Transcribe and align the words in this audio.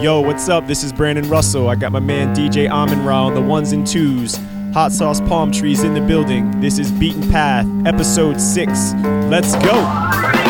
Yo, 0.00 0.18
what's 0.18 0.48
up? 0.48 0.66
This 0.66 0.82
is 0.82 0.94
Brandon 0.94 1.28
Russell. 1.28 1.68
I 1.68 1.74
got 1.74 1.92
my 1.92 2.00
man 2.00 2.34
DJ 2.34 2.70
Amon 2.70 3.04
Ra 3.04 3.26
on 3.26 3.34
the 3.34 3.40
ones 3.42 3.72
and 3.72 3.86
twos. 3.86 4.34
Hot 4.72 4.92
Sauce 4.92 5.20
Palm 5.20 5.52
Trees 5.52 5.82
in 5.82 5.92
the 5.92 6.00
building. 6.00 6.58
This 6.58 6.78
is 6.78 6.90
Beaten 6.90 7.30
Path, 7.30 7.66
episode 7.84 8.40
6. 8.40 8.94
Let's 9.28 9.54
go! 9.56 10.49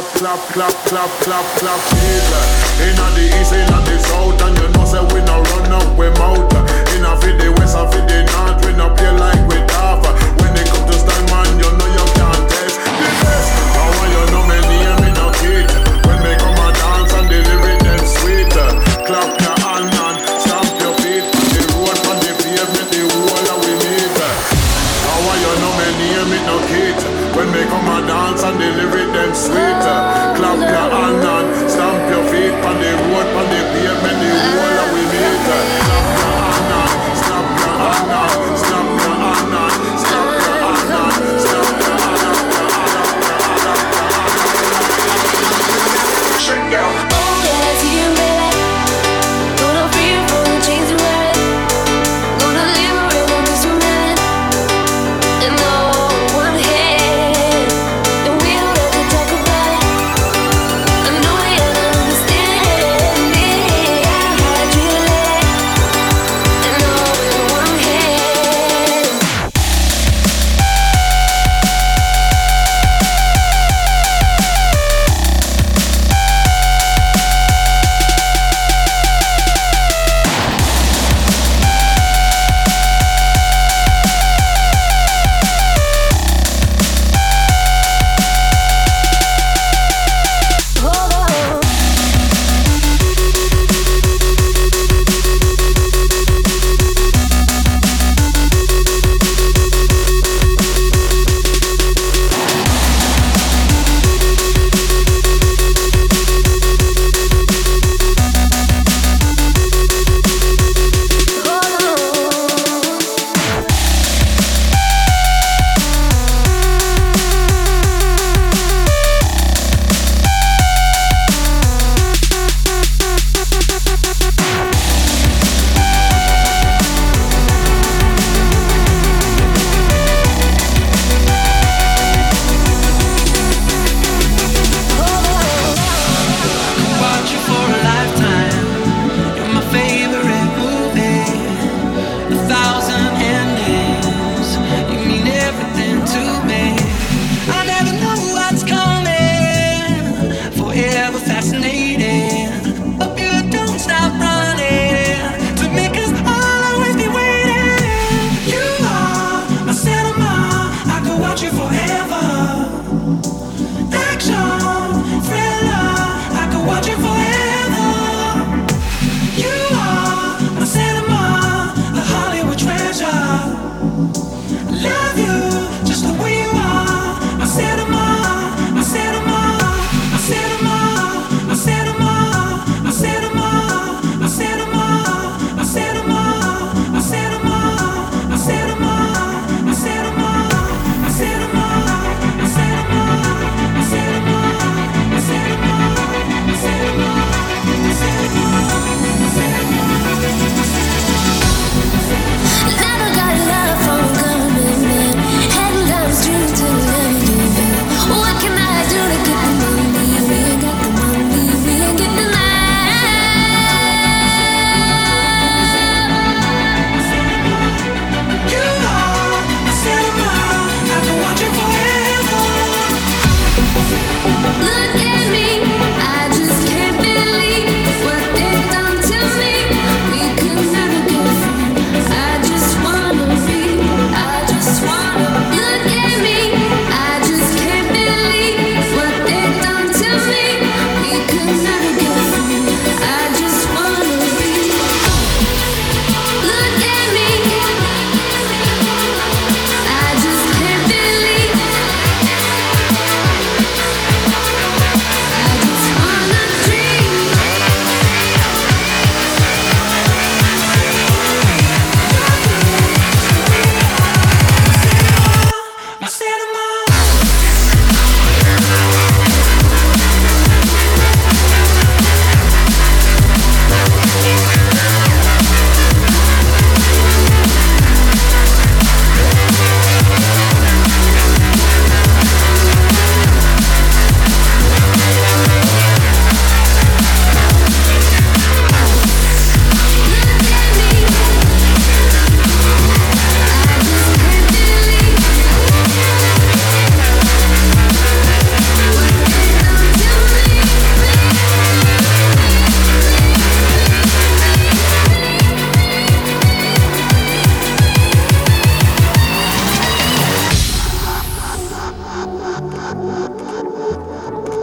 clap, 0.00 0.16
clap, 0.16 0.40
clap, 0.52 0.74
clap, 0.86 1.10
clap, 1.20 1.44
clap, 1.58 1.80
Hitler. 1.92 2.44
Inna 2.84 3.06
the 3.14 3.24
east, 3.40 3.52
inna 3.52 3.78
the 3.84 3.98
south, 3.98 4.40
and 4.42 4.58
you 4.58 4.68
know 4.72 4.84
say 4.84 5.02
we 5.12 5.20
no 5.24 5.42
run 5.42 5.72
up, 5.72 5.98
we 5.98 6.08
mouth. 6.16 6.52
Inna 6.94 7.16
fi 7.20 7.32
the 7.36 7.52
west, 7.58 7.76
and 7.76 7.92
fi 7.92 8.00
the 8.06 8.24
north, 8.32 8.64
we 8.64 8.72
no 8.72 8.94
play 8.94 9.12
like 9.12 9.39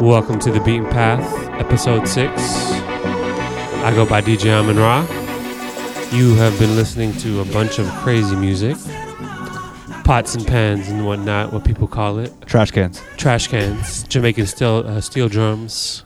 Welcome 0.07 0.39
to 0.39 0.51
the 0.51 0.61
Beaten 0.61 0.85
Path, 0.85 1.49
episode 1.59 2.07
six. 2.07 2.31
I 3.83 3.91
go 3.93 4.05
by 4.05 4.21
DJ 4.21 4.51
Amin 4.51 4.77
Ra. 4.77 5.01
You 6.17 6.33
have 6.35 6.57
been 6.57 6.77
listening 6.77 7.11
to 7.17 7.41
a 7.41 7.45
bunch 7.51 7.77
of 7.77 7.89
crazy 7.95 8.37
music, 8.37 8.77
pots 10.05 10.33
and 10.33 10.47
pans 10.47 10.87
and 10.87 11.05
whatnot, 11.05 11.51
what 11.51 11.65
people 11.65 11.89
call 11.89 12.19
it, 12.19 12.31
Trash 12.45 12.71
cans. 12.71 13.03
trash 13.17 13.49
cans, 13.49 14.03
Jamaican 14.03 14.45
steel 14.45 14.85
uh, 14.87 15.01
steel 15.01 15.27
drums. 15.27 16.03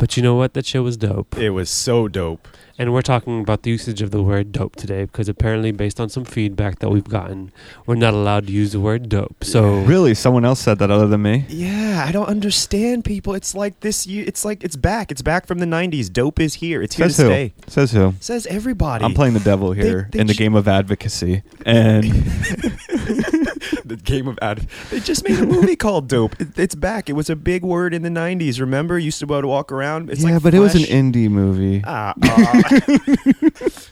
But 0.00 0.16
you 0.16 0.22
know 0.22 0.34
what? 0.34 0.54
That 0.54 0.64
show 0.64 0.82
was 0.82 0.96
dope. 0.96 1.36
It 1.36 1.50
was 1.50 1.68
so 1.68 2.08
dope. 2.08 2.48
And 2.78 2.94
we're 2.94 3.02
talking 3.02 3.40
about 3.42 3.64
the 3.64 3.70
usage 3.70 4.00
of 4.00 4.10
the 4.10 4.22
word 4.22 4.50
dope 4.52 4.74
today 4.74 5.04
because 5.04 5.28
apparently, 5.28 5.70
based 5.72 6.00
on 6.00 6.08
some 6.08 6.24
feedback 6.24 6.78
that 6.78 6.88
we've 6.88 7.04
gotten, 7.04 7.52
we're 7.84 7.96
not 7.96 8.14
allowed 8.14 8.46
to 8.46 8.52
use 8.54 8.72
the 8.72 8.80
word 8.80 9.10
dope. 9.10 9.44
So 9.44 9.80
Really? 9.82 10.14
Someone 10.14 10.46
else 10.46 10.60
said 10.60 10.78
that 10.78 10.90
other 10.90 11.06
than 11.06 11.20
me? 11.20 11.44
Yeah, 11.50 12.02
I 12.08 12.12
don't 12.12 12.28
understand 12.28 13.04
people. 13.04 13.34
It's 13.34 13.54
like 13.54 13.80
this. 13.80 14.06
You, 14.06 14.24
it's 14.26 14.42
like 14.46 14.64
it's 14.64 14.76
back. 14.76 15.12
It's 15.12 15.20
back 15.20 15.46
from 15.46 15.58
the 15.58 15.66
'90s. 15.66 16.10
Dope 16.10 16.40
is 16.40 16.54
here. 16.54 16.80
It's 16.80 16.96
here 16.96 17.10
Says 17.10 17.16
to 17.16 17.22
who? 17.24 17.28
stay. 17.28 17.52
Says 17.66 17.92
who? 17.92 18.14
Says 18.20 18.46
everybody. 18.46 19.04
I'm 19.04 19.12
playing 19.12 19.34
the 19.34 19.40
devil 19.40 19.72
here 19.72 20.08
they 20.12 20.20
in 20.20 20.26
the 20.26 20.32
ch- 20.32 20.38
game 20.38 20.54
of 20.54 20.66
advocacy. 20.66 21.42
And 21.66 22.04
the 23.84 23.96
game 23.96 24.28
of 24.28 24.38
ad. 24.42 24.66
They 24.90 25.00
just 25.00 25.28
made 25.28 25.38
a 25.38 25.46
movie 25.46 25.76
called 25.76 26.08
Dope. 26.08 26.40
It, 26.40 26.58
it's 26.58 26.74
back. 26.74 27.08
It 27.08 27.14
was 27.14 27.30
a 27.30 27.36
big 27.36 27.62
word 27.64 27.94
in 27.94 28.02
the 28.02 28.08
'90s. 28.08 28.60
Remember, 28.60 28.98
you 28.98 29.06
used 29.06 29.20
to 29.20 29.26
be 29.26 29.34
able 29.34 29.42
to 29.42 29.48
walk 29.48 29.72
around. 29.72 30.10
It's 30.10 30.22
yeah, 30.22 30.34
like 30.34 30.42
but 30.42 30.54
it 30.54 30.60
was 30.60 30.74
an 30.74 30.82
indie 30.82 31.30
movie. 31.30 31.82
Ah, 31.86 32.14
ah. 32.22 32.70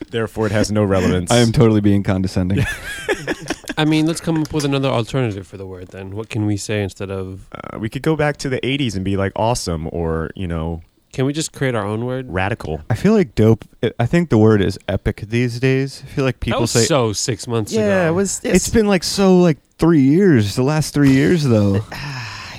Therefore, 0.09 0.45
it 0.47 0.51
has 0.51 0.71
no 0.71 0.83
relevance. 0.83 1.31
I 1.31 1.37
am 1.37 1.51
totally 1.51 1.81
being 1.81 2.03
condescending. 2.03 2.65
I 3.77 3.85
mean, 3.85 4.05
let's 4.07 4.19
come 4.19 4.41
up 4.41 4.51
with 4.51 4.65
another 4.65 4.89
alternative 4.89 5.47
for 5.47 5.55
the 5.57 5.65
word 5.65 5.87
then. 5.89 6.11
What 6.15 6.29
can 6.29 6.45
we 6.45 6.57
say 6.57 6.83
instead 6.83 7.09
of. 7.11 7.47
Uh, 7.51 7.79
we 7.79 7.89
could 7.89 8.01
go 8.01 8.15
back 8.15 8.37
to 8.37 8.49
the 8.49 8.59
'80s 8.61 8.95
and 8.95 9.05
be 9.05 9.15
like 9.17 9.31
awesome, 9.35 9.87
or 9.91 10.31
you 10.35 10.47
know, 10.47 10.81
Can 11.13 11.25
we 11.25 11.33
just 11.33 11.53
create 11.53 11.75
our 11.75 11.85
own 11.85 12.05
word? 12.05 12.25
radical. 12.29 12.81
I 12.89 12.95
feel 12.95 13.13
like 13.13 13.35
dope. 13.35 13.63
I 13.99 14.05
think 14.05 14.29
the 14.29 14.37
word 14.37 14.61
is 14.61 14.77
epic 14.87 15.23
these 15.27 15.59
days. 15.59 16.03
I 16.03 16.07
feel 16.09 16.25
like 16.25 16.35
That 16.35 16.45
people 16.45 16.61
was 16.61 16.71
say 16.71 16.83
so 16.85 17.13
six 17.13 17.47
months 17.47 17.71
ago. 17.71 17.81
Yeah, 17.81 18.09
it 18.09 18.11
was. 18.11 18.41
it's 18.43 18.69
been 18.69 18.87
like 18.87 19.03
so 19.03 19.39
like 19.39 19.57
three 19.79 20.01
years. 20.01 20.55
The 20.55 20.63
last 20.63 20.93
three 20.93 21.11
years 21.11 21.43
though. 21.43 21.79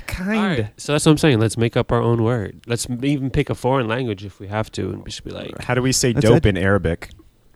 kind. 0.07 0.39
All 0.39 0.47
right, 0.47 0.71
so 0.77 0.93
that's 0.93 1.07
what 1.07 1.13
I'm 1.13 1.19
saying. 1.19 1.39
Let's 1.39 1.57
make 1.57 1.77
up 1.77 1.93
our 1.93 2.01
own 2.03 2.23
word. 2.25 2.61
Let's 2.67 2.89
m- 2.91 3.05
even 3.05 3.31
pick 3.31 3.49
a 3.51 3.55
foreign 3.55 3.87
language 3.89 4.25
if 4.25 4.41
we 4.41 4.49
have 4.49 4.71
to, 4.73 4.91
and 4.91 5.05
we 5.05 5.11
should 5.11 5.25
be 5.25 5.31
like, 5.31 5.63
How 5.63 5.75
do 5.75 5.83
we 5.83 5.93
say 5.93 6.13
That's 6.13 6.27
dope 6.27 6.45
it. 6.47 6.47
in 6.47 6.57
Arabic? 6.59 7.11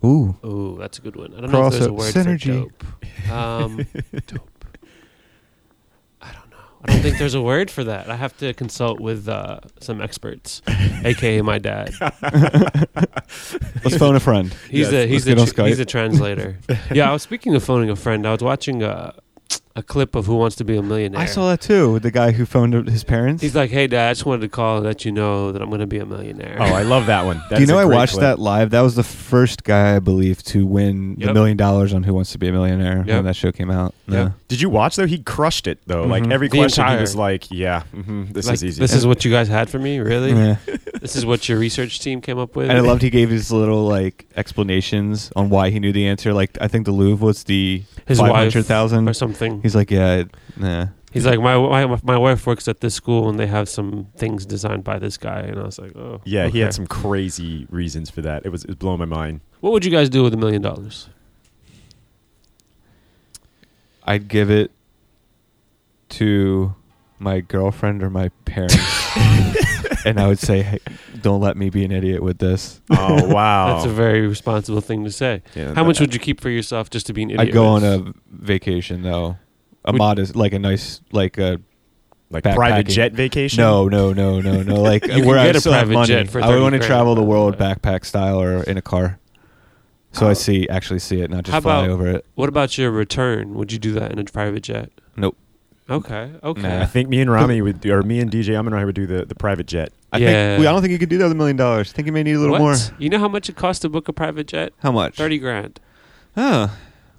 Ooh. 0.04 0.36
"Ooh, 0.44 0.76
that's 0.78 0.98
a 0.98 1.02
good 1.02 1.16
one." 1.16 1.34
I 1.34 1.40
don't 1.40 1.50
know 1.50 1.66
if 1.66 1.72
there's 1.72 1.86
a 1.86 1.88
Cross- 1.88 2.14
word 2.14 2.26
synergy. 2.26 2.70
for 2.78 3.26
dope. 3.26 3.32
Um, 3.32 3.76
dope. 4.26 4.50
I 6.22 6.32
don't 6.32 6.50
know. 6.50 6.56
I 6.84 6.92
don't 6.92 7.00
think 7.00 7.16
there's 7.18 7.34
a 7.34 7.40
word 7.42 7.70
for 7.70 7.84
that. 7.84 8.10
I 8.10 8.16
have 8.16 8.36
to 8.38 8.52
consult 8.54 9.00
with 9.00 9.28
uh, 9.28 9.60
some 9.80 10.00
experts, 10.02 10.60
aka 11.04 11.40
my 11.40 11.58
dad. 11.58 11.94
Let's 13.82 13.96
phone 13.96 14.16
a 14.16 14.20
friend. 14.20 14.54
He's 14.70 14.92
Yes, 14.92 14.92
a 14.92 15.06
he's 15.06 15.26
let's 15.26 15.26
a 15.26 15.54
get 15.54 15.58
on 15.60 15.64
tr- 15.64 15.68
he's 15.68 15.80
a 15.80 15.84
translator. 15.84 16.58
yeah, 16.92 17.08
I 17.08 17.12
was 17.12 17.22
speaking 17.22 17.54
of 17.54 17.64
phoning 17.64 17.90
a 17.90 17.96
friend. 17.96 18.26
I 18.26 18.32
was 18.32 18.42
watching 18.42 18.82
a 18.82 19.14
a 19.76 19.82
clip 19.82 20.14
of 20.14 20.26
Who 20.26 20.36
Wants 20.36 20.54
to 20.56 20.64
Be 20.64 20.76
a 20.76 20.82
Millionaire. 20.82 21.20
I 21.20 21.24
saw 21.26 21.48
that 21.50 21.60
too. 21.60 21.98
The 21.98 22.10
guy 22.12 22.30
who 22.30 22.46
phoned 22.46 22.88
his 22.88 23.02
parents. 23.02 23.42
He's 23.42 23.56
like, 23.56 23.70
"Hey, 23.70 23.86
Dad, 23.88 24.10
I 24.10 24.12
just 24.12 24.24
wanted 24.24 24.42
to 24.42 24.48
call 24.48 24.76
and 24.76 24.86
let 24.86 25.04
you 25.04 25.10
know 25.10 25.50
that 25.50 25.60
I'm 25.60 25.68
going 25.68 25.80
to 25.80 25.86
be 25.86 25.98
a 25.98 26.06
millionaire." 26.06 26.56
Oh, 26.60 26.64
I 26.64 26.82
love 26.82 27.06
that 27.06 27.24
one. 27.24 27.42
Do 27.50 27.60
you 27.60 27.66
know 27.66 27.78
I 27.78 27.84
watched 27.84 28.12
clip. 28.12 28.22
that 28.22 28.38
live? 28.38 28.70
That 28.70 28.82
was 28.82 28.94
the 28.94 29.02
first 29.02 29.64
guy 29.64 29.96
I 29.96 29.98
believe 29.98 30.42
to 30.44 30.64
win 30.64 31.16
the 31.18 31.32
million 31.34 31.56
dollars 31.56 31.92
on 31.92 32.04
Who 32.04 32.14
Wants 32.14 32.30
to 32.32 32.38
Be 32.38 32.48
a 32.48 32.52
Millionaire 32.52 32.98
Yep. 32.98 33.06
when 33.08 33.24
that 33.24 33.34
show 33.36 33.50
came 33.50 33.70
out. 33.70 33.94
Yep. 34.06 34.14
Yeah. 34.28 34.32
Did 34.54 34.60
you 34.62 34.70
watch 34.70 34.94
though? 34.94 35.06
He 35.06 35.18
crushed 35.18 35.66
it 35.66 35.80
though. 35.86 36.04
Like 36.04 36.22
Mhm. 36.22 36.32
every 36.32 36.46
The 36.48 36.58
question, 36.58 36.84
he 36.84 36.90
entire- 36.90 37.00
was 37.00 37.16
like, 37.16 37.50
"Yeah, 37.50 37.82
hmm 37.92 38.26
this 38.30 38.46
Like, 38.46 38.54
is 38.54 38.64
easy." 38.64 38.80
This 38.80 38.94
is 38.94 39.04
what 39.04 39.24
you 39.24 39.30
guys 39.32 39.48
had 39.48 39.68
for 39.68 39.78
me, 39.80 39.98
really? 39.98 40.30
Yeah. 40.32 40.56
This 41.04 41.16
is 41.16 41.26
what 41.26 41.46
your 41.50 41.58
research 41.58 42.00
team 42.00 42.22
came 42.22 42.38
up 42.38 42.56
with. 42.56 42.70
And 42.70 42.78
I 42.78 42.80
loved 42.80 43.02
he 43.02 43.10
gave 43.10 43.28
his 43.28 43.50
little 43.52 43.84
like 43.84 44.26
explanations 44.36 45.30
on 45.36 45.50
why 45.50 45.68
he 45.70 45.78
knew 45.80 45.92
the 45.92 46.06
answer. 46.06 46.32
Like 46.32 46.56
I 46.60 46.68
think 46.68 46.86
the 46.86 46.92
Louvre 46.92 47.26
was 47.26 47.44
the 47.44 47.82
His 48.06 48.18
five 48.20 48.30
wife 48.30 48.52
hundred 48.52 48.66
thousand 48.66 49.08
or 49.08 49.12
something. 49.12 49.60
He's 49.62 49.74
like, 49.74 49.90
yeah, 49.90 50.14
it- 50.22 50.30
nah. 50.56 50.86
He's 51.12 51.26
like, 51.26 51.40
my, 51.40 51.56
my 51.58 52.00
my 52.02 52.16
wife 52.18 52.44
works 52.46 52.66
at 52.68 52.80
this 52.80 52.92
school, 52.94 53.28
and 53.28 53.38
they 53.38 53.46
have 53.46 53.68
some 53.68 54.08
things 54.16 54.44
designed 54.46 54.82
by 54.82 54.98
this 54.98 55.16
guy. 55.16 55.40
And 55.40 55.60
I 55.60 55.64
was 55.64 55.78
like, 55.78 55.94
oh, 55.96 56.20
yeah, 56.24 56.44
he 56.44 56.48
okay. 56.48 56.58
had 56.60 56.74
some 56.74 56.86
crazy 56.88 57.66
reasons 57.70 58.10
for 58.10 58.20
that. 58.22 58.44
It 58.44 58.48
was, 58.50 58.64
it 58.64 58.68
was 58.70 58.76
blowing 58.76 58.98
my 58.98 59.04
mind. 59.04 59.40
What 59.60 59.72
would 59.72 59.84
you 59.84 59.92
guys 59.92 60.08
do 60.08 60.24
with 60.24 60.34
a 60.34 60.36
million 60.36 60.60
dollars? 60.62 61.08
I'd 64.04 64.28
give 64.28 64.50
it 64.50 64.70
to 66.10 66.74
my 67.18 67.40
girlfriend 67.40 68.02
or 68.02 68.10
my 68.10 68.28
parents, 68.44 68.76
and 70.04 70.20
I 70.20 70.26
would 70.26 70.38
say, 70.38 70.62
hey, 70.62 70.78
don't 71.22 71.40
let 71.40 71.56
me 71.56 71.70
be 71.70 71.84
an 71.84 71.92
idiot 71.92 72.22
with 72.22 72.38
this. 72.38 72.80
Oh 72.90 73.26
wow, 73.28 73.74
That's 73.74 73.86
a 73.86 73.90
very 73.90 74.26
responsible 74.26 74.80
thing 74.80 75.04
to 75.04 75.10
say. 75.10 75.42
Yeah, 75.54 75.74
How 75.74 75.84
much 75.84 76.00
would 76.00 76.12
you 76.12 76.20
keep 76.20 76.40
for 76.40 76.50
yourself 76.50 76.90
just 76.90 77.06
to 77.06 77.12
be 77.12 77.22
an 77.22 77.30
idiot? 77.30 77.48
I'd 77.48 77.52
go 77.52 77.74
with? 77.74 77.84
on 77.84 78.06
a 78.08 78.12
vacation 78.30 79.02
though, 79.02 79.38
a 79.84 79.92
Would- 79.92 79.98
modest, 79.98 80.36
like 80.36 80.52
a 80.52 80.58
nice, 80.58 81.00
like 81.12 81.38
a 81.38 81.60
like 82.30 82.42
private 82.44 82.86
backpacking. 82.86 82.90
jet 82.90 83.12
vacation? 83.12 83.62
No, 83.62 83.88
no, 83.88 84.12
no, 84.12 84.40
no, 84.40 84.62
no. 84.62 84.74
Like 84.82 85.04
You 85.06 85.14
can 85.14 85.24
where 85.26 85.38
I 85.38 85.46
get 85.46 85.56
a 85.56 85.60
still 85.60 85.72
have 85.72 85.82
private 85.86 85.94
money. 85.94 86.08
jet 86.08 86.28
for 86.30 86.40
I 86.42 86.46
would 86.48 86.52
30 86.54 86.62
want 86.62 86.72
to 86.74 86.78
grand, 86.78 86.88
travel 86.90 87.14
the 87.14 87.22
world 87.22 87.56
backpack 87.56 88.04
style 88.04 88.40
or 88.40 88.62
in 88.64 88.76
a 88.76 88.82
car, 88.82 89.18
so 90.14 90.26
I 90.26 90.30
Oh. 90.30 90.34
see 90.34 90.68
actually 90.68 91.00
see 91.00 91.20
it, 91.20 91.30
not 91.30 91.44
just 91.44 91.52
How 91.52 91.60
fly 91.60 91.80
about- 91.84 91.90
over 91.90 92.06
it. 92.08 92.24
What 92.34 92.48
about 92.48 92.78
your 92.78 92.90
return? 92.90 93.54
Would 93.54 93.72
you 93.72 93.78
do 93.78 93.92
that 93.92 94.12
in 94.12 94.18
a 94.18 94.24
private 94.24 94.62
jet? 94.62 94.90
Nope. 95.16 95.36
Okay. 95.90 96.30
Okay. 96.42 96.62
Nah. 96.62 96.80
I 96.82 96.86
think 96.86 97.10
me 97.10 97.20
and 97.20 97.30
Rami 97.30 97.60
would, 97.60 97.80
do, 97.82 97.92
or 97.92 98.02
me 98.02 98.18
and 98.20 98.30
DJ 98.30 98.56
Amin 98.56 98.72
Rai 98.72 98.86
would 98.86 98.94
do 98.94 99.06
the, 99.06 99.26
the 99.26 99.34
private 99.34 99.66
jet. 99.66 99.92
I 100.14 100.16
Yeah. 100.18 100.26
think 100.28 100.60
we, 100.60 100.66
I 100.66 100.72
don't 100.72 100.80
think 100.80 100.92
you 100.92 100.98
could 100.98 101.10
do 101.10 101.18
that 101.18 101.24
with 101.24 101.32
a 101.32 101.36
million 101.36 101.56
dollars. 101.58 101.90
I 101.90 101.92
think 101.94 102.06
you 102.06 102.12
may 102.12 102.22
need 102.22 102.36
a 102.36 102.38
little 102.38 102.52
what? 102.52 102.60
more. 102.60 102.76
You 102.98 103.10
know 103.10 103.18
how 103.18 103.28
much 103.28 103.50
it 103.50 103.56
costs 103.56 103.82
to 103.82 103.90
book 103.90 104.08
a 104.08 104.12
private 104.14 104.46
jet? 104.46 104.72
How 104.78 104.90
much? 104.92 105.16
Thirty 105.16 105.38
grand. 105.38 105.80
Huh. 106.34 106.68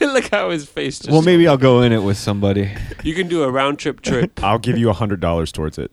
Look 0.00 0.28
how 0.30 0.50
his 0.50 0.66
face 0.68 0.98
just. 0.98 1.10
Well, 1.10 1.22
maybe 1.22 1.46
I'll 1.46 1.56
go 1.58 1.82
in 1.82 1.92
it 1.92 2.02
with 2.02 2.16
somebody. 2.16 2.72
You 3.04 3.14
can 3.14 3.28
do 3.28 3.42
a 3.44 3.50
round 3.50 3.78
trip 3.78 4.00
trip. 4.02 4.42
I'll 4.42 4.58
give 4.58 4.76
you 4.78 4.88
a 4.90 4.92
hundred 4.94 5.20
dollars 5.20 5.52
towards 5.52 5.78
it. 5.78 5.90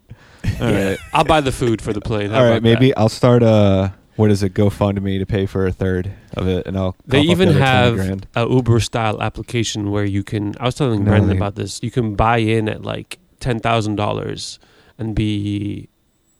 All 0.62 0.72
right. 0.72 0.98
I'll 1.14 1.24
buy 1.26 1.42
the 1.42 1.52
food 1.52 1.82
for 1.82 1.92
the 1.94 2.02
plane. 2.02 2.30
How 2.32 2.40
All 2.44 2.50
right. 2.50 2.64
Maybe 2.64 2.90
that? 2.90 3.00
I'll 3.00 3.10
start 3.10 3.44
a 3.44 3.94
what 4.18 4.30
is 4.32 4.44
it? 4.44 4.54
GoFundMe 4.54 4.96
to 4.96 5.02
me 5.02 5.18
to 5.20 5.26
pay 5.26 5.46
for 5.46 5.66
a 5.66 5.72
third 5.72 6.12
of 6.36 6.48
it, 6.48 6.68
and 6.68 6.78
I'll. 6.78 6.96
They 7.06 7.22
even 7.22 7.50
the 7.50 7.54
have 7.60 7.96
grand. 7.96 8.28
a 8.36 8.46
Uber 8.48 8.80
style 8.82 9.22
application 9.22 9.90
where 9.92 10.04
you 10.06 10.24
can. 10.24 10.56
I 10.60 10.66
was 10.66 10.76
telling 10.76 11.00
No, 11.04 11.12
Brandon 11.12 11.30
they- 11.30 11.38
about 11.38 11.56
this. 11.56 11.82
You 11.82 11.92
can 11.92 12.16
buy 12.16 12.38
in 12.40 12.68
at 12.68 12.84
like 12.84 13.20
ten 13.40 13.60
thousand 13.60 13.96
dollars 13.96 14.60
and 14.98 15.16
be. 15.16 15.88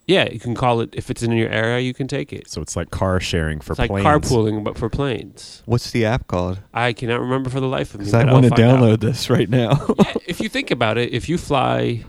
Yeah, 0.10 0.30
you 0.32 0.40
can 0.40 0.56
call 0.56 0.80
it 0.80 0.90
if 0.94 1.12
it's 1.12 1.22
in 1.22 1.34
your 1.34 1.50
area. 1.50 1.80
You 1.82 1.94
can 1.94 2.08
take 2.08 2.32
it. 2.32 2.50
So 2.50 2.62
it's 2.62 2.78
like 2.78 2.92
car 2.92 3.20
sharing 3.20 3.60
for 3.60 3.74
It's 3.74 3.80
like 3.80 3.92
carpooling, 3.92 4.64
but 4.64 4.78
for 4.78 4.90
planes. 4.90 5.62
What's 5.66 5.92
the 5.92 6.06
app 6.06 6.28
called? 6.28 6.60
I 6.74 6.94
cannot 6.94 7.20
remember 7.20 7.50
for 7.50 7.60
the 7.60 7.68
life 7.68 7.94
of 7.94 8.00
me. 8.00 8.12
I 8.14 8.24
want 8.32 8.46
to 8.46 8.50
find 8.52 8.62
out. 8.62 8.80
download 8.80 9.00
this 9.02 9.30
right 9.30 9.50
now. 9.50 9.86
Yeah, 10.00 10.14
if 10.26 10.40
you 10.40 10.48
think 10.48 10.72
about 10.72 10.98
it, 10.98 11.14
if 11.14 11.28
you 11.28 11.38
fly 11.38 12.06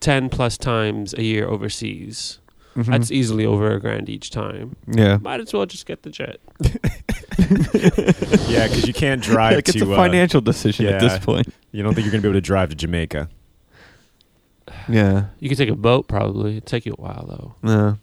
ten 0.00 0.30
plus 0.30 0.56
times 0.56 1.12
a 1.12 1.22
year 1.22 1.46
overseas, 1.46 2.38
Mhm. 2.76 2.86
that's 2.86 3.10
easily 3.10 3.44
over 3.44 3.70
a 3.72 3.80
grand 3.80 4.08
each 4.08 4.30
time. 4.30 4.76
yeah. 4.86 5.18
Might 5.20 5.40
as 5.40 5.52
well 5.52 5.66
just 5.66 5.84
get 5.86 6.02
the 6.02 6.10
jet. 6.10 6.38
Yeah, 8.48 8.68
because 8.68 8.86
you 8.86 8.92
can't 8.94 9.22
drive 9.22 9.56
like 9.56 9.64
to. 9.66 9.72
it's 9.72 9.82
a 9.82 9.90
uh, 9.92 9.96
financial 9.96 10.40
decision 10.40 10.86
at 10.86 11.00
this 11.00 11.18
point. 11.18 11.48
you 11.72 11.82
don't 11.82 11.94
think 11.94 12.04
you're 12.04 12.12
gonna 12.12 12.22
be 12.22 12.28
able 12.28 12.36
to 12.36 12.40
drive 12.40 12.68
to 12.70 12.74
Jamaica? 12.74 13.28
Yeah. 14.88 15.26
You 15.38 15.48
could 15.48 15.58
take 15.58 15.68
a 15.68 15.74
boat 15.76 16.08
probably. 16.08 16.52
It'd 16.52 16.66
take 16.66 16.86
you 16.86 16.94
a 16.96 17.00
while 17.00 17.26
though. 17.28 17.54
No. 17.68 17.98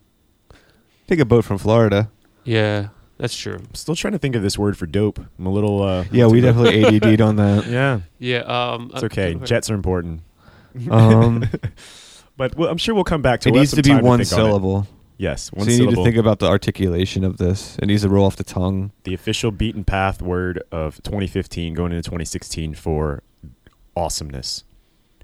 Take 1.08 1.20
a 1.20 1.26
boat 1.26 1.44
from 1.46 1.58
Florida. 1.58 2.10
Yeah, 2.44 2.90
that's 3.18 3.36
true. 3.36 3.56
I'm 3.56 3.74
still 3.76 3.96
trying 3.96 4.14
to 4.14 4.20
think 4.20 4.36
of 4.36 4.42
this 4.44 4.58
word 4.58 4.78
for 4.78 4.86
dope. 4.86 5.20
I'm 5.38 5.46
a 5.46 5.52
little. 5.52 5.82
Uh, 5.82 6.06
Yeah, 6.12 6.28
we 6.28 6.42
definitely 6.42 6.84
ADD'd 6.86 7.22
on 7.22 7.36
that. 7.38 7.66
Yeah, 7.68 8.02
Yeah, 8.20 8.40
um, 8.40 8.92
it's 8.94 9.04
okay. 9.04 9.36
uh, 9.36 9.40
Jets 9.46 9.70
are 9.70 9.74
important, 9.76 10.22
Um, 10.90 11.46
but 12.40 12.56
we'll, 12.56 12.70
I'm 12.70 12.78
sure 12.78 12.96
we'll 12.96 13.04
come 13.04 13.22
back 13.22 13.42
to. 13.42 13.50
it 13.50 13.52
we'll 13.52 13.62
needs 13.62 13.72
to 13.72 13.84
be 13.84 13.90
time 13.90 14.04
one 14.04 14.20
think 14.20 14.32
on 14.32 14.40
syllable. 14.40 14.88
Yes, 15.18 15.52
one 15.52 15.66
so 15.66 15.72
you 15.72 15.86
need 15.86 15.96
to 15.96 16.04
think 16.06 16.16
about 16.16 16.40
the 16.40 16.48
articulation 16.48 17.26
of 17.26 17.36
this. 17.36 17.78
It 17.80 17.88
needs 17.88 18.04
to 18.04 18.10
roll 18.10 18.26
off 18.26 18.38
the 18.38 18.46
tongue. 18.46 18.94
the 19.04 19.14
official 19.14 19.52
beaten 19.52 19.84
path 19.84 20.22
word 20.22 20.64
of 20.72 21.04
2015 21.04 21.74
going 21.74 21.92
into 21.92 22.02
2016 22.02 22.76
for 22.76 23.22
awesomeness, 23.98 24.64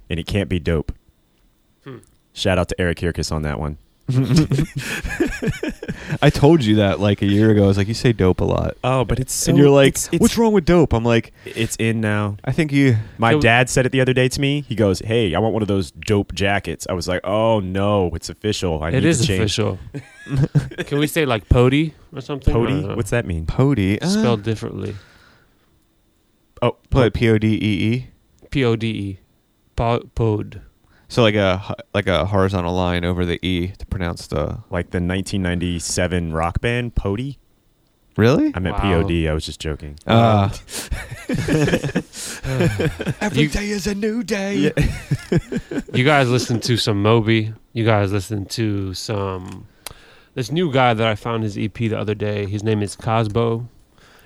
and 0.09 0.19
it 0.19 0.27
can't 0.27 0.49
be 0.49 0.59
dope. 0.59 0.91
Hmm. 1.85 1.99
Shout 2.33 2.59
out 2.59 2.67
to 2.67 2.81
Eric 2.81 2.97
Hirkus 2.97 3.31
on 3.31 3.43
that 3.43 3.57
one. 3.57 3.77
I 6.21 6.29
told 6.29 6.63
you 6.63 6.75
that 6.75 6.99
like 6.99 7.21
a 7.21 7.25
year 7.25 7.51
ago. 7.51 7.63
I 7.63 7.67
was 7.67 7.77
like, 7.77 7.87
you 7.87 7.93
say 7.93 8.13
dope 8.13 8.39
a 8.39 8.45
lot. 8.45 8.77
Oh, 8.83 9.03
but 9.03 9.19
it's 9.19 9.33
so, 9.33 9.49
and 9.49 9.57
you're 9.57 9.69
like, 9.69 9.89
it's, 9.89 10.09
it's, 10.11 10.21
what's 10.21 10.37
wrong 10.37 10.53
with 10.53 10.65
dope? 10.65 10.93
I'm 10.93 11.03
like, 11.03 11.33
It's 11.45 11.75
in 11.77 12.01
now. 12.01 12.37
I 12.45 12.51
think 12.51 12.71
you. 12.71 12.97
My 13.17 13.33
So- 13.33 13.41
dad 13.41 13.69
said 13.69 13.85
it 13.85 13.91
the 13.91 14.01
other 14.01 14.13
day 14.13 14.27
to 14.29 14.39
me. 14.41 14.61
He 14.61 14.75
goes, 14.75 14.99
"Hey, 14.99 15.33
I 15.33 15.39
want 15.39 15.53
one 15.53 15.61
of 15.63 15.67
those 15.67 15.91
dope 15.91 16.33
jackets." 16.33 16.85
I 16.89 16.93
was 16.93 17.07
like, 17.07 17.21
"Oh 17.23 17.59
no, 17.59 18.11
it's 18.13 18.29
official. 18.29 18.81
I 18.83 18.89
It 18.89 18.93
need 18.95 19.05
is 19.05 19.21
to 19.21 19.27
change." 19.27 19.39
official. 19.41 19.79
Can 20.85 20.99
we 20.99 21.07
say 21.07 21.25
like 21.25 21.49
pody 21.49 21.93
or 22.13 22.21
something? 22.21 22.53
I 22.53 22.57
don't 22.57 22.65
Pody? 22.67 22.87
know. 22.87 22.95
What's 22.95 23.09
that 23.11 23.25
mean? 23.25 23.45
Pody. 23.45 24.01
Uh, 24.01 24.07
spelled 24.07 24.43
differently? 24.43 24.95
Oh, 26.61 26.77
What? 26.91 27.13
P 27.13 27.29
O 27.29 27.37
D 27.37 27.47
E 27.55 27.93
E. 27.93 28.07
P 28.49 28.63
O 28.63 28.75
D 28.75 28.87
E. 28.87 29.19
Po- 29.75 30.03
Pod. 30.15 30.61
So 31.07 31.21
like 31.21 31.35
a 31.35 31.75
like 31.93 32.07
a 32.07 32.25
horizontal 32.25 32.73
line 32.73 33.05
over 33.05 33.25
the 33.25 33.39
e 33.45 33.67
to 33.77 33.85
pronounce 33.85 34.27
the. 34.27 34.59
Like 34.69 34.91
the 34.91 34.97
1997 34.99 36.33
rock 36.33 36.61
band 36.61 36.95
Pody. 36.95 37.37
Really? 38.17 38.51
I 38.55 38.59
meant 38.59 38.77
Wow. 38.77 39.01
POD. 39.03 39.27
I 39.27 39.33
was 39.33 39.45
just 39.45 39.59
joking. 39.59 39.99
Ah. 40.07 40.49
Every 43.21 43.43
You- 43.43 43.49
day 43.49 43.69
is 43.69 43.87
a 43.87 43.95
new 43.95 44.23
day. 44.23 44.71
You 45.93 46.03
guys 46.05 46.29
listen 46.29 46.59
to 46.61 46.77
some 46.77 47.01
Moby. 47.01 47.53
You 47.73 47.85
guys 47.85 48.11
listen 48.11 48.45
to 48.47 48.93
some. 48.93 49.67
This 50.33 50.51
new 50.51 50.71
guy 50.71 50.93
that 50.93 51.07
I 51.07 51.15
found 51.15 51.43
his 51.43 51.57
EP 51.57 51.73
the 51.73 51.95
other 51.95 52.15
day. 52.15 52.45
His 52.45 52.63
name 52.63 52.81
is 52.81 52.95
Kasbo. 52.95 53.67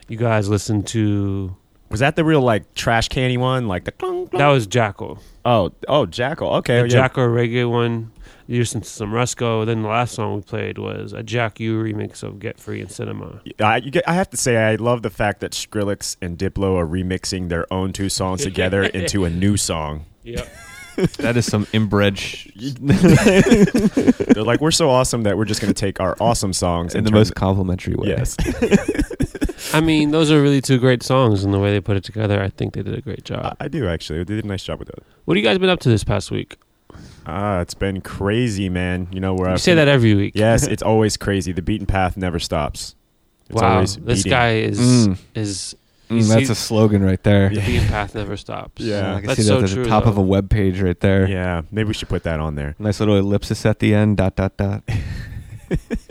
You 0.07 0.17
guys 0.17 0.49
listen 0.49 0.83
to. 0.83 1.55
Was 1.89 2.01
that 2.01 2.15
the 2.15 2.23
real 2.23 2.41
like 2.41 2.73
trash 2.75 3.07
canny 3.09 3.37
one? 3.37 3.67
Like 3.67 3.85
the 3.85 3.91
clunk, 3.91 4.29
clunk? 4.31 4.39
That 4.39 4.47
was 4.47 4.67
Jackal. 4.67 5.19
oh 5.45 5.71
oh 5.87 6.05
Jackal. 6.05 6.49
Okay, 6.55 6.77
The 6.81 6.87
yeah. 6.87 6.87
Jackal 7.07 7.27
reggae 7.27 7.69
one. 7.69 8.11
Listened 8.47 8.83
to 8.83 8.89
some 8.89 9.11
Rusco. 9.11 9.63
Then 9.63 9.83
the 9.83 9.87
last 9.89 10.15
song 10.15 10.37
we 10.37 10.41
played 10.41 10.79
was 10.79 11.13
a 11.13 11.21
Jack 11.21 11.59
U 11.59 11.79
remix 11.83 12.23
of 12.23 12.39
Get 12.39 12.59
Free 12.59 12.81
in 12.81 12.89
Cinema. 12.89 13.41
I, 13.59 13.77
you 13.77 13.91
get, 13.91 14.07
I 14.09 14.13
have 14.13 14.27
to 14.31 14.37
say, 14.37 14.57
I 14.57 14.73
love 14.75 15.03
the 15.03 15.11
fact 15.11 15.39
that 15.41 15.51
Skrillex 15.51 16.17
and 16.19 16.35
Diplo 16.35 16.75
are 16.75 16.87
remixing 16.87 17.49
their 17.49 17.71
own 17.71 17.93
two 17.93 18.09
songs 18.09 18.41
together 18.41 18.81
into 18.95 19.23
a 19.23 19.29
new 19.29 19.55
song. 19.55 20.05
Yep. 20.23 20.51
That 21.17 21.35
is 21.37 21.45
some 21.45 21.65
inbred 21.73 22.17
sh- 22.17 22.47
They're 22.55 24.43
like, 24.43 24.61
we're 24.61 24.71
so 24.71 24.89
awesome 24.89 25.23
that 25.23 25.37
we're 25.37 25.45
just 25.45 25.61
going 25.61 25.73
to 25.73 25.79
take 25.79 25.99
our 25.99 26.15
awesome 26.19 26.53
songs 26.53 26.93
in 26.93 26.99
and 26.99 27.07
the 27.07 27.11
turn 27.11 27.19
most 27.19 27.35
complimentary 27.35 27.95
way. 27.95 28.09
Yes. 28.09 28.35
I 29.73 29.81
mean, 29.81 30.11
those 30.11 30.31
are 30.31 30.41
really 30.41 30.61
two 30.61 30.77
great 30.79 31.03
songs, 31.03 31.43
and 31.43 31.53
the 31.53 31.59
way 31.59 31.71
they 31.71 31.79
put 31.81 31.97
it 31.97 32.03
together, 32.03 32.41
I 32.41 32.49
think 32.49 32.73
they 32.73 32.81
did 32.83 32.95
a 32.97 33.01
great 33.01 33.23
job. 33.23 33.57
I, 33.59 33.65
I 33.65 33.67
do 33.67 33.87
actually. 33.87 34.19
They 34.23 34.35
did 34.35 34.45
a 34.45 34.47
nice 34.47 34.63
job 34.63 34.79
with 34.79 34.87
that. 34.87 34.99
What 35.25 35.35
have 35.37 35.43
you 35.43 35.47
guys 35.49 35.57
been 35.57 35.69
up 35.69 35.79
to 35.81 35.89
this 35.89 36.03
past 36.03 36.31
week? 36.31 36.57
Ah, 37.25 37.59
it's 37.59 37.73
been 37.75 38.01
crazy, 38.01 38.69
man. 38.69 39.07
You 39.11 39.19
know 39.19 39.35
where 39.35 39.51
You 39.51 39.57
say 39.57 39.75
that 39.75 39.87
every 39.87 40.15
week. 40.15 40.33
Yes, 40.35 40.65
it's 40.67 40.81
always 40.81 41.17
crazy. 41.17 41.51
The 41.51 41.61
beaten 41.61 41.85
path 41.85 42.17
never 42.17 42.39
stops. 42.39 42.95
It's 43.49 43.61
wow, 43.61 43.75
always 43.75 43.97
this 43.97 44.19
beating. 44.19 44.29
guy 44.31 44.53
is 44.57 44.79
Mm. 44.79 45.17
is 45.35 45.75
Mm, 46.09 46.27
that's 46.27 46.33
he's- 46.39 46.49
a 46.49 46.55
slogan 46.55 47.03
right 47.03 47.21
there. 47.23 47.49
the 47.49 47.61
beaten 47.61 47.87
path 47.87 48.15
never 48.15 48.35
stops. 48.35 48.81
Yeah. 48.81 49.15
I 49.15 49.19
can 49.19 49.27
That's 49.27 49.39
see 49.41 49.45
so 49.47 49.61
that 49.61 49.69
at 49.71 49.75
the 49.83 49.85
top 49.89 50.05
of 50.07 50.17
a 50.17 50.21
web 50.21 50.49
page 50.49 50.81
right 50.81 50.99
there. 50.99 51.29
Yeah, 51.29 51.61
maybe 51.71 51.87
we 51.89 51.93
should 51.93 52.09
put 52.09 52.23
that 52.23 52.39
on 52.39 52.55
there. 52.55 52.75
Nice 52.79 52.99
little 52.99 53.15
ellipsis 53.17 53.65
at 53.65 53.79
the 53.79 53.93
end. 53.93 54.17
Dot 54.17 54.35
dot 54.35 54.57
dot. 54.57 54.83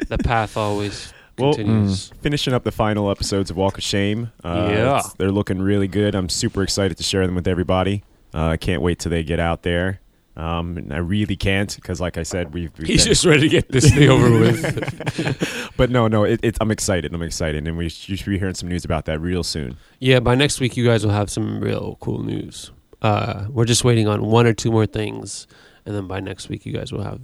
the 0.08 0.18
path 0.18 0.56
always 0.56 1.12
Well, 1.36 1.54
continues. 1.54 2.12
Finishing 2.22 2.54
up 2.54 2.64
the 2.64 2.72
final 2.72 3.10
episodes 3.10 3.50
of 3.50 3.56
Walk 3.56 3.76
of 3.78 3.82
Shame. 3.84 4.30
Uh, 4.44 4.68
Yeah. 4.72 5.02
they're 5.18 5.32
looking 5.32 5.58
really 5.60 5.88
good. 5.88 6.14
I'm 6.14 6.28
super 6.28 6.62
excited 6.62 6.96
to 6.96 7.02
share 7.02 7.26
them 7.26 7.34
with 7.34 7.48
everybody. 7.48 8.04
Uh, 8.34 8.46
I 8.48 8.56
can't 8.56 8.82
wait 8.82 8.98
till 9.00 9.10
they 9.10 9.22
get 9.24 9.40
out 9.40 9.62
there. 9.62 10.00
Um, 10.38 10.76
and 10.78 10.92
I 10.94 10.98
really 10.98 11.34
can't 11.36 11.74
because, 11.74 12.00
like 12.00 12.16
I 12.16 12.22
said, 12.22 12.54
we've. 12.54 12.70
we've 12.78 12.86
He's 12.86 13.02
been- 13.04 13.10
just 13.12 13.24
ready 13.26 13.40
to 13.42 13.48
get 13.48 13.70
this 13.72 13.92
thing 13.92 14.08
over 14.08 14.30
with. 14.30 15.72
But 15.76 15.90
no, 15.90 16.08
no, 16.08 16.24
it, 16.24 16.40
it's 16.42 16.58
I'm 16.60 16.70
excited. 16.72 17.14
I'm 17.14 17.22
excited, 17.22 17.66
and 17.68 17.76
we 17.76 17.88
should 17.88 18.24
be 18.24 18.36
hearing 18.38 18.54
some 18.54 18.68
news 18.68 18.84
about 18.84 19.04
that 19.04 19.20
real 19.20 19.44
soon. 19.44 19.76
Yeah, 20.00 20.18
by 20.18 20.34
next 20.34 20.58
week 20.60 20.76
you 20.76 20.84
guys 20.84 21.04
will 21.04 21.12
have 21.12 21.30
some 21.30 21.60
real 21.60 21.96
cool 22.00 22.22
news. 22.24 22.72
Uh, 23.00 23.46
we're 23.50 23.64
just 23.64 23.84
waiting 23.84 24.08
on 24.08 24.24
one 24.24 24.44
or 24.46 24.52
two 24.52 24.72
more 24.72 24.86
things, 24.86 25.46
and 25.86 25.94
then 25.94 26.08
by 26.08 26.18
next 26.18 26.48
week 26.48 26.66
you 26.66 26.72
guys 26.72 26.92
will 26.92 27.02
have 27.04 27.20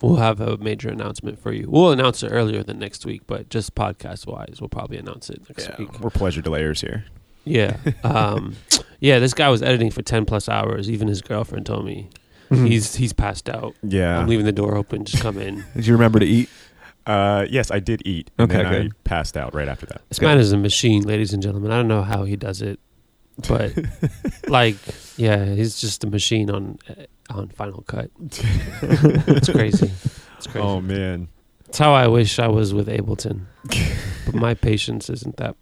we'll 0.00 0.16
have 0.16 0.40
a 0.40 0.56
major 0.56 0.88
announcement 0.88 1.38
for 1.38 1.52
you. 1.52 1.66
We'll 1.70 1.92
announce 1.92 2.24
it 2.24 2.30
earlier 2.30 2.64
than 2.64 2.80
next 2.80 3.06
week, 3.06 3.22
but 3.28 3.48
just 3.50 3.76
podcast 3.76 4.26
wise, 4.26 4.56
we'll 4.60 4.68
probably 4.68 4.98
announce 4.98 5.30
it 5.30 5.42
next 5.48 5.78
week. 5.78 6.00
we're 6.00 6.10
pleasure 6.10 6.42
delayers 6.42 6.80
here. 6.80 7.04
Yeah, 7.44 7.76
um, 8.02 8.56
yeah. 9.00 9.20
This 9.20 9.32
guy 9.34 9.48
was 9.48 9.62
editing 9.62 9.92
for 9.92 10.02
ten 10.02 10.24
plus 10.24 10.48
hours. 10.48 10.90
Even 10.90 11.06
his 11.06 11.22
girlfriend 11.22 11.66
told 11.66 11.84
me 11.86 12.08
Mm-hmm. 12.52 12.66
he's 12.66 12.94
he's 12.94 13.12
passed 13.12 13.48
out. 13.48 13.74
Yeah. 13.82 14.18
I'm 14.18 14.28
leaving 14.28 14.46
the 14.46 14.52
door 14.52 14.76
open. 14.76 15.04
Just 15.04 15.22
come 15.22 15.38
in. 15.38 15.64
Did 15.74 15.86
you 15.86 15.92
remember 15.94 16.18
to 16.18 16.26
eat? 16.26 16.48
Uh, 17.04 17.46
yes, 17.50 17.70
I 17.72 17.80
did 17.80 18.02
eat. 18.06 18.30
And 18.38 18.50
Okay, 18.52 18.62
then 18.62 18.74
I 18.74 18.88
passed 19.02 19.36
out 19.36 19.54
right 19.54 19.66
after 19.68 19.86
that. 19.86 20.02
This 20.08 20.20
Good. 20.20 20.26
man 20.26 20.38
is 20.38 20.52
a 20.52 20.56
machine, 20.56 21.02
ladies 21.02 21.32
and 21.32 21.42
gentlemen. 21.42 21.72
I 21.72 21.76
don't 21.78 21.88
know 21.88 22.02
how 22.02 22.22
he 22.22 22.36
does 22.36 22.62
it, 22.62 22.78
but 23.48 23.72
like, 24.48 24.76
yeah, 25.16 25.44
he's 25.46 25.80
just 25.80 26.04
a 26.04 26.06
machine 26.06 26.48
on 26.50 26.78
on 27.30 27.48
Final 27.48 27.82
Cut. 27.82 28.10
it's 28.20 29.48
crazy. 29.50 29.90
It's 30.36 30.46
crazy. 30.46 30.60
Oh 30.66 30.80
man. 30.80 31.28
It's 31.68 31.78
how 31.78 31.92
I 31.94 32.06
wish 32.06 32.38
I 32.38 32.48
was 32.48 32.74
with 32.74 32.86
Ableton, 32.86 33.46
but 34.26 34.34
my 34.34 34.52
patience 34.54 35.08
isn't 35.08 35.38
that. 35.38 35.56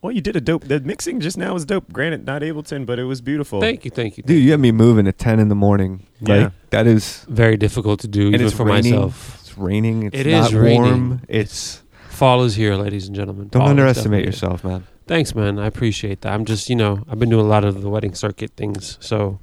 Well, 0.00 0.12
you 0.12 0.20
did 0.20 0.36
a 0.36 0.40
dope. 0.40 0.64
The 0.64 0.78
mixing 0.80 1.18
just 1.20 1.36
now 1.36 1.54
was 1.54 1.64
dope. 1.64 1.92
Granted, 1.92 2.24
not 2.24 2.42
Ableton, 2.42 2.86
but 2.86 2.98
it 3.00 3.04
was 3.04 3.20
beautiful. 3.20 3.60
Thank 3.60 3.84
you, 3.84 3.90
thank 3.90 4.16
you. 4.16 4.22
Dude, 4.22 4.42
you 4.42 4.52
have 4.52 4.60
me 4.60 4.70
moving 4.70 5.08
at 5.08 5.18
ten 5.18 5.40
in 5.40 5.48
the 5.48 5.54
morning. 5.56 6.06
Yeah. 6.20 6.50
That 6.70 6.86
is. 6.86 7.24
Very 7.28 7.56
difficult 7.56 7.98
to 8.00 8.08
do, 8.08 8.26
And 8.26 8.34
even 8.36 8.46
it's 8.46 8.54
for 8.56 8.64
raining. 8.64 8.94
myself. 8.94 9.38
It's 9.40 9.58
raining. 9.58 10.02
It's 10.04 10.16
It 10.16 10.26
not 10.28 10.48
is 10.48 10.54
raining. 10.54 10.82
warm. 10.82 11.22
It's. 11.28 11.82
Fall 12.10 12.44
is 12.44 12.54
here, 12.56 12.74
ladies 12.74 13.06
and 13.06 13.14
gentlemen. 13.16 13.48
Don't 13.48 13.60
Fall 13.60 13.66
is 13.68 13.70
underestimate 13.70 14.24
definitely- 14.24 14.26
yourself, 14.26 14.64
man. 14.64 14.84
Thanks, 15.06 15.34
man. 15.34 15.58
I 15.58 15.66
appreciate 15.66 16.20
that. 16.20 16.32
I'm 16.32 16.44
just, 16.44 16.68
you 16.68 16.76
know, 16.76 17.02
I've 17.08 17.18
been 17.18 17.30
doing 17.30 17.44
a 17.44 17.48
lot 17.48 17.64
of 17.64 17.80
the 17.80 17.88
wedding 17.88 18.14
circuit 18.14 18.50
things. 18.56 18.98
So, 19.00 19.38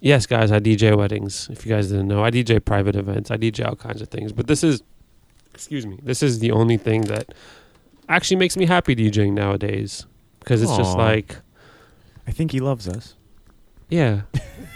yes, 0.00 0.24
guys, 0.26 0.50
I 0.50 0.58
DJ 0.58 0.96
weddings. 0.96 1.48
If 1.52 1.66
you 1.66 1.72
guys 1.72 1.88
didn't 1.90 2.08
know, 2.08 2.24
I 2.24 2.30
DJ 2.30 2.64
private 2.64 2.96
events. 2.96 3.30
I 3.30 3.36
DJ 3.36 3.66
all 3.66 3.76
kinds 3.76 4.00
of 4.00 4.08
things. 4.08 4.32
But 4.32 4.46
this 4.46 4.64
is, 4.64 4.82
excuse 5.54 5.84
me, 5.86 5.98
this 6.02 6.22
is 6.22 6.38
the 6.38 6.50
only 6.52 6.76
thing 6.78 7.02
that 7.02 7.34
actually 8.16 8.36
makes 8.38 8.56
me 8.56 8.66
happy 8.66 8.94
DJing 8.96 9.32
nowadays 9.32 10.06
because 10.40 10.62
it's 10.62 10.76
just 10.76 10.96
Aw. 10.96 11.02
like, 11.02 11.36
I 12.26 12.32
think 12.32 12.52
he 12.52 12.60
loves 12.60 12.88
us. 12.88 13.14
yeah. 13.88 14.22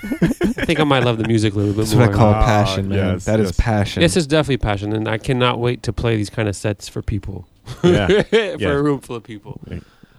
I 0.07 0.67
think 0.67 0.81
I 0.81 0.85
might 0.85 1.03
love 1.03 1.17
the 1.17 1.27
music 1.27 1.55
a 1.55 1.57
little 1.57 1.73
bit 1.73 1.79
That's 1.79 1.95
more. 1.95 2.07
what 2.09 2.15
I 2.15 2.19
call 2.19 2.35
Ah, 2.35 2.45
passion, 2.45 2.89
man. 2.91 2.99
yes, 3.15 3.25
That 3.25 3.41
is 3.41 3.49
yes. 3.49 3.57
passion. 3.61 4.03
This 4.03 4.19
is 4.19 4.27
definitely 4.27 4.59
passion, 4.59 4.93
and 4.93 5.09
I 5.09 5.17
cannot 5.17 5.59
wait 5.61 5.83
to 5.85 5.95
play 5.95 6.15
these 6.17 6.29
kind 6.29 6.47
of 6.47 6.55
sets 6.55 6.89
for 6.91 7.01
people. 7.01 7.49
Yeah. 7.83 8.07
for 8.23 8.37
Yeah. 8.37 8.69
a 8.69 8.83
room 8.83 9.01
full 9.01 9.17
of 9.17 9.23
people. 9.23 9.61
Yeah. 9.71 9.79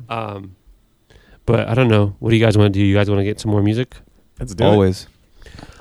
Um, 0.10 0.56
but 1.46 1.68
I 1.68 1.76
don't 1.76 1.88
know. 1.88 2.16
What 2.20 2.32
do 2.32 2.36
you 2.36 2.44
guys 2.44 2.58
want 2.58 2.74
to 2.74 2.80
do? 2.80 2.84
You 2.84 2.96
guys 2.96 3.10
want 3.12 3.20
to 3.20 3.24
get 3.24 3.40
some 3.40 3.52
more 3.52 3.62
music? 3.62 3.96
Let's 4.40 4.56
do 4.56 4.64
it. 4.64 4.68
Always. 4.68 5.08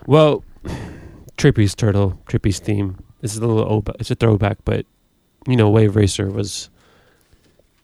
Well, 0.07 0.45
Trippy's 1.39 1.75
turtle, 1.75 2.19
Trippy's 2.27 2.59
theme. 2.59 2.99
This 3.23 3.33
is 3.33 3.39
a 3.39 3.47
little 3.47 3.65
old, 3.65 3.89
it's 3.99 4.11
a 4.11 4.15
throwback, 4.15 4.59
but 4.67 4.85
you 5.49 5.57
know, 5.57 5.71
Wave 5.71 5.97
Racer 5.97 6.31
was 6.31 6.69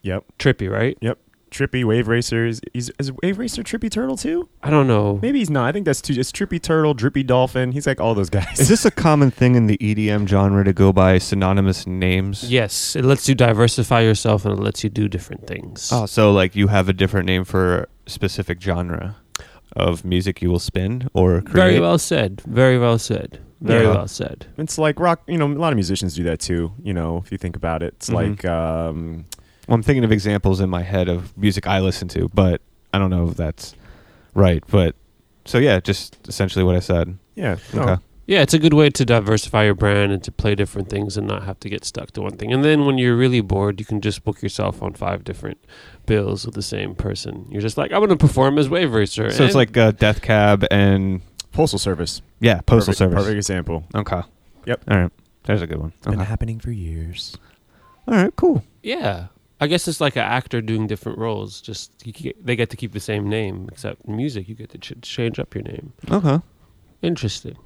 Yep. 0.03 0.25
trippy, 0.39 0.71
right? 0.71 0.97
Yep. 1.01 1.19
Trippy 1.51 1.85
Wave 1.85 2.07
Racer 2.07 2.47
is, 2.47 2.61
is 2.73 2.93
is 3.01 3.11
Wave 3.25 3.37
Racer 3.41 3.65
Trippy 3.65 3.91
Turtle 3.91 4.17
too? 4.17 4.49
I 4.63 4.71
don't 4.71 4.87
know. 4.87 5.19
Maybe 5.21 5.41
he's 5.41 5.51
not. 5.51 5.67
I 5.67 5.73
think 5.73 5.85
that's 5.85 6.01
too. 6.01 6.15
It's 6.17 6.31
Trippy 6.31 6.63
Turtle, 6.63 6.95
Drippy 6.95 7.25
Dolphin. 7.25 7.73
He's 7.73 7.89
like 7.89 8.01
all 8.01 8.15
those 8.15 8.31
guys. 8.31 8.61
Is 8.61 8.69
this 8.69 8.85
a 8.85 8.91
common 8.93 9.33
thing 9.33 9.57
in 9.57 9.67
the 9.67 9.77
EDM 9.79 10.29
genre 10.29 10.63
to 10.65 10.73
go 10.73 10.93
by 10.93 11.19
synonymous 11.19 11.89
names? 11.89 12.49
Yes, 12.53 12.95
it 12.95 13.05
lets 13.05 13.29
you 13.29 13.35
diversify 13.35 14.01
yourself 14.03 14.45
and 14.45 14.57
it 14.57 14.63
lets 14.63 14.85
you 14.85 14.91
do 14.91 15.09
different 15.09 15.49
things. 15.49 15.91
Oh, 15.93 16.07
so 16.07 16.31
like 16.31 16.55
you 16.55 16.69
have 16.69 16.89
a 16.89 16.93
different 16.93 17.27
name 17.27 17.45
for 17.45 17.89
a 18.07 18.11
specific 18.11 18.63
genre 18.63 19.17
of 19.75 20.05
music 20.05 20.41
you 20.41 20.51
will 20.51 20.61
spin 20.61 21.09
or 21.15 21.41
create? 21.43 21.53
Very 21.67 21.81
well 21.81 21.99
said. 21.99 22.43
Very 22.47 22.79
well 22.79 22.97
said. 22.97 23.41
Very 23.61 23.87
Yeah. 23.87 23.95
well 23.95 24.07
said. 24.07 24.47
It's 24.57 24.79
like 24.79 25.01
rock. 25.01 25.23
You 25.27 25.37
know, 25.37 25.47
a 25.47 25.55
lot 25.59 25.73
of 25.73 25.77
musicians 25.77 26.15
do 26.15 26.23
that 26.25 26.39
too. 26.39 26.73
You 26.81 26.95
know, 26.95 27.21
if 27.25 27.33
you 27.33 27.39
think 27.39 27.57
about 27.57 27.83
it, 27.83 27.95
it's 27.97 28.09
Mhm. 28.09 28.15
like 28.15 28.45
um, 28.45 29.25
Well, 29.71 29.77
I'm 29.77 29.83
thinking 29.85 30.03
of 30.05 30.11
examples 30.13 30.61
in 30.61 30.69
my 30.69 30.83
head 30.83 31.09
of 31.09 31.37
music 31.39 31.67
I 31.69 31.79
listen 31.79 32.09
to, 32.09 32.29
but 32.35 32.61
I 32.93 32.99
don't 32.99 33.09
know 33.11 33.29
if 33.29 33.37
that's 33.37 33.75
right. 34.35 34.65
But 34.69 34.97
so 35.45 35.59
yeah, 35.59 35.79
just 35.79 36.19
essentially 36.29 36.65
what 36.65 36.75
I 36.75 36.81
said. 36.81 37.17
yeah. 37.37 37.57
no, 37.73 37.83
Okay. 37.83 38.03
Yeah, 38.27 38.43
it's 38.43 38.53
a 38.55 38.59
good 38.61 38.75
way 38.75 38.91
to 38.91 39.05
diversify 39.05 39.65
your 39.65 39.75
brand 39.75 40.13
and 40.13 40.23
to 40.25 40.31
play 40.33 40.55
different 40.55 40.89
things 40.89 41.17
and 41.17 41.27
not 41.27 41.45
have 41.45 41.59
to 41.61 41.69
get 41.69 41.85
stuck 41.85 42.11
to 42.13 42.23
one 42.23 42.37
thing. 42.37 42.53
And 42.53 42.65
then 42.65 42.85
when 42.87 42.97
you're 42.99 43.17
really 43.17 43.41
bored, 43.41 43.81
you 43.81 43.87
can 43.87 44.01
just 44.01 44.23
book 44.25 44.41
yourself 44.43 44.83
on 44.83 44.93
five 44.95 45.25
different 45.25 45.59
bills 46.07 46.47
with 46.47 46.55
the 46.55 46.63
same 46.63 46.95
person. 46.95 47.47
You're 47.51 47.63
just 47.63 47.77
like, 47.77 47.91
I'm 47.93 47.99
going 47.99 48.11
to 48.11 48.17
perform 48.17 48.57
as 48.59 48.69
Wave 48.69 48.93
Racer. 48.93 49.31
So 49.33 49.45
it's 49.45 49.55
like 49.57 49.77
uh, 49.77 49.93
Death 49.93 50.21
Cab 50.23 50.65
and 50.71 51.23
Postal 51.53 51.79
Service. 51.81 52.23
yeah, 52.41 52.61
Postal 52.61 52.93
Perfect- 52.93 52.99
Service. 52.99 53.15
Perfect 53.17 53.37
example. 53.37 53.85
Okay. 53.97 54.23
Yep. 54.67 54.85
All 54.89 54.99
right. 54.99 55.13
There's 55.45 55.63
a 55.63 55.67
good 55.67 55.79
one. 55.79 55.93
Been 56.05 56.15
Okay. 56.15 56.25
happening 56.25 56.61
for 56.61 56.71
years. 56.71 57.37
All 58.09 58.15
right. 58.15 58.35
Cool. 58.37 58.63
yeah. 58.83 59.27
I 59.61 59.67
guess 59.67 59.87
it's 59.87 60.01
like 60.01 60.17
an 60.17 60.23
actor 60.23 60.63
doing 60.63 60.87
different 60.87 61.19
roles. 61.19 61.61
Just 61.61 61.93
you 62.07 62.13
get, 62.13 62.45
they 62.45 62.57
get 62.57 62.71
to 62.71 62.77
keep 62.77 62.93
the 62.93 63.01
same 63.01 63.29
name, 63.29 63.69
except 63.71 64.05
in 64.07 64.17
music 64.17 64.49
you 64.49 64.55
get 64.55 64.71
to 64.71 64.79
ch- 64.79 64.95
change 65.03 65.39
up 65.39 65.55
your 65.55 65.63
name. 65.65 65.93
Okay. 66.11 66.41
Interesting. 67.03 67.57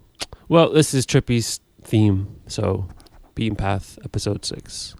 Well, 0.48 0.70
this 0.72 0.92
is 0.92 1.06
Trippy's 1.06 1.60
theme. 1.82 2.40
So, 2.48 2.88
Beaten 3.34 3.56
Path, 3.56 3.98
episode 4.04 4.44
six. 4.44 4.94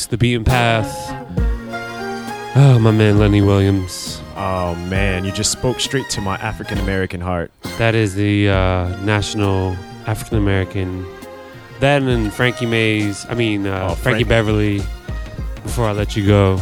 Episode 0.00 0.10
The 0.12 0.16
Beaten 0.16 0.44
Path. 0.44 0.96
Oh, 2.56 2.78
my 2.80 2.90
man 2.90 3.18
Lenny 3.18 3.42
Williams. 3.42 4.22
Oh 4.34 4.74
man, 4.88 5.26
you 5.26 5.30
just 5.30 5.52
spoke 5.52 5.78
straight 5.78 6.08
to 6.08 6.22
my 6.22 6.36
African 6.36 6.78
American 6.78 7.20
heart. 7.20 7.52
That 7.76 7.94
is 7.94 8.14
the 8.14 8.48
uh, 8.48 8.96
national 9.04 9.76
African 10.06 10.38
American. 10.38 11.04
That 11.80 12.00
and 12.00 12.32
Frankie 12.32 12.64
Maze. 12.64 13.26
I 13.28 13.34
mean, 13.34 13.66
uh, 13.66 13.88
Oh, 13.90 13.94
Frankie 13.94 14.24
Frank- 14.24 14.28
Beverly. 14.28 14.78
Before 15.64 15.84
I 15.84 15.92
let 15.92 16.16
you 16.16 16.26
go, 16.26 16.58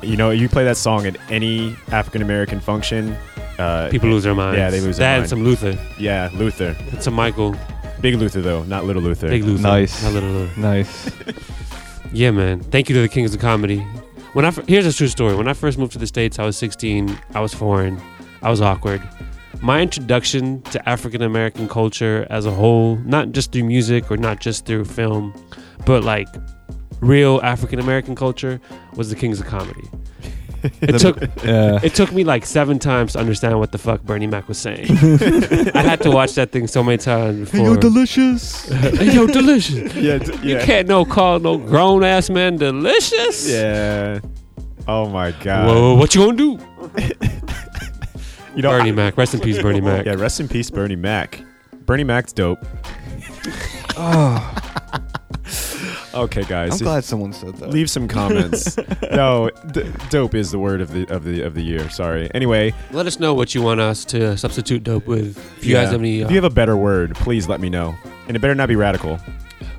You 0.00 0.16
know, 0.16 0.30
you 0.30 0.48
play 0.48 0.62
that 0.62 0.76
song 0.76 1.04
at 1.04 1.16
any 1.32 1.74
African 1.88 2.22
American 2.22 2.60
function. 2.60 3.16
Uh, 3.58 3.88
people 3.90 4.08
lose 4.08 4.22
their 4.22 4.36
minds. 4.36 4.58
Yeah, 4.58 4.70
they 4.70 4.80
lose 4.80 4.98
that 4.98 5.14
their 5.14 5.20
and 5.22 5.28
some 5.28 5.42
Luther. 5.42 5.76
Yeah, 5.98 6.30
Luther. 6.34 6.76
And 6.92 7.02
some 7.02 7.14
Michael. 7.14 7.56
Big 8.00 8.16
Luther 8.16 8.40
though, 8.40 8.64
not 8.64 8.84
Little 8.84 9.00
Luther. 9.00 9.28
Big 9.28 9.44
Luther. 9.44 9.62
Nice. 9.62 10.02
Not 10.02 10.12
little 10.12 10.30
Luther. 10.30 10.60
Nice. 10.60 11.21
Yeah, 12.14 12.30
man. 12.30 12.60
Thank 12.60 12.90
you 12.90 12.94
to 12.94 13.00
the 13.00 13.08
Kings 13.08 13.34
of 13.34 13.40
Comedy. 13.40 13.78
When 14.34 14.44
I 14.44 14.50
here's 14.50 14.84
a 14.84 14.92
true 14.92 15.08
story. 15.08 15.34
When 15.34 15.48
I 15.48 15.54
first 15.54 15.78
moved 15.78 15.92
to 15.92 15.98
the 15.98 16.06
states, 16.06 16.38
I 16.38 16.44
was 16.44 16.58
16. 16.58 17.18
I 17.34 17.40
was 17.40 17.54
foreign. 17.54 18.00
I 18.42 18.50
was 18.50 18.60
awkward. 18.60 19.02
My 19.62 19.80
introduction 19.80 20.60
to 20.62 20.88
African 20.88 21.22
American 21.22 21.68
culture 21.68 22.26
as 22.28 22.44
a 22.44 22.50
whole, 22.50 22.96
not 22.96 23.32
just 23.32 23.52
through 23.52 23.64
music 23.64 24.10
or 24.10 24.18
not 24.18 24.40
just 24.40 24.66
through 24.66 24.84
film, 24.84 25.32
but 25.86 26.04
like 26.04 26.28
real 27.00 27.40
African 27.42 27.78
American 27.78 28.14
culture, 28.14 28.60
was 28.94 29.08
the 29.08 29.16
Kings 29.16 29.40
of 29.40 29.46
Comedy. 29.46 29.88
It 30.82 30.98
took 30.98 31.20
Yeah. 31.44 31.80
it 31.82 31.94
took 31.94 32.12
me 32.12 32.24
like 32.24 32.46
seven 32.46 32.78
times 32.78 33.12
to 33.14 33.18
understand 33.18 33.58
what 33.58 33.72
the 33.72 33.78
fuck 33.78 34.02
Bernie 34.02 34.26
Mac 34.26 34.48
was 34.48 34.58
saying. 34.58 34.86
I 35.74 35.82
had 35.82 36.00
to 36.02 36.10
watch 36.10 36.34
that 36.34 36.52
thing 36.52 36.66
so 36.66 36.82
many 36.82 36.98
times 36.98 37.50
before. 37.50 37.76
delicious. 37.76 38.68
Hey, 38.68 39.12
yo, 39.14 39.26
delicious. 39.26 39.94
Yeah, 39.94 40.18
d- 40.18 40.48
You 40.48 40.58
can't 40.58 40.86
no 40.88 41.04
call 41.04 41.38
no 41.40 41.58
grown 41.58 42.04
ass 42.04 42.30
man 42.30 42.56
delicious. 42.56 43.48
Yeah. 43.50 44.20
Oh 44.88 45.08
my 45.08 45.32
god. 45.32 45.66
Whoa, 45.66 45.94
what 45.96 46.14
you 46.14 46.24
gonna 46.24 46.36
do? 46.36 46.58
You 48.54 48.60
know, 48.62 48.70
Bernie 48.70 48.92
Mac, 48.92 49.16
rest 49.16 49.32
in 49.34 49.40
peace, 49.40 49.60
Bernie 49.62 49.80
Mac. 49.80 50.04
Yeah, 50.04 50.14
rest 50.14 50.38
in 50.40 50.46
peace, 50.48 50.70
Bernie 50.70 50.96
Mac. 50.96 51.40
Bernie 51.86 52.04
Mac's 52.04 52.32
dope. 52.32 52.58
Oh, 53.96 54.71
Okay, 56.14 56.44
guys. 56.44 56.72
I'm 56.72 56.78
glad 56.86 57.04
someone 57.04 57.32
said 57.32 57.56
that. 57.56 57.70
Leave 57.70 57.88
some 57.88 58.06
comments. 58.08 58.76
no, 59.12 59.50
d- 59.70 59.90
dope 60.10 60.34
is 60.34 60.50
the 60.50 60.58
word 60.58 60.80
of 60.80 60.92
the 60.92 61.06
of 61.14 61.24
the 61.24 61.42
of 61.42 61.54
the 61.54 61.62
year. 61.62 61.88
Sorry. 61.90 62.30
Anyway, 62.34 62.74
Let 62.90 63.06
us 63.06 63.18
know 63.18 63.32
what 63.34 63.54
you 63.54 63.62
want 63.62 63.80
us 63.80 64.04
to 64.06 64.36
substitute 64.36 64.82
dope 64.84 65.06
with. 65.06 65.38
If 65.58 65.64
you 65.64 65.74
yeah. 65.74 65.82
guys 65.84 65.92
have 65.92 66.00
any, 66.00 66.22
uh, 66.22 66.26
if 66.26 66.30
you 66.30 66.36
have 66.36 66.44
a 66.50 66.54
better 66.54 66.76
word, 66.76 67.14
please 67.16 67.48
let 67.48 67.60
me 67.60 67.70
know. 67.70 67.94
And 68.28 68.36
it 68.36 68.40
better 68.40 68.54
not 68.54 68.68
be 68.68 68.76
radical. 68.76 69.16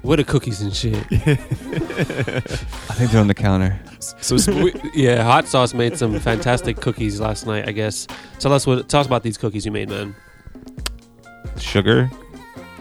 what 0.02 0.20
are 0.20 0.24
cookies 0.24 0.62
and 0.62 0.76
shit? 0.76 0.96
I 1.12 2.96
think 2.96 3.12
they're 3.12 3.22
on 3.22 3.28
the 3.28 3.34
counter. 3.36 3.80
So 4.00 4.38
sp- 4.42 4.58
We- 4.64 4.74
yeah, 4.96 5.24
hot 5.24 5.48
sauce 5.48 5.74
made 5.74 5.98
some 5.98 6.20
fantastic 6.20 6.82
cookies 6.82 7.20
last 7.22 7.46
night. 7.46 7.68
I 7.70 7.72
guess. 7.74 8.08
Tell 8.40 8.54
us 8.54 8.66
what. 8.66 8.90
Tell 8.90 9.00
us 9.02 9.08
about 9.08 9.24
these 9.24 9.38
cookies 9.38 9.66
you 9.66 9.72
made, 9.72 9.90
man. 9.90 10.16
Sugar, 11.58 12.10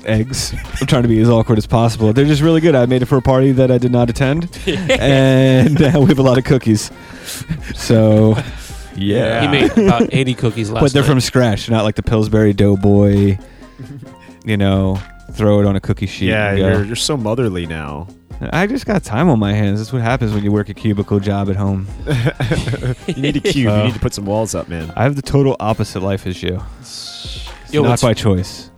eggs. 0.07 0.55
I'm 0.81 0.87
trying 0.87 1.03
to 1.03 1.09
be 1.09 1.21
as 1.21 1.29
awkward 1.29 1.59
as 1.59 1.67
possible. 1.67 2.13
They're 2.13 2.25
just 2.25 2.43
really 2.43 2.61
good. 2.61 2.75
I 2.75 2.87
made 2.87 3.03
it 3.03 3.07
for 3.07 3.17
a 3.19 3.23
party 3.23 3.53
that 3.53 3.71
I 3.71 3.79
did 3.79 3.93
not 3.93 4.11
attend, 4.11 4.49
and 4.67 5.81
uh, 5.81 5.93
we 6.01 6.07
have 6.07 6.19
a 6.19 6.23
lot 6.23 6.39
of 6.39 6.45
cookies. 6.45 6.91
So, 7.75 8.37
yeah. 8.97 9.43
He 9.43 9.49
made 9.49 9.73
about 9.79 10.13
80 10.13 10.35
cookies 10.35 10.71
last 10.71 10.81
year. 10.81 10.87
but 10.87 10.93
they're 10.93 11.03
night. 11.03 11.09
from 11.09 11.21
scratch, 11.21 11.71
not 11.71 11.85
like 11.85 11.95
the 11.97 12.03
Pillsbury 12.03 12.53
Doughboy. 12.53 13.39
You 14.45 14.57
know, 14.57 15.01
throw 15.33 15.61
it 15.61 15.67
on 15.67 15.77
a 15.77 15.81
cookie 15.81 16.07
sheet. 16.07 16.29
yeah, 16.29 16.51
and 16.51 16.59
go. 16.59 16.69
you're 16.69 16.85
you're 16.85 16.97
so 16.97 17.17
motherly 17.17 17.67
now. 17.67 18.09
I 18.51 18.67
just 18.67 18.87
got 18.87 19.05
time 19.05 19.29
on 19.29 19.39
my 19.39 19.53
hands. 19.53 19.79
That's 19.79 19.93
what 19.93 20.03
happens 20.03 20.33
when 20.33 20.43
you 20.43 20.51
work 20.51 20.69
a 20.69 20.75
cubicle 20.75 21.21
job 21.21 21.49
at 21.49 21.57
home. 21.57 21.87
You 23.07 23.23
need 23.23 23.37
a 23.37 23.41
cube. 23.41 23.69
Uh, 23.69 23.77
you 23.79 23.83
need 23.85 23.95
to 23.95 24.01
put 24.01 24.15
some 24.15 24.27
walls 24.27 24.55
up, 24.55 24.69
man. 24.69 24.93
I 24.97 25.05
have 25.05 25.17
the 25.17 25.23
total 25.23 25.57
opposite 25.61 26.01
life 26.01 26.27
as 26.27 26.43
you. 26.43 26.61
Yo, 27.71 27.83
not 27.83 28.01
by 28.01 28.15
choice. 28.15 28.71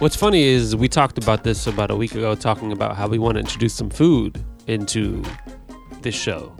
What's 0.00 0.16
funny 0.16 0.42
is 0.42 0.74
we 0.76 0.88
talked 0.88 1.18
about 1.18 1.44
this 1.44 1.66
about 1.66 1.90
a 1.90 1.96
week 1.96 2.14
ago, 2.14 2.34
talking 2.34 2.72
about 2.72 2.96
how 2.96 3.06
we 3.08 3.18
want 3.18 3.34
to 3.36 3.40
introduce 3.40 3.74
some 3.74 3.88
food 3.90 4.44
into 4.66 5.22
this 6.02 6.14
show. 6.14 6.54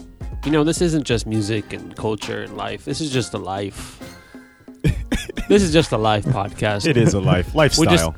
You 0.44 0.52
know, 0.52 0.62
this 0.64 0.80
isn't 0.80 1.04
just 1.04 1.26
music 1.26 1.72
and 1.72 1.94
culture 1.96 2.42
and 2.42 2.56
life. 2.56 2.84
This 2.84 3.00
is 3.00 3.10
just 3.10 3.34
a 3.34 3.38
life. 3.38 3.98
this 5.48 5.62
is 5.62 5.72
just 5.72 5.92
a 5.92 5.98
life 5.98 6.24
podcast. 6.26 6.86
It 6.86 6.96
is 6.96 7.14
a 7.14 7.20
life 7.20 7.54
We 7.54 7.66
just- 7.68 7.78
lifestyle. 7.86 8.14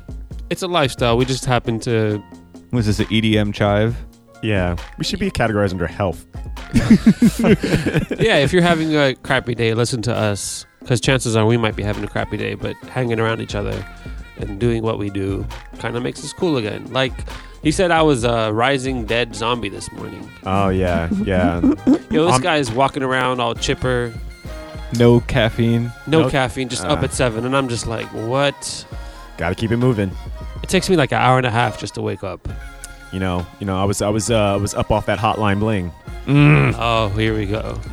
It's 0.49 0.61
a 0.61 0.67
lifestyle. 0.67 1.17
We 1.17 1.25
just 1.25 1.43
happen 1.45 1.77
to. 1.81 2.23
Was 2.71 2.85
this 2.85 2.99
an 2.99 3.07
EDM 3.07 3.53
chive? 3.53 3.95
yeah, 4.43 4.75
we 4.99 5.03
should 5.03 5.19
be 5.19 5.31
categorized 5.31 5.71
under 5.71 5.87
health. 5.87 6.25
Yeah, 8.21 8.37
if 8.37 8.53
you're 8.53 8.61
having 8.73 8.95
a 8.95 9.15
crappy 9.15 9.55
day, 9.55 9.73
listen 9.73 10.01
to 10.03 10.15
us. 10.15 10.65
Because 10.79 11.01
chances 11.01 11.35
are 11.35 11.45
we 11.45 11.57
might 11.57 11.75
be 11.75 11.83
having 11.83 12.03
a 12.03 12.07
crappy 12.07 12.37
day, 12.37 12.53
but 12.53 12.75
hanging 12.83 13.19
around 13.19 13.41
each 13.41 13.55
other 13.55 13.83
and 14.39 14.59
doing 14.59 14.83
what 14.83 14.97
we 14.99 15.09
do 15.09 15.45
kind 15.79 15.95
of 15.95 16.03
makes 16.03 16.23
us 16.23 16.33
cool 16.33 16.57
again. 16.57 16.91
Like 16.91 17.13
he 17.63 17.71
said, 17.71 17.91
I 17.91 18.01
was 18.01 18.23
a 18.23 18.51
rising 18.53 19.05
dead 19.05 19.35
zombie 19.35 19.69
this 19.69 19.91
morning. 19.91 20.29
Oh 20.45 20.69
yeah, 20.69 21.09
yeah. 21.23 21.61
Yo, 22.09 22.25
this 22.25 22.35
Um, 22.35 22.41
guy's 22.41 22.71
walking 22.71 23.03
around 23.03 23.39
all 23.41 23.55
chipper, 23.55 24.13
No 24.97 25.19
caffeine. 25.21 25.91
no 26.07 26.21
Nope. 26.23 26.31
caffeine, 26.31 26.69
just 26.69 26.85
up 26.85 26.99
Ah. 26.99 27.03
at 27.05 27.13
seven, 27.13 27.45
and 27.45 27.55
I'm 27.55 27.67
just 27.67 27.87
like, 27.87 28.07
what? 28.13 28.85
Got 29.37 29.49
to 29.49 29.55
keep 29.55 29.71
it 29.71 29.77
moving. 29.77 30.11
It 30.63 30.69
takes 30.69 30.89
me 30.89 30.95
like 30.95 31.11
an 31.11 31.19
hour 31.19 31.37
and 31.37 31.45
a 31.45 31.51
half 31.51 31.77
just 31.79 31.93
to 31.95 32.01
wake 32.01 32.23
up. 32.23 32.47
You 33.11 33.19
know, 33.19 33.45
you 33.59 33.65
know. 33.65 33.77
I 33.79 33.85
was 33.85 34.01
I 34.01 34.09
was 34.09 34.29
uh, 34.31 34.53
I 34.53 34.57
was 34.57 34.73
up 34.73 34.91
off 34.91 35.05
that 35.05 35.19
hotline 35.19 35.59
bling. 35.59 35.91
Oh, 36.27 37.09
here 37.15 37.35
we 37.35 37.45
go. 37.45 37.79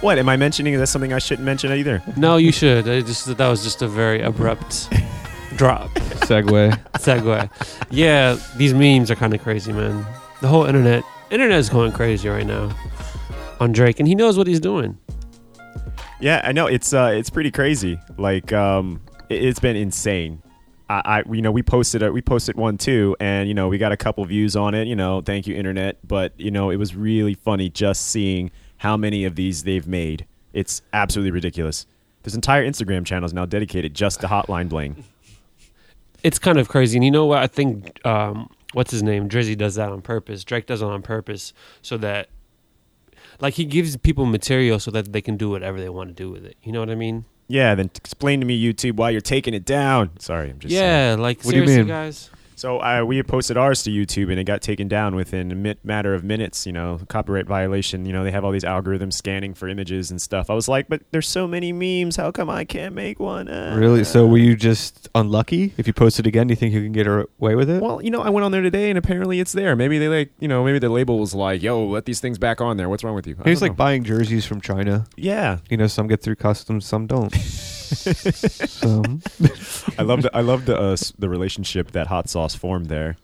What 0.00 0.16
am 0.18 0.30
I 0.30 0.36
mentioning? 0.38 0.72
Is 0.72 0.80
that 0.80 0.86
something 0.86 1.12
I 1.12 1.18
shouldn't 1.18 1.44
mention 1.44 1.72
either? 1.72 2.02
No, 2.16 2.38
you 2.38 2.52
should. 2.52 2.88
I 2.88 3.02
just 3.02 3.36
that 3.36 3.48
was 3.48 3.62
just 3.62 3.82
a 3.82 3.86
very 3.88 4.22
abrupt 4.22 4.88
drop 5.60 5.90
Segway. 6.24 6.72
segue. 6.94 7.50
Yeah, 7.90 8.38
these 8.56 8.72
memes 8.72 9.10
are 9.10 9.14
kind 9.14 9.34
of 9.34 9.42
crazy, 9.42 9.74
man. 9.74 10.06
The 10.40 10.48
whole 10.48 10.64
internet, 10.64 11.04
internet 11.30 11.58
is 11.58 11.68
going 11.68 11.92
crazy 11.92 12.30
right 12.30 12.46
now 12.46 12.74
on 13.60 13.72
Drake, 13.72 13.98
and 13.98 14.08
he 14.08 14.14
knows 14.14 14.38
what 14.38 14.46
he's 14.46 14.58
doing. 14.58 14.96
Yeah, 16.18 16.40
I 16.42 16.52
know 16.52 16.66
it's 16.66 16.94
uh 16.94 17.12
it's 17.14 17.28
pretty 17.28 17.50
crazy. 17.50 18.00
Like 18.16 18.54
um 18.54 19.02
it, 19.28 19.44
it's 19.44 19.60
been 19.60 19.76
insane. 19.76 20.42
I, 20.88 21.02
I 21.04 21.22
you 21.30 21.42
know 21.42 21.52
we 21.52 21.62
posted 21.62 22.02
a, 22.02 22.10
we 22.10 22.22
posted 22.22 22.56
one 22.56 22.78
too 22.78 23.14
and 23.20 23.46
you 23.46 23.52
know 23.52 23.68
we 23.68 23.76
got 23.76 23.92
a 23.92 23.98
couple 23.98 24.24
views 24.24 24.56
on 24.56 24.74
it, 24.74 24.88
you 24.88 24.96
know, 24.96 25.20
thank 25.20 25.46
you 25.46 25.54
internet, 25.54 25.98
but 26.08 26.32
you 26.40 26.50
know 26.50 26.70
it 26.70 26.76
was 26.76 26.96
really 26.96 27.34
funny 27.34 27.68
just 27.68 28.08
seeing 28.08 28.50
how 28.78 28.96
many 28.96 29.26
of 29.26 29.36
these 29.36 29.64
they've 29.64 29.86
made. 29.86 30.24
It's 30.54 30.80
absolutely 30.94 31.32
ridiculous. 31.32 31.84
There's 32.22 32.34
entire 32.34 32.66
Instagram 32.66 33.04
channels 33.04 33.34
now 33.34 33.44
dedicated 33.44 33.92
just 33.92 34.22
to 34.22 34.26
hotline 34.26 34.70
bling. 34.70 35.04
It's 36.22 36.38
kind 36.38 36.58
of 36.58 36.68
crazy. 36.68 36.96
And 36.96 37.04
you 37.04 37.10
know 37.10 37.26
what? 37.26 37.38
I 37.38 37.46
think 37.46 38.04
um, 38.06 38.50
what's 38.72 38.90
his 38.90 39.02
name? 39.02 39.28
Drizzy 39.28 39.56
does 39.56 39.74
that 39.76 39.90
on 39.90 40.02
purpose. 40.02 40.44
Drake 40.44 40.66
does 40.66 40.82
it 40.82 40.86
on 40.86 41.02
purpose 41.02 41.52
so 41.82 41.96
that 41.98 42.28
like 43.40 43.54
he 43.54 43.64
gives 43.64 43.96
people 43.96 44.26
material 44.26 44.78
so 44.78 44.90
that 44.90 45.12
they 45.12 45.20
can 45.22 45.36
do 45.36 45.50
whatever 45.50 45.80
they 45.80 45.88
want 45.88 46.08
to 46.10 46.14
do 46.14 46.30
with 46.30 46.44
it. 46.44 46.56
You 46.62 46.72
know 46.72 46.80
what 46.80 46.90
I 46.90 46.94
mean? 46.94 47.24
Yeah, 47.48 47.74
then 47.74 47.90
explain 47.96 48.38
to 48.40 48.46
me 48.46 48.60
YouTube 48.62 48.96
why 48.96 49.10
you're 49.10 49.20
taking 49.20 49.54
it 49.54 49.64
down. 49.64 50.10
Sorry, 50.20 50.50
I'm 50.50 50.58
just 50.60 50.72
saying. 50.72 51.16
yeah, 51.18 51.20
like 51.20 51.42
What 51.42 51.52
do 51.54 51.60
you 51.60 51.66
mean? 51.66 51.86
guys. 51.88 52.30
So 52.60 52.78
uh, 52.82 53.02
we 53.06 53.22
posted 53.22 53.56
ours 53.56 53.82
to 53.84 53.90
YouTube, 53.90 54.30
and 54.30 54.38
it 54.38 54.44
got 54.44 54.60
taken 54.60 54.86
down 54.86 55.16
within 55.16 55.50
a 55.50 55.54
mi- 55.54 55.76
matter 55.82 56.12
of 56.12 56.22
minutes. 56.22 56.66
You 56.66 56.74
know, 56.74 57.00
copyright 57.08 57.46
violation. 57.46 58.04
You 58.04 58.12
know, 58.12 58.22
they 58.22 58.30
have 58.32 58.44
all 58.44 58.52
these 58.52 58.64
algorithms 58.64 59.14
scanning 59.14 59.54
for 59.54 59.66
images 59.66 60.10
and 60.10 60.20
stuff. 60.20 60.50
I 60.50 60.52
was 60.52 60.68
like, 60.68 60.86
but 60.86 61.00
there's 61.10 61.26
so 61.26 61.48
many 61.48 61.72
memes. 61.72 62.16
How 62.16 62.30
come 62.30 62.50
I 62.50 62.66
can't 62.66 62.94
make 62.94 63.18
one? 63.18 63.48
Uh, 63.48 63.76
Really? 63.78 64.04
So 64.04 64.26
were 64.26 64.36
you 64.36 64.56
just 64.56 65.08
unlucky? 65.14 65.72
If 65.78 65.86
you 65.86 65.94
post 65.94 66.18
it 66.18 66.26
again, 66.26 66.48
do 66.48 66.52
you 66.52 66.56
think 66.56 66.74
you 66.74 66.82
can 66.82 66.92
get 66.92 67.06
away 67.06 67.54
with 67.54 67.70
it? 67.70 67.80
Well, 67.80 68.02
you 68.02 68.10
know, 68.10 68.20
I 68.20 68.28
went 68.28 68.44
on 68.44 68.52
there 68.52 68.60
today, 68.60 68.90
and 68.90 68.98
apparently 68.98 69.40
it's 69.40 69.52
there. 69.52 69.74
Maybe 69.74 69.96
they 69.96 70.08
like, 70.08 70.30
you 70.38 70.48
know, 70.48 70.62
maybe 70.62 70.78
the 70.78 70.90
label 70.90 71.18
was 71.18 71.34
like, 71.34 71.62
"Yo, 71.62 71.82
let 71.86 72.04
these 72.04 72.20
things 72.20 72.36
back 72.36 72.60
on 72.60 72.76
there. 72.76 72.90
What's 72.90 73.02
wrong 73.02 73.14
with 73.14 73.26
you?" 73.26 73.36
It's 73.46 73.62
like 73.62 73.72
know. 73.72 73.76
buying 73.76 74.04
jerseys 74.04 74.44
from 74.44 74.60
China. 74.60 75.06
yeah. 75.16 75.60
You 75.70 75.78
know, 75.78 75.86
some 75.86 76.08
get 76.08 76.20
through 76.20 76.36
customs, 76.36 76.84
some 76.84 77.06
don't. 77.06 77.34
so, 77.90 79.02
I 79.98 80.02
love 80.02 80.22
the 80.22 80.30
I 80.32 80.40
love 80.40 80.66
the 80.66 80.78
uh, 80.78 80.96
the 81.18 81.28
relationship 81.28 81.92
that 81.92 82.06
hot 82.06 82.28
sauce 82.28 82.54
formed 82.54 82.86
there. 82.86 83.16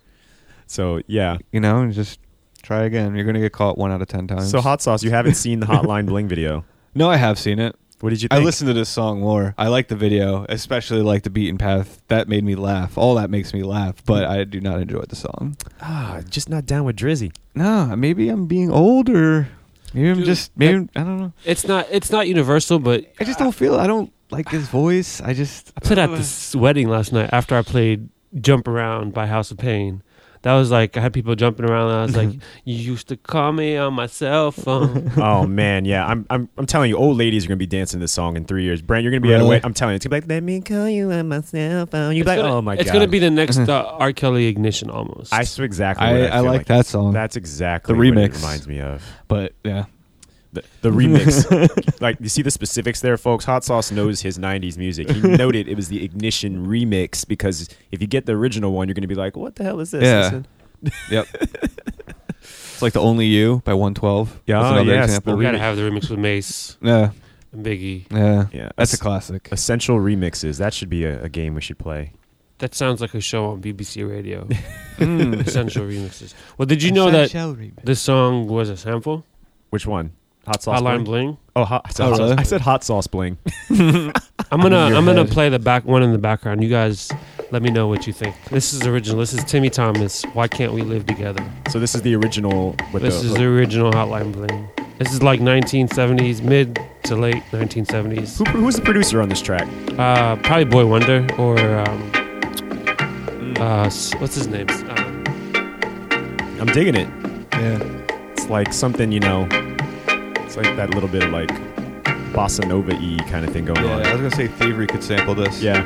So 0.67 1.01
yeah. 1.07 1.39
you 1.53 1.61
know, 1.61 1.91
just 1.91 2.19
try 2.63 2.85
again. 2.85 3.15
You're 3.15 3.25
gonna 3.25 3.41
get 3.41 3.53
caught 3.53 3.79
one 3.79 3.93
out 3.93 4.03
of 4.03 4.09
ten 4.09 4.27
times. 4.27 4.51
So 4.51 4.61
hot 4.61 4.83
sauce, 4.83 5.03
you 5.03 5.11
haven't 5.11 5.35
seen 5.35 5.61
the 5.61 5.67
Hotline 5.67 6.07
Bling 6.07 6.29
video. 6.29 6.65
No, 6.97 7.11
I 7.11 7.17
have 7.17 7.39
seen 7.39 7.59
it. 7.59 7.77
What 8.01 8.09
did 8.09 8.23
you 8.23 8.29
I 8.31 8.39
listened 8.39 8.69
to 8.69 8.73
this 8.73 8.89
song 8.89 9.21
more. 9.21 9.55
I 9.57 9.69
like 9.69 9.89
the 9.89 9.97
video, 9.97 10.47
especially 10.49 11.03
like 11.03 11.25
the 11.25 11.31
beaten 11.31 11.59
path. 11.59 12.01
That 12.09 12.27
made 12.27 12.43
me 12.43 12.55
laugh. 12.55 12.97
All 12.97 13.15
that 13.17 13.29
makes 13.29 13.53
me 13.53 13.63
laugh, 13.63 14.03
but 14.07 14.25
I 14.25 14.45
do 14.45 14.63
not 14.63 14.81
enjoy 14.81 15.03
the 15.03 15.17
song. 15.17 15.59
Ah, 15.83 16.23
just 16.29 16.49
not 16.49 16.65
down 16.65 16.85
with 16.85 16.97
Drizzy. 16.97 17.35
No, 17.55 17.95
maybe 17.97 18.31
I'm 18.31 18.47
being 18.47 18.71
older. 18.71 19.49
maybe 19.93 20.09
I'm 20.09 20.17
Dude, 20.17 20.25
just 20.25 20.53
maybe 20.57 20.89
I 20.97 21.01
don't 21.01 21.19
know. 21.19 21.33
It's 21.45 21.67
not 21.67 21.87
it's 21.91 22.11
not 22.11 22.29
universal, 22.29 22.79
but 22.79 23.05
I 23.21 23.25
just 23.25 23.39
don't 23.39 23.55
feel 23.55 23.77
I 23.77 23.87
don't 23.87 24.11
like 24.31 24.49
his 24.49 24.69
voice. 24.69 25.21
I 25.21 25.35
just 25.35 25.73
I 25.77 25.81
played 25.81 25.99
at 25.99 26.11
this 26.17 26.55
wedding 26.55 26.89
last 26.89 27.13
night 27.13 27.31
after 27.33 27.57
I 27.57 27.63
played 27.63 28.09
Jump 28.41 28.69
Around 28.69 29.15
by 29.15 29.27
House 29.27 29.51
of 29.51 29.59
Pain. 29.59 30.03
That 30.43 30.55
was 30.55 30.71
like 30.71 30.97
I 30.97 31.01
had 31.01 31.13
people 31.13 31.35
jumping 31.35 31.69
around 31.69 31.91
and 31.91 31.99
I 31.99 32.03
was 32.03 32.17
like, 32.17 32.29
You 32.65 32.77
used 32.77 33.09
to 33.09 33.17
call 33.17 33.51
me 33.53 33.77
on 33.77 33.95
my 33.95 34.07
cell 34.07 34.53
phone. 34.53 35.11
oh 35.17 35.45
man, 35.45 35.85
yeah. 35.85 36.07
I'm, 36.07 36.25
I'm 36.31 36.49
I'm 36.57 36.67
telling 36.67 36.89
you, 36.89 36.97
old 36.97 37.17
ladies 37.17 37.45
are 37.45 37.49
gonna 37.49 37.57
be 37.57 37.67
dancing 37.67 37.99
this 37.99 38.13
song 38.13 38.37
in 38.37 38.45
three 38.45 38.63
years. 38.63 38.81
Brent, 38.81 39.03
you're 39.03 39.11
gonna 39.11 39.23
be 39.23 39.33
at 39.33 39.37
a 39.37 39.39
Really? 39.39 39.51
way. 39.57 39.61
I'm 39.65 39.75
telling 39.75 39.95
you, 39.95 39.97
it's 39.97 40.05
gonna 40.07 40.21
be 40.21 40.21
like, 40.25 40.29
let 40.29 40.43
me 40.45 40.61
call 40.61 40.89
you 40.89 41.11
on 41.11 41.29
my 41.29 41.41
cell 41.41 41.87
phone. 41.87 42.15
You 42.15 42.21
It's 42.21 42.29
like, 42.29 42.39
gonna- 42.39 42.55
oh 42.55 42.63
my 42.63 42.77
god. 42.77 42.83
it's 42.83 42.93
gonna 42.93 43.09
be 43.09 43.19
the 43.19 43.31
next 43.31 43.59
uh, 43.69 43.97
R. 43.99 44.13
Kelly 44.13 44.47
ignition 44.47 44.89
almost. 44.89 45.33
I 45.33 45.43
swear 45.43 45.65
exactly. 45.65 46.07
I, 46.07 46.13
what 46.13 46.21
I, 46.23 46.27
I, 46.27 46.43
feel 46.43 46.45
like, 46.53 46.67
that 46.67 46.87
song. 46.87 47.13
That's 47.13 47.35
exactly 47.35 47.95
The 47.95 47.99
what 47.99 48.07
it 48.07 48.15
remix. 48.31 48.37
reminds 48.37 48.69
me 48.69 48.81
of. 48.81 49.03
but 49.27 49.53
yeah. 49.65 49.87
The, 50.57 50.65
the 50.83 50.91
remix, 50.91 52.01
like 52.01 52.17
you 52.21 52.29
see 52.29 52.43
the 52.43 52.51
specifics 52.51 53.01
there, 53.01 53.17
folks. 53.17 53.45
Hot 53.45 53.65
Sauce 53.65 53.91
knows 53.91 54.21
his 54.23 54.39
'90s 54.39 54.77
music. 54.77 55.11
He 55.11 55.21
noted 55.37 55.69
it 55.69 55.75
was 55.77 55.89
the 55.89 56.05
Ignition 56.05 56.67
remix 56.67 57.27
because 57.27 57.69
if 57.93 58.01
you 58.01 58.07
get 58.07 58.27
the 58.27 58.33
original 58.33 58.73
one, 58.73 58.89
you're 58.89 58.95
gonna 58.95 59.07
be 59.07 59.15
like, 59.15 59.37
"What 59.37 59.57
the 59.57 59.65
hell 59.65 59.81
is 59.81 59.91
this?" 59.93 60.03
Yeah. 60.03 60.43
Yep. 61.11 61.27
it's 62.41 62.83
like 62.83 62.93
the 62.93 63.01
Only 63.01 63.27
You 63.27 63.63
by 63.65 63.73
112. 63.75 64.43
Yeah, 64.47 64.61
That's 64.61 64.73
another 64.73 64.93
yes, 64.93 65.05
example. 65.07 65.37
we 65.37 65.45
gotta 65.45 65.59
have 65.59 65.77
the 65.77 65.83
remix 65.83 66.11
with 66.11 66.19
Mase 66.19 66.77
Yeah. 66.83 67.11
and 67.53 67.65
Biggie. 67.65 68.05
Yeah. 68.13 68.47
Yeah, 68.53 68.69
That's 68.77 68.93
a 68.93 68.97
es- 68.97 69.01
classic. 69.01 69.49
Essential 69.51 69.99
remixes. 69.99 70.59
That 70.59 70.75
should 70.75 70.91
be 70.91 71.05
a, 71.05 71.23
a 71.25 71.29
game 71.29 71.55
we 71.55 71.61
should 71.63 71.79
play. 71.79 72.13
That 72.59 72.75
sounds 72.75 73.01
like 73.01 73.15
a 73.15 73.21
show 73.21 73.47
on 73.51 73.61
BBC 73.63 74.09
Radio. 74.09 74.47
Mm. 74.99 75.47
Essential 75.47 75.85
remixes. 75.85 76.33
Well, 76.57 76.67
did 76.67 76.83
you 76.83 76.91
know 76.93 77.11
that 77.11 77.31
this 77.85 78.01
song 78.01 78.47
was 78.47 78.69
a 78.71 78.77
sample? 78.77 79.25
Which 79.71 79.87
one? 79.87 80.13
Hot 80.47 80.63
sauce. 80.63 80.81
Hotline 80.81 81.05
bling? 81.05 81.27
Bling. 81.27 81.39
Oh, 81.57 81.65
hot, 81.65 81.83
I, 81.85 81.91
said 81.91 82.05
Oh, 82.07 82.11
hot 82.11 82.19
really? 82.19 82.31
sauce. 82.31 82.39
I 82.39 82.43
said 82.45 82.61
hot 82.61 82.85
sauce 82.85 83.07
bling. 83.07 83.37
I'm 83.71 84.61
gonna 84.61 84.79
I'm 84.97 85.05
gonna 85.05 85.25
play 85.25 85.49
the 85.49 85.59
back 85.59 85.85
one 85.85 86.03
in 86.03 86.13
the 86.13 86.19
background. 86.19 86.63
You 86.63 86.71
guys, 86.71 87.11
let 87.51 87.63
me 87.63 87.71
know 87.71 87.89
what 87.89 88.07
you 88.07 88.13
think. 88.13 88.37
This 88.51 88.73
is 88.73 88.87
original. 88.87 89.19
This 89.19 89.33
is 89.33 89.43
Timmy 89.45 89.71
Thomas. 89.71 90.23
Why 90.35 90.47
can't 90.49 90.73
we 90.73 90.83
live 90.83 91.05
together? 91.07 91.45
So 91.71 91.81
this 91.81 91.95
is 91.95 92.03
the 92.03 92.15
original. 92.15 92.77
With 92.93 93.03
This 93.03 93.21
the, 93.23 93.29
is 93.29 93.35
the 93.35 93.45
original 93.45 93.91
Hotline 93.93 94.33
Bling. 94.33 94.69
This 94.99 95.13
is 95.13 95.23
like 95.23 95.41
1970s, 95.41 96.43
mid 96.43 96.79
to 97.05 97.17
late 97.17 97.43
1970s. 97.51 98.39
who, 98.49 98.61
who's 98.61 98.77
the 98.77 98.83
producer 98.83 99.21
on 99.21 99.29
this 99.29 99.43
track? 99.43 99.69
Uh, 99.99 100.37
probably 100.37 100.65
Boi-1da 100.65 101.39
or 101.39 101.59
um, 101.81 103.57
uh, 103.61 103.91
what's 104.21 104.35
his 104.37 104.47
name? 104.49 104.67
Uh, 104.71 104.95
I'm 106.61 106.67
digging 106.67 106.95
it. 106.95 107.09
Yeah. 107.53 107.79
It's 108.33 108.47
like 108.49 108.73
something 108.73 109.13
you 109.13 109.21
know. 109.21 109.47
It's 110.57 110.67
like 110.67 110.77
that 110.77 110.95
little 110.95 111.09
bit 111.09 111.23
of 111.23 111.31
like 111.33 111.51
bossa 112.33 112.67
nova 112.67 112.95
y 112.95 113.19
kind 113.29 113.45
of 113.45 113.53
thing 113.53 113.67
going 113.67 113.79
on. 113.81 114.01
Yeah, 114.01 114.09
I 114.09 114.13
on. 114.15 114.23
was 114.23 114.35
gonna 114.35 114.49
say 114.49 114.49
Thievery 114.49 114.87
could 114.87 115.03
sample 115.05 115.35
this. 115.35 115.61
Yeah. 115.63 115.83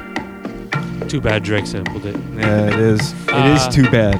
too 1.08 1.20
bad 1.20 1.42
Drake 1.42 1.66
sampled 1.66 2.06
it. 2.06 2.14
Yeah, 2.36 2.68
it 2.68 2.78
is. 2.78 3.12
It 3.28 3.46
is 3.46 3.62
Uh, 3.66 3.70
too 3.72 3.90
bad. 3.90 4.16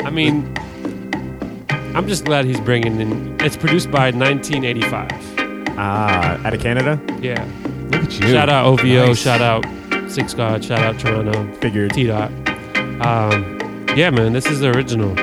I 0.04 0.10
mean, 0.10 0.52
I'm 1.94 2.06
just 2.08 2.24
glad 2.26 2.44
he's 2.44 2.60
bringing 2.60 3.00
in. 3.00 3.36
It's 3.40 3.56
produced 3.56 3.90
by 3.90 4.12
Nineteen85. 4.12 5.74
Ah, 5.78 6.38
out 6.46 6.52
of 6.52 6.60
Canada. 6.60 7.00
Yeah. 7.22 7.42
Look 7.90 8.02
at 8.04 8.20
you. 8.20 8.28
Shout 8.28 8.48
out 8.50 8.66
OVO. 8.66 9.06
Nice. 9.06 9.18
Shout 9.18 9.40
out 9.40 9.64
Six 10.10 10.34
God. 10.34 10.62
Shout 10.64 10.80
out 10.80 10.98
Toronto. 10.98 11.50
Figured. 11.60 11.94
T 11.94 12.04
Dot. 12.06 12.30
Um, 13.00 13.58
yeah, 13.96 14.10
man, 14.10 14.32
this 14.34 14.44
is 14.46 14.60
the 14.60 14.68
original. 14.70 15.14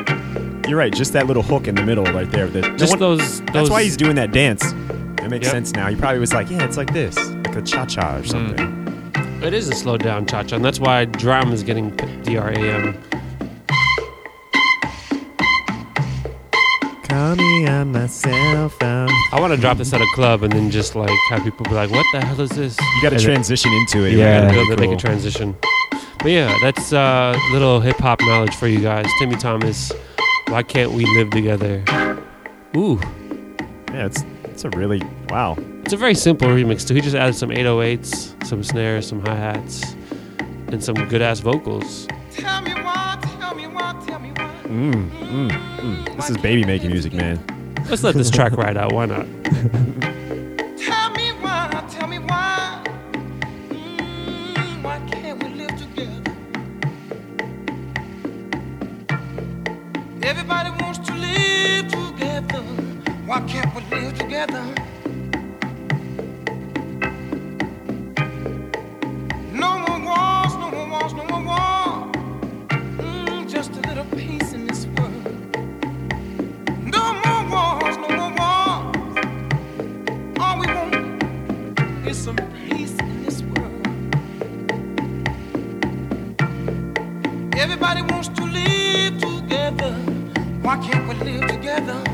You're 0.67 0.77
right. 0.77 0.93
Just 0.93 1.13
that 1.13 1.27
little 1.27 1.43
hook 1.43 1.67
in 1.67 1.75
the 1.75 1.83
middle 1.83 2.03
right 2.05 2.29
there. 2.29 2.47
The, 2.47 2.61
Just 2.77 2.91
one- 2.93 2.99
those. 2.99 3.39
those 3.41 3.53
that's 3.53 3.69
why 3.69 3.83
he's 3.83 3.95
doing 3.97 4.15
that 4.15 4.31
dance. 4.33 4.63
It 5.21 5.29
makes 5.29 5.45
Yep. 5.45 5.51
sense 5.51 5.73
now. 5.73 5.87
He 5.87 5.95
probably 5.95 6.19
was 6.19 6.33
like, 6.33 6.49
yeah, 6.49 6.63
it's 6.63 6.77
like 6.77 6.91
this, 6.93 7.15
like 7.17 7.55
a 7.55 7.61
cha 7.61 7.85
cha 7.85 8.17
or 8.17 8.19
Mm. 8.21 8.27
something. 8.27 9.43
It 9.43 9.53
is 9.53 9.69
a 9.69 9.73
slowed 9.75 10.03
down 10.03 10.25
cha 10.25 10.43
cha, 10.43 10.55
and 10.57 10.65
that's 10.65 10.79
why 10.79 11.05
DRAM 11.05 11.51
is 11.53 11.63
getting 11.63 11.91
p- 11.91 12.05
DRAM. 12.23 12.97
Call 17.03 17.35
me 17.35 17.67
on 17.67 17.93
my 17.93 18.07
cell 18.07 18.67
phone. 18.69 19.09
I 19.31 19.39
want 19.39 19.53
to 19.53 19.57
drop 19.59 19.77
this 19.77 19.93
at 19.93 20.01
a 20.01 20.07
club 20.13 20.43
and 20.43 20.51
then 20.51 20.69
just 20.69 20.95
like 20.95 21.09
have 21.29 21.43
people 21.43 21.63
be 21.65 21.71
like, 21.71 21.89
"What 21.89 22.05
the 22.11 22.19
hell 22.25 22.39
is 22.41 22.49
this?" 22.49 22.77
You 22.95 23.01
got 23.01 23.11
to 23.11 23.19
transition 23.19 23.71
into 23.71 24.03
it. 24.05 24.13
Yeah. 24.13 24.51
Really 24.51 24.65
build 24.67 24.79
make 24.81 24.91
a 24.91 24.97
transition. 24.97 25.55
But 26.19 26.31
yeah, 26.31 26.53
that's 26.61 26.91
uh, 26.91 27.37
little 27.53 27.79
hip 27.79 27.97
hop 27.97 28.19
knowledge 28.21 28.55
for 28.55 28.67
you 28.67 28.79
guys. 28.81 29.05
Timmy 29.19 29.35
Thomas, 29.35 29.91
why 30.49 30.63
can't 30.63 30.91
we 30.91 31.05
live 31.17 31.29
together? 31.31 31.83
Ooh, 32.75 32.99
Yeah, 33.93 34.05
it's 34.05 34.23
it's 34.45 34.63
a 34.65 34.69
really 34.71 35.01
wow. 35.29 35.55
it's 35.83 35.93
a 35.93 35.97
very 35.97 36.15
simple 36.15 36.47
remix 36.47 36.87
too. 36.87 36.95
He 36.95 37.01
just 37.01 37.15
added 37.15 37.35
some 37.35 37.49
808s, 37.49 38.45
some 38.45 38.63
snares, 38.63 39.07
some 39.07 39.21
hi 39.25 39.35
hats, 39.35 39.95
and 40.67 40.83
some 40.83 40.95
good 41.07 41.21
ass 41.21 41.39
vocals. 41.39 42.07
Tell 42.31 42.61
me 42.61 42.73
why, 42.73 43.17
tell 43.39 43.55
me 43.55 43.67
why, 43.67 44.03
tell 44.07 44.19
me 44.19 44.31
why. 44.31 44.51
Mm, 44.63 45.09
mm, 45.09 45.49
mm. 45.49 46.15
This 46.15 46.29
is 46.29 46.37
baby 46.37 46.65
making 46.65 46.91
music, 46.91 47.13
man. 47.13 47.39
Let's 47.89 48.03
let 48.03 48.15
this 48.15 48.29
track 48.29 48.53
ride 48.53 48.77
out. 48.77 48.91
Why 48.93 49.05
not? 49.05 49.25
Why 63.27 63.41
can't 63.41 63.75
we 63.75 63.81
live 63.93 64.17
together? 64.17 64.63
No 69.51 69.79
more 69.79 69.99
wars, 69.99 70.53
no 70.55 70.71
more 70.71 70.89
wars, 70.89 71.13
no 71.13 71.25
more 71.25 71.43
war. 71.43 72.11
Mm, 72.69 73.49
just 73.49 73.71
a 73.75 73.81
little 73.81 74.05
peace 74.15 74.53
in 74.53 74.65
this 74.65 74.85
world. 74.95 75.25
No 76.85 77.03
more 77.25 77.43
wars, 77.51 77.97
no 77.97 78.07
more 78.17 78.33
wars. 78.39 78.95
All 80.39 80.57
we 80.61 80.67
want 80.67 82.07
is 82.07 82.17
some 82.17 82.37
peace 82.65 82.97
in 82.97 83.25
this 83.25 83.41
world. 83.41 83.87
Everybody 87.57 88.03
wants 88.03 88.29
to 88.29 88.45
live 88.45 89.17
together. 89.19 89.91
Why 90.61 90.77
can't 90.77 91.05
we 91.09 91.15
live 91.15 91.45
together? 91.49 92.06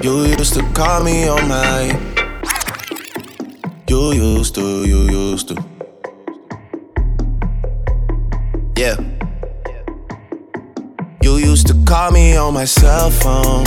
You 0.00 0.26
used 0.26 0.54
to 0.54 0.62
call 0.74 1.02
me 1.02 1.26
on 1.26 1.48
my. 1.48 1.98
You 3.88 4.12
used 4.12 4.54
to, 4.54 4.86
you 4.86 5.00
used 5.10 5.48
to. 5.48 5.56
Yeah. 8.76 8.96
You 11.20 11.38
used 11.38 11.66
to 11.66 11.74
call 11.84 12.12
me 12.12 12.36
on 12.36 12.54
my 12.54 12.64
cell 12.64 13.10
phone. 13.10 13.64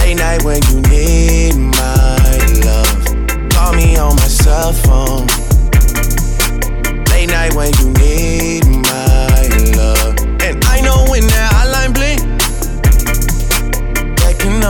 Late 0.00 0.18
night 0.18 0.42
when 0.42 0.60
you 0.64 0.80
need 0.90 1.54
my 1.54 2.38
love. 2.66 3.50
Call 3.50 3.72
me 3.74 3.96
on 3.98 4.16
my 4.16 4.28
cell 4.42 4.72
phone. 4.72 5.26
Late 7.12 7.30
night 7.30 7.54
when 7.54 7.72
you 7.78 7.90
need 8.02 8.66
my 8.66 9.46
love. 9.76 10.18
And 10.42 10.64
I 10.64 10.80
know 10.80 11.06
when 11.08 11.24
that 11.28 11.52
hotline 11.54 11.94
blink, 11.94 12.20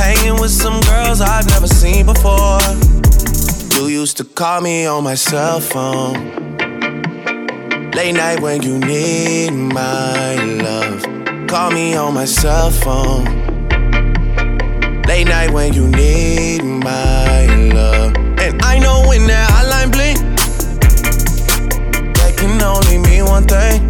Hanging 0.00 0.40
with 0.40 0.50
some 0.50 0.80
girls 0.80 1.20
I've 1.20 1.46
never 1.48 1.66
seen 1.66 2.06
before. 2.06 2.58
You 3.76 3.88
used 3.88 4.16
to 4.16 4.24
call 4.24 4.62
me 4.62 4.86
on 4.86 5.04
my 5.04 5.14
cell 5.14 5.60
phone. 5.60 6.16
Late 7.92 8.12
night 8.12 8.40
when 8.40 8.62
you 8.62 8.78
need 8.78 9.50
my 9.50 10.36
love. 10.36 11.02
Call 11.48 11.70
me 11.70 11.96
on 11.96 12.14
my 12.14 12.24
cell 12.24 12.70
phone. 12.70 13.24
Late 15.02 15.28
night 15.28 15.50
when 15.50 15.74
you 15.74 15.86
need 15.86 16.62
my 16.62 17.44
love. 17.74 18.16
And 18.38 18.62
I 18.62 18.78
know 18.78 19.04
when 19.06 19.26
that 19.26 19.50
hotline 19.50 19.92
blink, 19.92 20.18
that 22.16 22.36
can 22.38 22.62
only 22.62 22.96
mean 22.96 23.26
one 23.26 23.44
thing. 23.46 23.89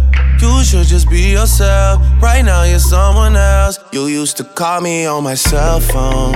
You 0.41 0.63
should 0.63 0.87
just 0.87 1.07
be 1.07 1.33
yourself. 1.33 2.01
Right 2.19 2.41
now, 2.41 2.63
you're 2.63 2.79
someone 2.79 3.35
else. 3.35 3.77
You 3.91 4.07
used 4.07 4.37
to 4.37 4.43
call 4.43 4.81
me 4.81 5.05
on 5.05 5.23
my 5.23 5.35
cell 5.35 5.79
phone. 5.79 6.33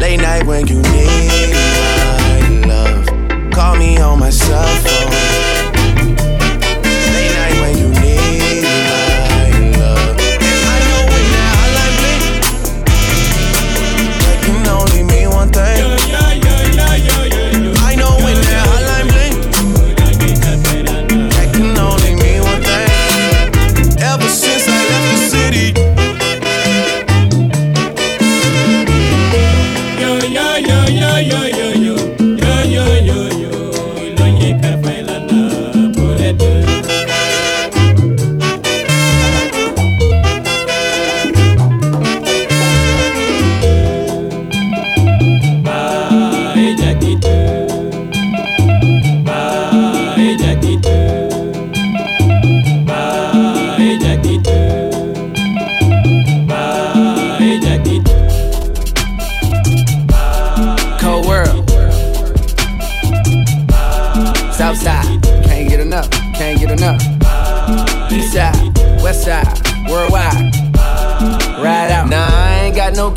Late 0.00 0.20
night 0.20 0.44
when 0.44 0.66
you 0.66 0.82
need 0.82 1.52
my 1.52 2.66
love. 2.66 3.06
Call 3.52 3.76
me 3.76 3.98
on 3.98 4.18
my 4.18 4.30
cell 4.30 4.66
phone. 4.82 5.35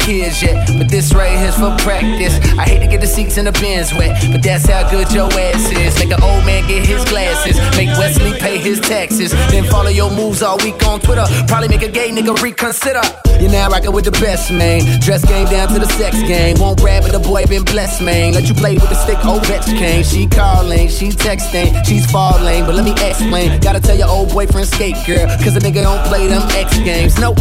Kids 0.09 0.41
yet, 0.41 0.67
but 0.79 0.89
this 0.89 1.13
right 1.13 1.37
here's 1.37 1.53
for 1.53 1.69
practice. 1.85 2.33
I 2.57 2.63
hate 2.63 2.79
to 2.79 2.87
get 2.87 2.99
the 2.99 3.05
seats 3.05 3.37
in 3.37 3.45
the 3.45 3.51
Benz 3.51 3.93
wet, 3.93 4.17
but 4.31 4.41
that's 4.41 4.65
how 4.65 4.89
good 4.89 5.05
your 5.11 5.31
ass 5.31 5.69
is. 5.69 5.93
Make 5.99 6.09
an 6.09 6.23
old 6.23 6.43
man 6.45 6.67
get 6.67 6.83
his 6.83 7.05
glasses, 7.05 7.55
make 7.77 7.89
Wesley 7.89 8.33
pay 8.39 8.57
his 8.57 8.79
taxes, 8.79 9.29
then 9.53 9.65
follow 9.65 9.91
your 9.91 10.09
moves 10.09 10.41
all 10.41 10.57
week 10.65 10.81
on 10.87 10.99
Twitter. 10.99 11.25
Probably 11.47 11.67
make 11.67 11.83
a 11.83 11.89
gay 11.89 12.09
nigga 12.09 12.33
reconsider. 12.41 13.03
You're 13.39 13.51
now 13.51 13.69
rocking 13.69 13.93
with 13.93 14.05
the 14.05 14.11
best, 14.11 14.51
man. 14.51 14.81
Dress 14.99 15.23
game 15.23 15.45
down 15.45 15.69
to 15.69 15.79
the 15.79 15.87
sex 15.93 16.17
game. 16.23 16.57
Won't 16.59 16.79
grab 16.79 17.05
it, 17.05 17.11
the 17.11 17.19
boy 17.19 17.45
been 17.45 17.63
blessed, 17.63 18.01
man. 18.01 18.33
Let 18.33 18.49
you 18.49 18.55
play 18.55 18.73
with 18.73 18.89
the 18.89 18.95
stick, 18.95 19.23
old 19.23 19.43
bitch 19.43 19.65
came. 19.77 20.03
She 20.03 20.27
calling, 20.27 20.89
she 20.89 21.09
texting, 21.09 21.85
she's 21.85 22.09
falling. 22.09 22.65
But 22.65 22.73
let 22.73 22.83
me 22.83 22.91
explain. 22.93 23.61
Gotta 23.61 23.79
tell 23.79 23.95
your 23.95 24.09
old 24.09 24.33
boyfriend 24.33 24.67
skate, 24.67 24.97
girl. 25.05 25.27
Cause 25.37 25.55
a 25.55 25.59
nigga 25.59 25.83
don't 25.83 26.03
play 26.07 26.27
them 26.27 26.41
X 26.49 26.79
games. 26.79 27.17
Nope. 27.19 27.37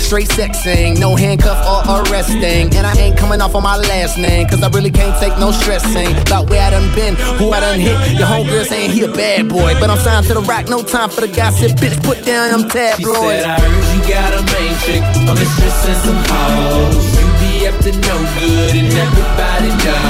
Straight 0.00 0.28
sexing, 0.28 1.00
no 1.00 1.16
handcuff 1.16 1.58
or 1.66 2.03
arresting. 2.06 2.74
And 2.74 2.86
I 2.86 2.94
ain't 2.96 3.16
coming 3.16 3.40
off 3.40 3.54
on 3.54 3.62
my 3.62 3.76
last 3.76 4.18
name. 4.18 4.46
Cause 4.48 4.62
I 4.62 4.68
really 4.68 4.90
can't 4.90 5.18
take 5.20 5.38
no 5.38 5.52
stressing. 5.52 6.16
About 6.22 6.50
where 6.50 6.62
I 6.62 6.70
done 6.70 6.94
been, 6.94 7.14
who 7.38 7.50
I 7.50 7.60
done 7.60 7.78
hit. 7.80 7.96
Your 8.18 8.26
homegirl 8.26 8.66
saying 8.66 8.90
he 8.90 9.02
a 9.04 9.12
bad 9.12 9.48
boy. 9.48 9.74
But 9.80 9.90
I'm 9.90 9.98
signed 9.98 10.26
to 10.26 10.34
the 10.34 10.42
rock, 10.42 10.68
no 10.68 10.82
time 10.82 11.10
for 11.10 11.20
the 11.20 11.28
gossip. 11.28 11.72
Bitch, 11.78 12.02
put 12.04 12.24
down 12.24 12.50
them 12.50 12.68
tabloids. 12.68 13.18
She 13.18 13.40
said, 13.40 13.44
I 13.44 13.60
heard 13.60 13.86
you 13.94 14.00
got 14.08 14.30
a 14.34 14.42
main 14.52 14.74
chick, 14.84 15.02
a 15.28 15.34
mistress 15.34 15.78
and 15.88 16.00
some 16.04 16.20
hoes. 16.28 17.04
You 17.18 17.26
be 17.40 17.66
up 17.68 17.76
to 17.84 17.92
no 17.92 18.16
good 18.40 18.74
and 18.76 18.92
everybody 18.92 19.68
knows. 19.84 20.03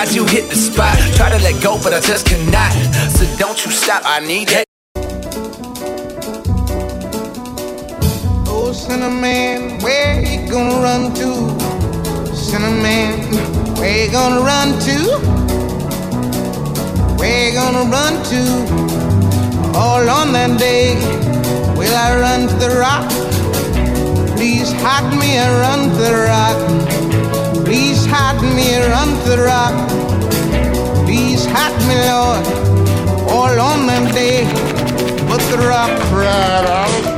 surprise 0.00 0.16
you 0.16 0.24
hit 0.24 0.48
the 0.48 0.56
spot. 0.56 0.96
Try 1.16 1.28
to 1.30 1.38
let 1.42 1.62
go, 1.62 1.78
but 1.82 1.92
I 1.92 2.00
just 2.00 2.26
cannot. 2.26 2.72
So 3.12 3.24
don't 3.36 3.64
you 3.64 3.70
stop, 3.70 4.02
I 4.04 4.20
need 4.20 4.48
that. 4.48 4.64
Oh, 8.46 8.72
cinnamon, 8.72 9.78
where 9.80 10.20
you 10.22 10.48
gonna 10.50 10.80
run 10.80 11.12
to? 11.14 12.34
Cinnamon, 12.34 13.20
where 13.76 14.06
you 14.06 14.10
gonna 14.10 14.40
run 14.40 14.78
to? 14.86 14.96
Where 17.18 17.48
you 17.48 17.54
gonna 17.54 17.90
run 17.90 18.14
to? 18.32 18.42
All 19.76 20.08
on 20.08 20.32
that 20.32 20.58
day, 20.58 20.94
will 21.76 21.94
I 21.94 22.18
run 22.18 22.48
to 22.48 22.54
the 22.54 22.70
rock? 22.80 23.08
Please 24.36 24.72
hide 24.72 25.10
me 25.18 25.36
and 25.36 25.52
run 25.60 25.90
to 25.90 25.96
the 25.96 26.14
rock. 26.28 26.99
Please 27.64 28.06
hide 28.06 28.40
me 28.56 28.74
under 28.74 29.36
the 29.36 29.42
rock. 29.42 29.74
Please 31.06 31.46
hide 31.46 31.78
me, 31.88 31.96
Lord, 32.10 32.46
all 33.30 33.60
on 33.60 33.86
that 33.86 34.12
day. 34.14 34.44
But 35.28 35.40
the 35.50 35.58
rock 35.68 35.90
cried 36.10 36.66
out. 36.66 37.09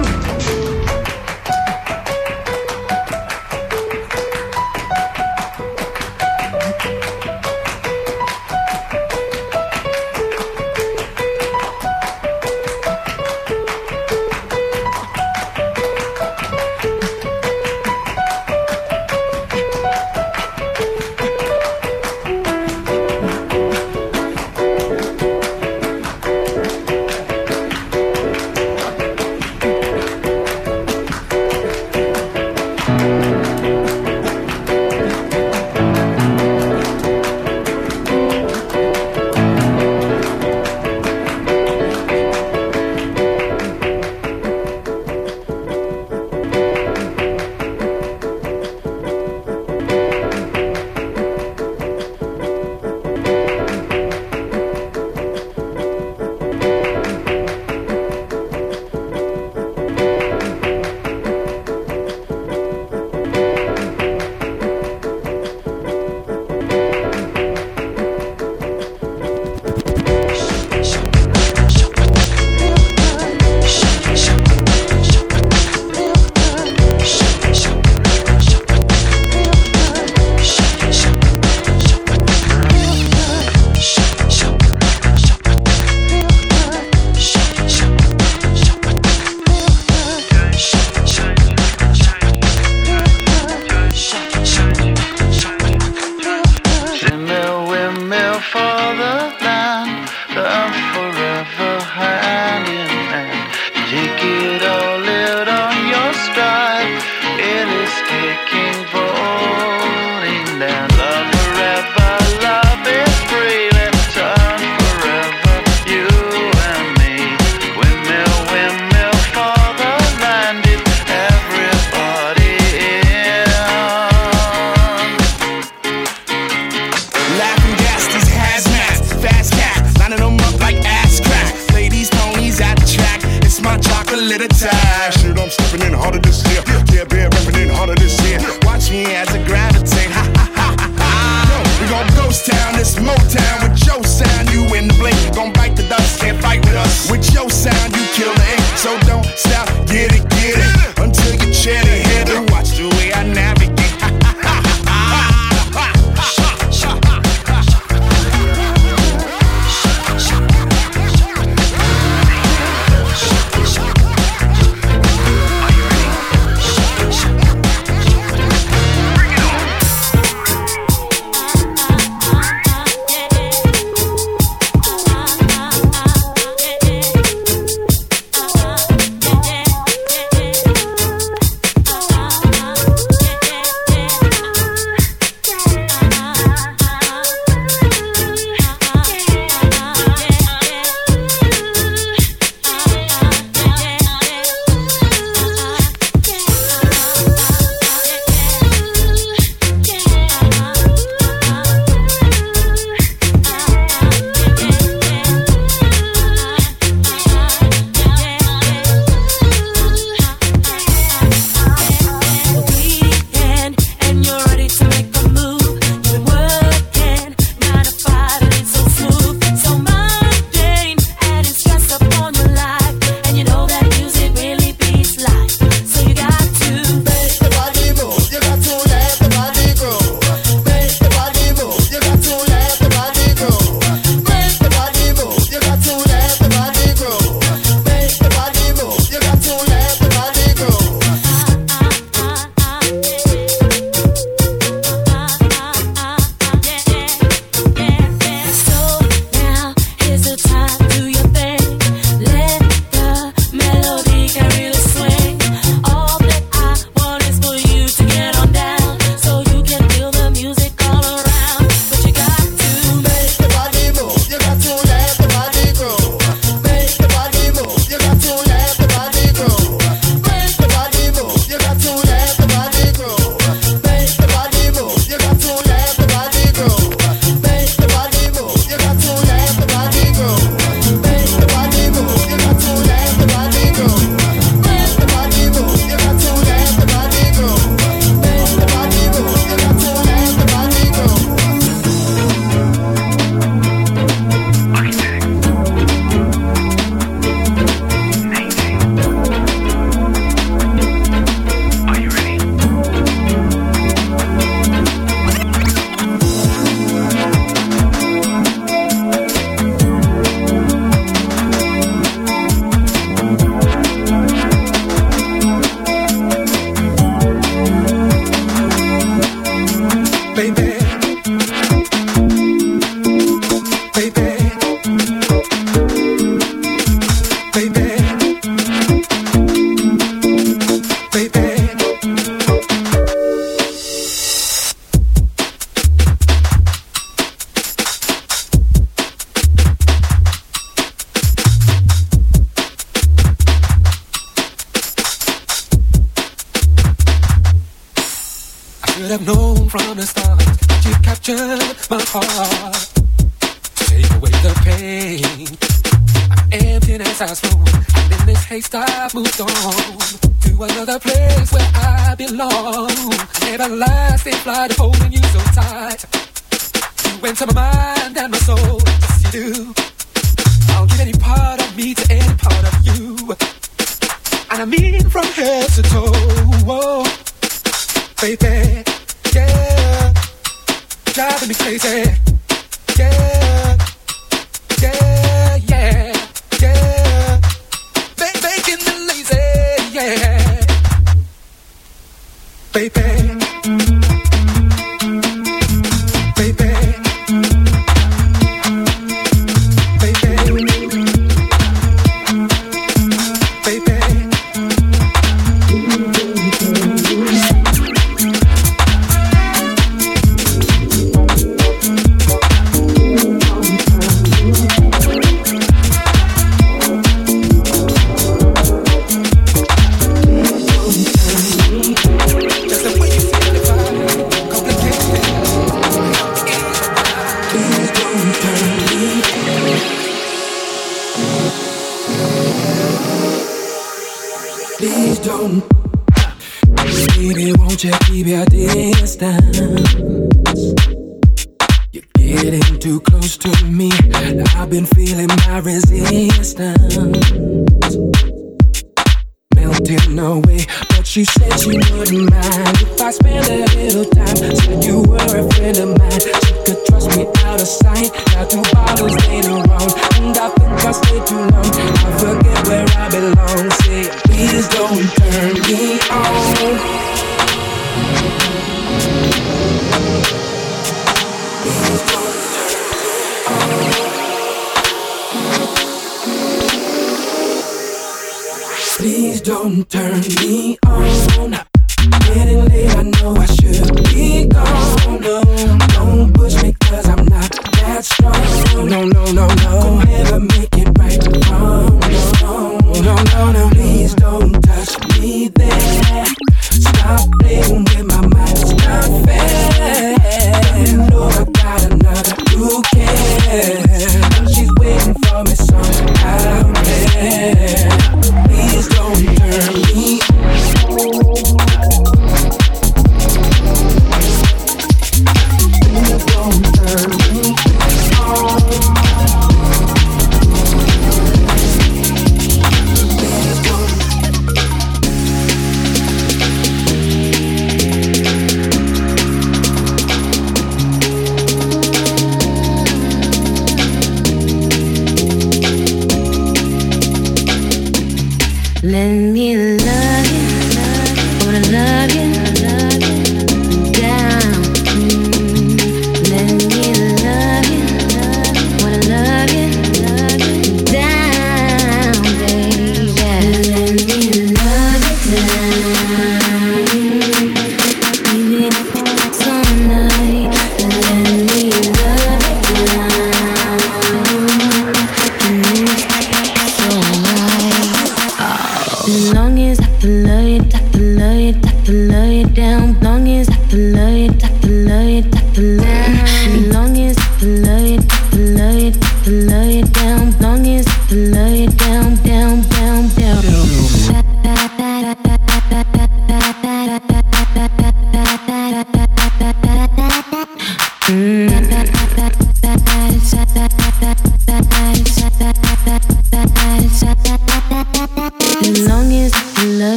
As 573.96 574.44
I 574.44 574.60
can 574.60 574.84
love 574.88 575.58
you, 575.58 575.80
I 575.80 576.12
can 576.14 576.21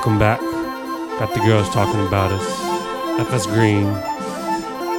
Welcome 0.00 0.18
back. 0.18 0.40
Got 1.20 1.34
the 1.34 1.40
girls 1.40 1.68
talking 1.68 2.00
about 2.06 2.32
us. 2.32 3.20
FS 3.20 3.44
Green. 3.44 3.84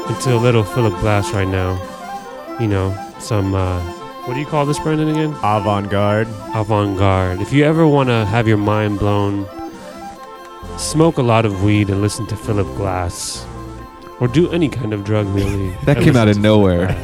Into 0.08 0.36
a 0.36 0.38
little 0.40 0.64
Philip 0.64 0.94
Glass 1.00 1.34
right 1.34 1.48
now. 1.48 1.74
You 2.60 2.68
know, 2.68 2.96
some, 3.18 3.56
uh, 3.56 3.82
what 4.28 4.36
do 4.36 4.40
you 4.40 4.46
call 4.46 4.68
this, 4.68 4.78
Brendan, 4.78 5.10
again? 5.10 5.32
Avant 5.42 5.90
garde. 5.90 6.28
Avant 6.54 7.00
garde. 7.00 7.42
If 7.42 7.52
you 7.52 7.64
ever 7.64 7.88
want 7.88 8.10
to 8.10 8.26
have 8.28 8.48
your 8.48 8.58
mind 8.60 9.00
blown, 9.00 9.48
smoke 10.78 11.18
a 11.18 11.24
lot 11.24 11.46
of 11.46 11.64
weed 11.64 11.90
and 11.90 12.00
listen 12.00 12.28
to 12.28 12.36
Philip 12.36 12.68
Glass. 12.78 13.44
Or 14.20 14.28
do 14.28 14.52
any 14.52 14.70
kind 14.70 14.94
of 14.94 15.04
drug, 15.04 15.26
really. 15.30 15.72
That 15.86 15.98
and 15.98 16.06
came 16.06 16.16
out 16.16 16.28
of 16.28 16.38
nowhere. 16.38 16.90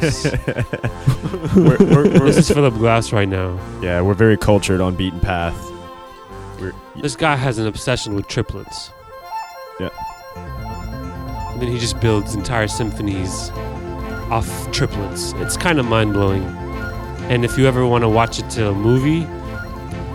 We're- 1.56 1.78
we're- 1.84 2.10
we're- 2.10 2.20
this 2.20 2.36
is 2.36 2.48
Philip 2.48 2.74
Glass 2.74 3.12
right 3.12 3.28
now. 3.28 3.58
Yeah, 3.82 4.02
we're 4.02 4.14
very 4.14 4.36
cultured 4.36 4.80
on 4.80 4.94
beaten 4.94 5.18
path. 5.18 5.56
We're, 6.60 6.72
This 6.96 7.16
guy 7.16 7.36
has 7.36 7.58
an 7.58 7.66
obsession 7.66 8.14
with 8.14 8.28
triplets. 8.28 8.90
Yeah. 9.80 9.90
And 11.52 11.62
then 11.62 11.68
he 11.70 11.78
just 11.78 12.00
builds 12.00 12.34
entire 12.34 12.68
symphonies 12.68 13.50
off 14.30 14.70
triplets. 14.72 15.32
It's 15.36 15.56
kind 15.56 15.78
of 15.78 15.86
mind 15.86 16.12
blowing. 16.12 16.42
And 17.30 17.44
if 17.44 17.58
you 17.58 17.66
ever 17.66 17.86
want 17.86 18.02
to 18.02 18.08
watch 18.08 18.38
it 18.38 18.48
to 18.50 18.68
a 18.70 18.74
movie, 18.74 19.26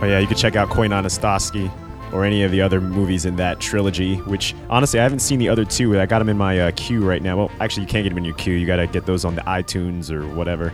Oh 0.04 0.06
yeah, 0.06 0.20
you 0.20 0.28
could 0.28 0.36
check 0.36 0.58
out 0.58 0.68
Koyaanisqatsi 0.68 1.72
or 2.12 2.26
any 2.26 2.44
of 2.44 2.52
the 2.52 2.62
other 2.62 2.82
movies 2.82 3.24
in 3.24 3.38
that 3.38 3.62
trilogy. 3.62 4.18
Which 4.18 4.54
honestly, 4.70 5.00
I 5.00 5.04
haven't 5.04 5.20
seen 5.20 5.40
the 5.40 5.48
other 5.48 5.64
two. 5.64 5.98
I 5.98 6.06
got 6.06 6.20
them 6.20 6.28
in 6.28 6.38
my 6.38 6.60
uh, 6.60 6.72
queue 6.76 7.06
right 7.06 7.22
now. 7.22 7.38
Well, 7.38 7.52
actually, 7.62 7.84
you 7.84 7.88
can't 7.88 8.04
get 8.04 8.10
them 8.10 8.18
in 8.18 8.26
your 8.26 8.36
queue. 8.36 8.54
You 8.54 8.68
gotta 8.68 8.86
get 8.86 9.06
those 9.06 9.24
on 9.24 9.36
the 9.36 9.42
iTunes 9.44 10.12
or 10.12 10.28
whatever. 10.36 10.74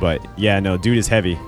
But 0.00 0.26
yeah, 0.36 0.58
no, 0.58 0.76
dude 0.76 0.98
is 0.98 1.06
heavy. 1.06 1.38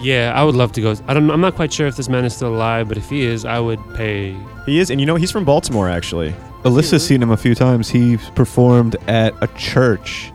Yeah, 0.00 0.32
I 0.34 0.44
would 0.44 0.54
love 0.54 0.72
to 0.72 0.80
go. 0.80 0.94
I 1.06 1.14
don't. 1.14 1.30
I'm 1.30 1.40
not 1.40 1.54
quite 1.54 1.72
sure 1.72 1.86
if 1.86 1.96
this 1.96 2.08
man 2.08 2.24
is 2.24 2.34
still 2.34 2.54
alive, 2.54 2.88
but 2.88 2.96
if 2.96 3.08
he 3.10 3.22
is, 3.24 3.44
I 3.44 3.60
would 3.60 3.80
pay. 3.94 4.36
He 4.66 4.78
is, 4.78 4.90
and 4.90 5.00
you 5.00 5.06
know, 5.06 5.16
he's 5.16 5.30
from 5.30 5.44
Baltimore 5.44 5.88
actually. 5.88 6.34
Alyssa's 6.64 7.06
seen 7.06 7.22
him 7.22 7.30
a 7.30 7.36
few 7.36 7.54
times. 7.54 7.90
He 7.90 8.16
performed 8.34 8.96
at 9.06 9.34
a 9.42 9.46
church 9.58 10.32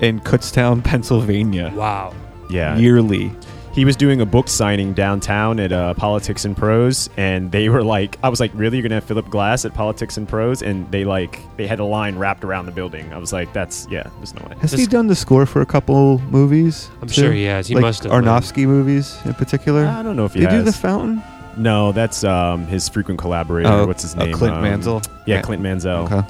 in 0.00 0.20
Kutztown, 0.20 0.82
Pennsylvania. 0.84 1.72
Wow. 1.74 2.14
Yeah. 2.50 2.76
Yearly. 2.76 3.32
He 3.76 3.84
was 3.84 3.94
doing 3.94 4.22
a 4.22 4.26
book 4.26 4.48
signing 4.48 4.94
downtown 4.94 5.60
at 5.60 5.70
uh, 5.70 5.92
Politics 5.92 6.46
and 6.46 6.56
Prose, 6.56 7.10
and 7.18 7.52
they 7.52 7.68
were 7.68 7.82
like, 7.84 8.18
"I 8.22 8.30
was 8.30 8.40
like, 8.40 8.50
really? 8.54 8.78
You're 8.78 8.82
gonna 8.84 8.94
have 8.94 9.04
Philip 9.04 9.28
Glass 9.28 9.66
at 9.66 9.74
Politics 9.74 10.16
and 10.16 10.26
Prose?" 10.26 10.62
And 10.62 10.90
they 10.90 11.04
like, 11.04 11.38
they 11.58 11.66
had 11.66 11.78
a 11.78 11.84
line 11.84 12.18
wrapped 12.18 12.42
around 12.42 12.64
the 12.64 12.72
building. 12.72 13.12
I 13.12 13.18
was 13.18 13.34
like, 13.34 13.52
"That's 13.52 13.86
yeah, 13.90 14.08
there's 14.16 14.34
no 14.34 14.46
way." 14.48 14.56
Has 14.62 14.72
he 14.72 14.86
done 14.86 15.08
the 15.08 15.14
score 15.14 15.44
for 15.44 15.60
a 15.60 15.66
couple 15.66 16.20
movies? 16.30 16.88
I'm 17.02 17.08
too? 17.08 17.20
sure 17.20 17.32
he 17.32 17.44
has. 17.44 17.66
He 17.66 17.74
like 17.74 17.82
must 17.82 18.04
have, 18.04 18.12
man. 18.12 18.24
Aronofsky 18.24 18.66
movies 18.66 19.18
in 19.26 19.34
particular. 19.34 19.84
I 19.84 20.02
don't 20.02 20.16
know 20.16 20.24
if 20.24 20.32
he 20.32 20.40
Did 20.40 20.52
he 20.52 20.56
do. 20.56 20.62
The 20.62 20.72
Fountain? 20.72 21.22
No, 21.58 21.92
that's 21.92 22.24
um, 22.24 22.66
his 22.66 22.88
frequent 22.88 23.20
collaborator. 23.20 23.68
Oh, 23.68 23.86
What's 23.86 24.04
his 24.04 24.14
uh, 24.14 24.24
name? 24.24 24.32
Clint 24.32 24.56
Um, 24.56 24.62
Mansell? 24.62 25.02
Yeah, 25.26 25.36
Yeah. 25.36 25.42
Clint 25.42 25.62
Mansell. 25.62 26.04
Okay. 26.04 26.22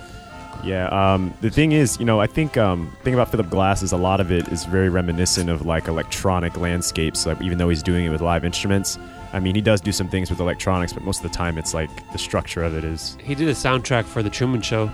Yeah. 0.65 0.89
Um, 0.89 1.33
the 1.41 1.51
thing 1.51 1.73
is, 1.73 1.99
you 1.99 2.05
know, 2.05 2.21
I 2.21 2.27
think 2.27 2.57
um, 2.57 2.95
thing 3.03 3.15
about 3.15 3.31
Philip 3.31 3.51
Glass 3.51 3.83
is 3.83 3.93
a 3.93 3.97
lot 3.97 4.21
of 4.21 4.31
it 4.33 4.49
is 4.49 4.65
very 4.65 4.89
reminiscent 4.89 5.51
of 5.51 5.65
like 5.65 5.89
electronic 5.89 6.57
landscapes. 6.57 7.27
Like 7.27 7.41
even 7.43 7.59
though 7.59 7.69
he's 7.69 7.83
doing 7.83 8.05
it 8.05 8.11
with 8.11 8.21
live 8.21 8.45
instruments, 8.45 8.99
I 9.33 9.41
mean, 9.41 9.55
he 9.55 9.61
does 9.61 9.81
do 9.81 9.93
some 9.93 10.09
things 10.09 10.31
with 10.31 10.41
electronics, 10.41 10.93
but 10.93 11.03
most 11.03 11.25
of 11.25 11.31
the 11.31 11.37
time 11.37 11.59
it's 11.59 11.75
like 11.75 11.91
the 12.13 12.19
structure 12.19 12.63
of 12.63 12.77
it 12.77 12.85
is. 12.85 13.17
He 13.23 13.35
did 13.35 13.49
a 13.49 13.53
soundtrack 13.53 14.05
for 14.05 14.23
the 14.23 14.31
Truman 14.31 14.63
Show. 14.63 14.91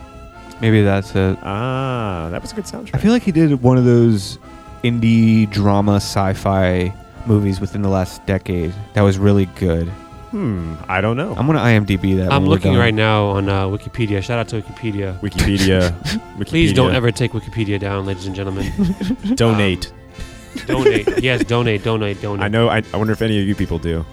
Maybe 0.61 0.83
that's 0.83 1.15
it. 1.15 1.39
Ah, 1.43 2.29
that 2.31 2.41
was 2.41 2.53
a 2.53 2.55
good 2.55 2.65
soundtrack. 2.65 2.95
I 2.95 2.99
feel 2.99 3.13
like 3.13 3.23
he 3.23 3.33
did 3.33 3.63
one 3.63 3.79
of 3.79 3.85
those 3.85 4.39
indie 4.85 5.51
drama 5.51 5.97
sci-fi 5.97 6.95
movies 7.27 7.61
within 7.61 7.83
the 7.83 7.89
last 7.89 8.25
decade 8.27 8.73
that 8.95 9.03
was 9.03 9.19
really 9.19 9.47
good. 9.57 9.91
Hmm, 10.33 10.75
I 10.89 11.01
don't 11.01 11.17
know. 11.17 11.35
I'm 11.37 11.47
gonna 11.47 11.59
IMDb 11.61 12.17
that. 12.17 12.33
I'm 12.33 12.43
when 12.43 12.43
we're 12.45 12.49
looking 12.57 12.73
done. 12.73 12.81
right 12.81 12.95
now 12.95 13.27
on 13.27 13.49
uh, 13.49 13.67
Wikipedia. 13.67 14.23
Shout 14.23 14.39
out 14.39 14.49
to 14.49 14.63
Wikipedia. 14.63 15.19
Wikipedia. 15.21 15.93
Please 16.47 16.73
don't 16.73 16.95
ever 16.95 17.11
take 17.13 17.33
Wikipedia 17.33 17.79
down, 17.79 18.07
ladies 18.07 18.27
and 18.27 18.35
gentlemen. 18.35 18.73
Donate. 19.35 19.93
Um, 19.93 20.67
donate. 20.67 21.23
Yes, 21.23 21.45
donate, 21.45 21.83
donate, 21.83 22.21
donate. 22.21 22.45
I 22.45 22.49
know. 22.49 22.69
I, 22.69 22.83
I 22.93 22.97
wonder 22.97 23.13
if 23.13 23.23
any 23.23 23.41
of 23.41 23.47
you 23.47 23.55
people 23.55 23.79
do. 23.79 24.05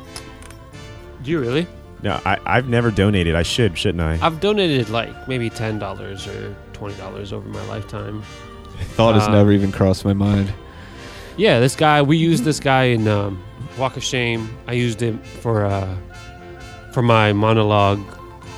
Do 1.24 1.32
you 1.32 1.40
really? 1.40 1.68
No, 2.02 2.20
I, 2.26 2.38
I've 2.46 2.68
never 2.70 2.92
donated. 2.92 3.36
I 3.36 3.44
should, 3.44 3.78
shouldn't 3.78 4.02
I? 4.02 4.20
I've 4.26 4.40
donated 4.40 4.90
like 4.90 5.28
maybe 5.28 5.50
ten 5.50 5.80
dollars 5.80 6.28
or 6.28 6.56
twenty 6.74 6.96
dollars 6.98 7.32
over 7.34 7.48
my 7.50 7.66
lifetime. 7.68 8.24
Thought 8.96 9.16
has 9.16 9.28
Uh, 9.28 9.32
never 9.32 9.52
even 9.52 9.72
crossed 9.72 10.06
my 10.06 10.14
mind. 10.14 10.54
Yeah, 11.38 11.60
this 11.60 11.76
guy. 11.76 12.02
We 12.02 12.18
used 12.18 12.44
this 12.46 12.60
guy 12.60 12.86
in 12.86 13.08
um, 13.08 13.42
Walk 13.78 13.96
of 13.98 14.04
Shame. 14.04 14.50
I 14.68 14.74
used 14.74 15.02
him 15.02 15.20
for 15.42 15.66
uh, 15.66 15.94
for 16.94 17.02
my 17.02 17.34
monologue 17.34 18.02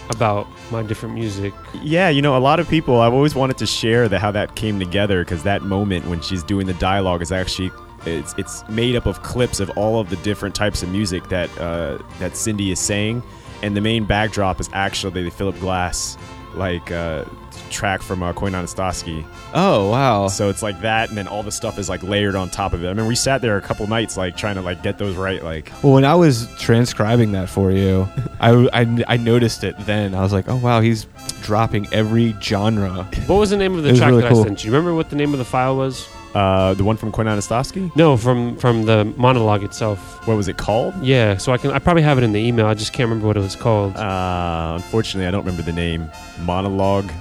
about 0.09 0.47
my 0.71 0.83
different 0.83 1.15
music. 1.15 1.53
Yeah, 1.81 2.09
you 2.09 2.21
know, 2.21 2.37
a 2.37 2.39
lot 2.39 2.59
of 2.59 2.67
people. 2.69 2.99
I've 2.99 3.13
always 3.13 3.35
wanted 3.35 3.57
to 3.59 3.65
share 3.65 4.07
that 4.09 4.19
how 4.19 4.31
that 4.31 4.55
came 4.55 4.79
together 4.79 5.23
because 5.23 5.43
that 5.43 5.63
moment 5.63 6.07
when 6.07 6.21
she's 6.21 6.43
doing 6.43 6.67
the 6.67 6.73
dialogue 6.75 7.21
is 7.21 7.31
actually 7.31 7.71
it's 8.05 8.33
it's 8.37 8.67
made 8.67 8.95
up 8.95 9.05
of 9.05 9.21
clips 9.23 9.59
of 9.59 9.69
all 9.71 9.99
of 9.99 10.09
the 10.09 10.15
different 10.17 10.55
types 10.55 10.83
of 10.83 10.89
music 10.89 11.27
that 11.29 11.55
uh, 11.59 11.99
that 12.19 12.35
Cindy 12.35 12.71
is 12.71 12.79
saying, 12.79 13.23
and 13.61 13.75
the 13.75 13.81
main 13.81 14.05
backdrop 14.05 14.59
is 14.59 14.69
actually 14.73 15.23
the 15.23 15.31
Philip 15.31 15.59
Glass 15.59 16.17
like 16.55 16.91
uh, 16.91 17.25
track 17.69 18.01
from 18.01 18.23
uh, 18.23 18.33
Koyaanisqatsi. 18.33 19.25
Oh 19.53 19.89
wow! 19.89 20.27
So 20.27 20.49
it's 20.49 20.63
like 20.63 20.81
that, 20.81 21.09
and 21.09 21.17
then 21.17 21.27
all 21.27 21.43
the 21.43 21.51
stuff 21.51 21.77
is 21.77 21.89
like 21.89 22.03
layered 22.03 22.35
on 22.35 22.49
top 22.49 22.73
of 22.73 22.83
it. 22.83 22.89
I 22.89 22.93
mean, 22.93 23.07
we 23.07 23.15
sat 23.15 23.41
there 23.41 23.57
a 23.57 23.61
couple 23.61 23.85
nights 23.87 24.17
like 24.17 24.35
trying 24.37 24.55
to 24.55 24.61
like 24.61 24.81
get 24.83 24.97
those 24.97 25.15
right. 25.15 25.43
Like, 25.43 25.71
Well, 25.83 25.93
when 25.93 26.05
I 26.05 26.15
was 26.15 26.47
transcribing 26.57 27.31
that 27.33 27.49
for 27.49 27.71
you, 27.71 28.07
I, 28.39 28.67
I, 28.73 29.03
I 29.07 29.17
noticed 29.17 29.63
it 29.63 29.75
then. 29.85 30.15
I 30.15 30.21
was 30.21 30.33
like, 30.33 30.47
oh 30.47 30.57
wow, 30.57 30.81
he's 30.81 31.05
dropping 31.41 31.87
every 31.93 32.35
genre. 32.41 33.07
What 33.27 33.37
was 33.37 33.49
the 33.49 33.57
name 33.57 33.75
of 33.77 33.83
the 33.83 33.93
track 33.95 34.09
really 34.09 34.21
that 34.23 34.31
cool. 34.31 34.41
I 34.41 34.45
sent 34.45 34.63
you? 34.63 34.71
Remember 34.71 34.93
what 34.93 35.09
the 35.09 35.15
name 35.15 35.33
of 35.33 35.39
the 35.39 35.45
file 35.45 35.75
was? 35.77 36.07
Uh, 36.33 36.73
the 36.75 36.83
one 36.83 36.95
from 36.95 37.11
Koyaanisqatsi? 37.11 37.93
No, 37.97 38.15
from 38.15 38.55
from 38.55 38.83
the 38.83 39.03
monologue 39.17 39.63
itself. 39.65 40.25
What 40.25 40.37
was 40.37 40.47
it 40.47 40.55
called? 40.55 40.93
Yeah, 41.03 41.35
so 41.35 41.51
I 41.51 41.57
can 41.57 41.71
I 41.71 41.79
probably 41.79 42.03
have 42.03 42.17
it 42.17 42.23
in 42.23 42.31
the 42.31 42.39
email. 42.39 42.67
I 42.67 42.73
just 42.73 42.93
can't 42.93 43.09
remember 43.09 43.27
what 43.27 43.35
it 43.35 43.41
was 43.41 43.57
called. 43.57 43.97
Uh, 43.97 44.73
unfortunately, 44.77 45.27
I 45.27 45.31
don't 45.31 45.43
remember 45.43 45.61
the 45.63 45.73
name. 45.73 46.09
Monologue, 46.43 47.11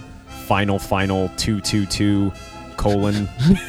final, 0.50 0.80
final, 0.80 1.28
two, 1.36 1.60
two, 1.60 1.86
two, 1.86 2.32
colon. 2.76 3.28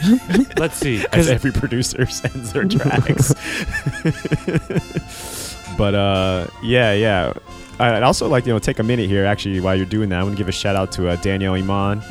Let's 0.57 0.77
see, 0.77 1.05
As 1.13 1.29
every 1.29 1.51
producer 1.51 2.05
sends 2.09 2.53
their 2.53 2.65
tracks. 2.65 3.35
but 5.77 5.93
uh, 5.93 6.47
yeah, 6.63 6.93
yeah. 6.93 7.33
I'd 7.77 8.01
also 8.01 8.27
like 8.27 8.47
you 8.47 8.53
know 8.53 8.57
take 8.57 8.79
a 8.79 8.83
minute 8.83 9.07
here. 9.07 9.25
Actually, 9.25 9.59
while 9.59 9.75
you're 9.75 9.85
doing 9.85 10.09
that, 10.09 10.21
I 10.21 10.23
want 10.23 10.33
to 10.35 10.37
give 10.39 10.49
a 10.49 10.51
shout 10.51 10.75
out 10.75 10.91
to 10.93 11.09
uh, 11.09 11.17
Danielle 11.17 11.53
Iman. 11.53 12.01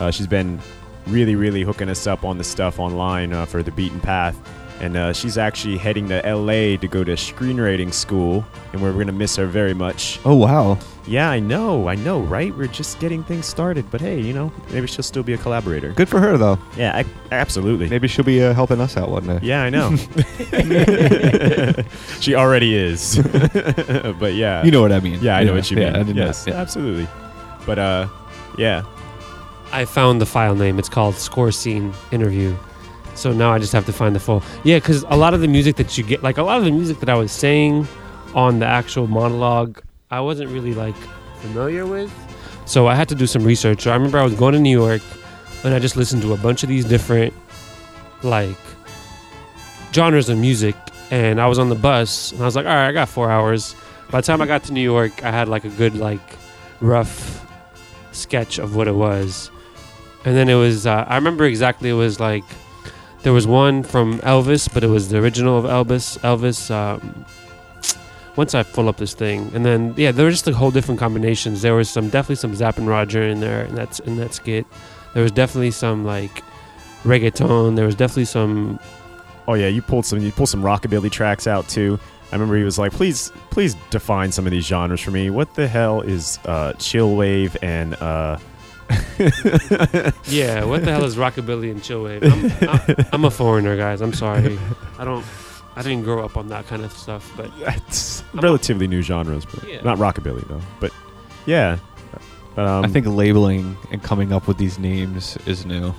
Uh, 0.00 0.10
she's 0.10 0.26
been 0.26 0.58
really, 1.06 1.36
really 1.36 1.62
hooking 1.62 1.88
us 1.88 2.08
up 2.08 2.24
on 2.24 2.36
the 2.36 2.44
stuff 2.44 2.80
online 2.80 3.32
uh, 3.32 3.46
for 3.46 3.62
the 3.62 3.70
Beaten 3.70 4.00
Path. 4.00 4.36
And 4.78 4.94
uh, 4.96 5.12
she's 5.14 5.38
actually 5.38 5.78
heading 5.78 6.08
to 6.10 6.20
LA 6.22 6.76
to 6.76 6.86
go 6.86 7.02
to 7.02 7.12
screenwriting 7.12 7.94
school, 7.94 8.44
and 8.74 8.82
we're 8.82 8.92
going 8.92 9.06
to 9.06 9.12
miss 9.12 9.34
her 9.36 9.46
very 9.46 9.72
much. 9.72 10.20
Oh 10.24 10.34
wow! 10.34 10.78
Yeah, 11.06 11.30
I 11.30 11.40
know, 11.40 11.88
I 11.88 11.94
know, 11.94 12.20
right? 12.20 12.54
We're 12.54 12.66
just 12.66 12.98
getting 13.00 13.24
things 13.24 13.46
started, 13.46 13.90
but 13.90 14.02
hey, 14.02 14.20
you 14.20 14.34
know, 14.34 14.52
maybe 14.70 14.86
she'll 14.86 15.02
still 15.02 15.22
be 15.22 15.32
a 15.32 15.38
collaborator. 15.38 15.92
Good 15.92 16.10
for 16.10 16.20
her 16.20 16.36
though. 16.36 16.58
Yeah, 16.76 16.94
I, 16.94 17.06
absolutely. 17.32 17.88
Maybe 17.88 18.06
she'll 18.06 18.24
be 18.24 18.42
uh, 18.42 18.52
helping 18.52 18.80
us 18.82 18.98
out 18.98 19.08
one 19.08 19.26
day. 19.26 19.38
Yeah, 19.42 19.62
I 19.62 19.70
know. 19.70 19.96
she 22.20 22.34
already 22.34 22.74
is. 22.74 23.18
but 24.18 24.34
yeah. 24.34 24.64
You 24.64 24.70
know 24.70 24.82
what 24.82 24.92
I 24.92 25.00
mean. 25.00 25.18
Yeah, 25.22 25.36
I 25.36 25.44
know 25.44 25.52
Yeah, 25.52 25.56
what 25.56 25.70
you 25.70 25.78
yeah, 25.78 25.92
mean. 25.92 25.96
I 25.96 26.02
know. 26.12 26.24
yes, 26.26 26.44
Yeah. 26.46 26.54
absolutely. 26.54 27.08
But 27.64 27.78
uh, 27.78 28.08
yeah. 28.58 28.82
I 29.72 29.84
found 29.84 30.20
the 30.20 30.26
file 30.26 30.54
name. 30.54 30.78
It's 30.78 30.88
called 30.88 31.16
Score 31.16 31.52
Scene 31.52 31.92
Interview. 32.10 32.56
So 33.16 33.32
now 33.32 33.50
I 33.50 33.58
just 33.58 33.72
have 33.72 33.86
to 33.86 33.92
find 33.92 34.14
the 34.14 34.20
full. 34.20 34.42
Yeah, 34.62 34.76
because 34.76 35.02
a 35.08 35.16
lot 35.16 35.34
of 35.34 35.40
the 35.40 35.48
music 35.48 35.76
that 35.76 35.96
you 35.96 36.04
get, 36.04 36.22
like 36.22 36.38
a 36.38 36.42
lot 36.42 36.58
of 36.58 36.64
the 36.64 36.70
music 36.70 37.00
that 37.00 37.08
I 37.08 37.14
was 37.14 37.32
saying 37.32 37.88
on 38.34 38.58
the 38.58 38.66
actual 38.66 39.06
monologue, 39.06 39.82
I 40.10 40.20
wasn't 40.20 40.50
really 40.50 40.74
like 40.74 40.96
familiar 41.40 41.86
with. 41.86 42.12
So 42.66 42.86
I 42.86 42.94
had 42.94 43.08
to 43.08 43.14
do 43.14 43.26
some 43.26 43.42
research. 43.44 43.82
So 43.82 43.90
I 43.90 43.94
remember 43.94 44.18
I 44.18 44.24
was 44.24 44.34
going 44.34 44.52
to 44.52 44.60
New 44.60 44.76
York 44.78 45.02
and 45.64 45.72
I 45.72 45.78
just 45.78 45.96
listened 45.96 46.22
to 46.22 46.32
a 46.32 46.36
bunch 46.36 46.62
of 46.62 46.68
these 46.68 46.84
different 46.84 47.32
like 48.22 48.58
genres 49.92 50.28
of 50.28 50.38
music. 50.38 50.76
And 51.10 51.40
I 51.40 51.46
was 51.46 51.58
on 51.58 51.68
the 51.68 51.76
bus 51.76 52.32
and 52.32 52.42
I 52.42 52.44
was 52.44 52.56
like, 52.56 52.66
all 52.66 52.74
right, 52.74 52.88
I 52.88 52.92
got 52.92 53.08
four 53.08 53.30
hours. 53.30 53.74
By 54.10 54.20
the 54.20 54.26
time 54.26 54.42
I 54.42 54.46
got 54.46 54.64
to 54.64 54.72
New 54.72 54.82
York, 54.82 55.24
I 55.24 55.30
had 55.30 55.48
like 55.48 55.64
a 55.64 55.68
good, 55.70 55.96
like, 55.96 56.20
rough 56.80 57.44
sketch 58.12 58.58
of 58.58 58.76
what 58.76 58.88
it 58.88 58.94
was. 58.94 59.50
And 60.24 60.36
then 60.36 60.48
it 60.48 60.54
was, 60.54 60.86
uh, 60.86 61.04
I 61.08 61.14
remember 61.16 61.44
exactly 61.44 61.88
it 61.88 61.94
was 61.94 62.20
like, 62.20 62.44
there 63.22 63.32
was 63.32 63.46
one 63.46 63.82
from 63.82 64.18
Elvis, 64.20 64.72
but 64.72 64.84
it 64.84 64.88
was 64.88 65.08
the 65.08 65.18
original 65.18 65.58
of 65.58 65.64
Elvis. 65.64 66.18
Elvis, 66.20 66.70
um, 66.70 67.24
once 68.36 68.54
I 68.54 68.62
pull 68.62 68.88
up 68.88 68.98
this 68.98 69.14
thing, 69.14 69.50
and 69.54 69.64
then 69.64 69.94
yeah, 69.96 70.12
there 70.12 70.24
were 70.24 70.30
just 70.30 70.46
a 70.46 70.54
whole 70.54 70.70
different 70.70 71.00
combinations. 71.00 71.62
There 71.62 71.74
was 71.74 71.88
some 71.88 72.08
definitely 72.08 72.36
some 72.36 72.54
Zapp 72.54 72.78
and 72.78 72.86
Roger 72.86 73.22
in 73.22 73.40
there, 73.40 73.62
and 73.62 73.76
that's 73.76 73.98
in 74.00 74.16
that 74.16 74.34
skit. 74.34 74.66
There 75.14 75.22
was 75.22 75.32
definitely 75.32 75.70
some 75.70 76.04
like 76.04 76.42
reggaeton. 77.02 77.76
There 77.76 77.86
was 77.86 77.94
definitely 77.94 78.26
some. 78.26 78.78
Oh 79.48 79.54
yeah, 79.54 79.68
you 79.68 79.80
pulled 79.82 80.04
some 80.04 80.20
you 80.20 80.32
pulled 80.32 80.48
some 80.48 80.62
rockabilly 80.62 81.10
tracks 81.10 81.46
out 81.46 81.68
too. 81.68 81.98
I 82.30 82.34
remember 82.34 82.56
he 82.56 82.64
was 82.64 82.78
like, 82.78 82.92
"Please, 82.92 83.32
please 83.50 83.76
define 83.90 84.32
some 84.32 84.46
of 84.46 84.50
these 84.50 84.66
genres 84.66 85.00
for 85.00 85.12
me. 85.12 85.30
What 85.30 85.54
the 85.54 85.68
hell 85.68 86.00
is 86.00 86.38
uh, 86.44 86.72
chill 86.74 87.14
wave 87.16 87.56
and 87.62 87.94
uh, 87.94 88.38
Yeah, 90.28 90.64
what 90.64 90.84
the 90.84 90.90
hell 90.92 91.04
is 91.04 91.16
rockabilly 91.16 91.70
and 91.70 91.80
chillwave? 91.80 92.22
I'm, 92.22 92.96
I'm, 93.00 93.06
I'm 93.12 93.24
a 93.24 93.30
foreigner, 93.30 93.76
guys. 93.76 94.00
I'm 94.00 94.12
sorry. 94.12 94.58
I 94.98 95.04
don't. 95.04 95.24
I 95.76 95.82
didn't 95.82 96.04
grow 96.04 96.24
up 96.24 96.36
on 96.36 96.48
that 96.48 96.66
kind 96.66 96.84
of 96.84 96.92
stuff, 96.92 97.30
but 97.36 97.50
it's 97.58 98.24
relatively 98.34 98.86
new 98.88 99.02
genres, 99.02 99.44
but 99.44 99.62
Yeah. 99.68 99.82
not 99.82 99.98
rockabilly 99.98 100.46
though. 100.48 100.60
But 100.80 100.90
yeah, 101.44 101.78
um, 102.56 102.84
I 102.84 102.88
think 102.88 103.06
labeling 103.06 103.76
and 103.90 104.02
coming 104.02 104.32
up 104.32 104.48
with 104.48 104.56
these 104.58 104.78
names 104.78 105.36
is 105.46 105.66
new. 105.66 105.94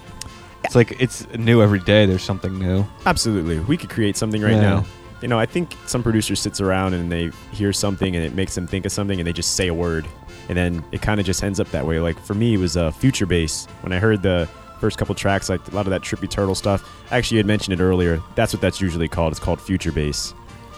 It's 0.64 0.74
like 0.76 1.00
it's 1.00 1.28
new 1.38 1.62
every 1.62 1.80
day. 1.80 2.06
There's 2.08 2.24
something 2.24 2.58
new. 2.58 2.86
Absolutely. 3.06 3.60
We 3.60 3.78
could 3.78 3.90
create 3.90 4.18
something 4.18 4.42
right 4.42 4.54
Yeah. 4.54 4.62
now. 4.62 4.86
You 5.22 5.28
know, 5.28 5.40
I 5.40 5.46
think 5.46 5.76
some 5.88 6.04
producer 6.04 6.36
sits 6.36 6.60
around 6.62 6.94
and 6.94 7.12
they 7.12 7.32
hear 7.52 7.72
something 7.74 8.16
and 8.16 8.24
it 8.26 8.34
makes 8.36 8.54
them 8.56 8.68
think 8.68 8.86
of 8.86 8.92
something 8.92 9.20
and 9.20 9.26
they 9.28 9.34
just 9.34 9.56
say 9.56 9.68
a 9.68 9.74
word. 9.74 10.08
And 10.50 10.58
then 10.58 10.84
it 10.92 11.02
kind 11.02 11.20
of 11.20 11.26
just 11.26 11.44
ends 11.44 11.60
up 11.60 11.70
that 11.72 11.86
way. 11.86 12.00
Like 12.00 12.20
for 12.20 12.34
me, 12.34 12.54
it 12.54 12.58
was 12.58 12.78
uh, 12.78 12.92
Future 12.92 13.26
Bass. 13.26 13.66
When 13.82 13.92
I 13.92 14.00
heard 14.00 14.22
the 14.22 14.48
first 14.80 14.98
couple 14.98 15.14
tracks, 15.16 15.50
like 15.50 15.66
a 15.68 15.76
lot 15.76 15.86
of 15.88 15.90
that 15.92 16.02
Trippy 16.02 16.30
Turtle 16.30 16.56
stuff, 16.56 16.88
actually, 17.12 17.36
you 17.36 17.40
had 17.40 17.46
mentioned 17.48 17.80
it 17.80 17.84
earlier. 17.84 18.22
That's 18.36 18.54
what 18.54 18.62
that's 18.62 18.80
usually 18.80 19.08
called. 19.08 19.34
It's 19.34 19.40
called 19.40 19.60
Future 19.60 19.92
Bass. 19.92 20.32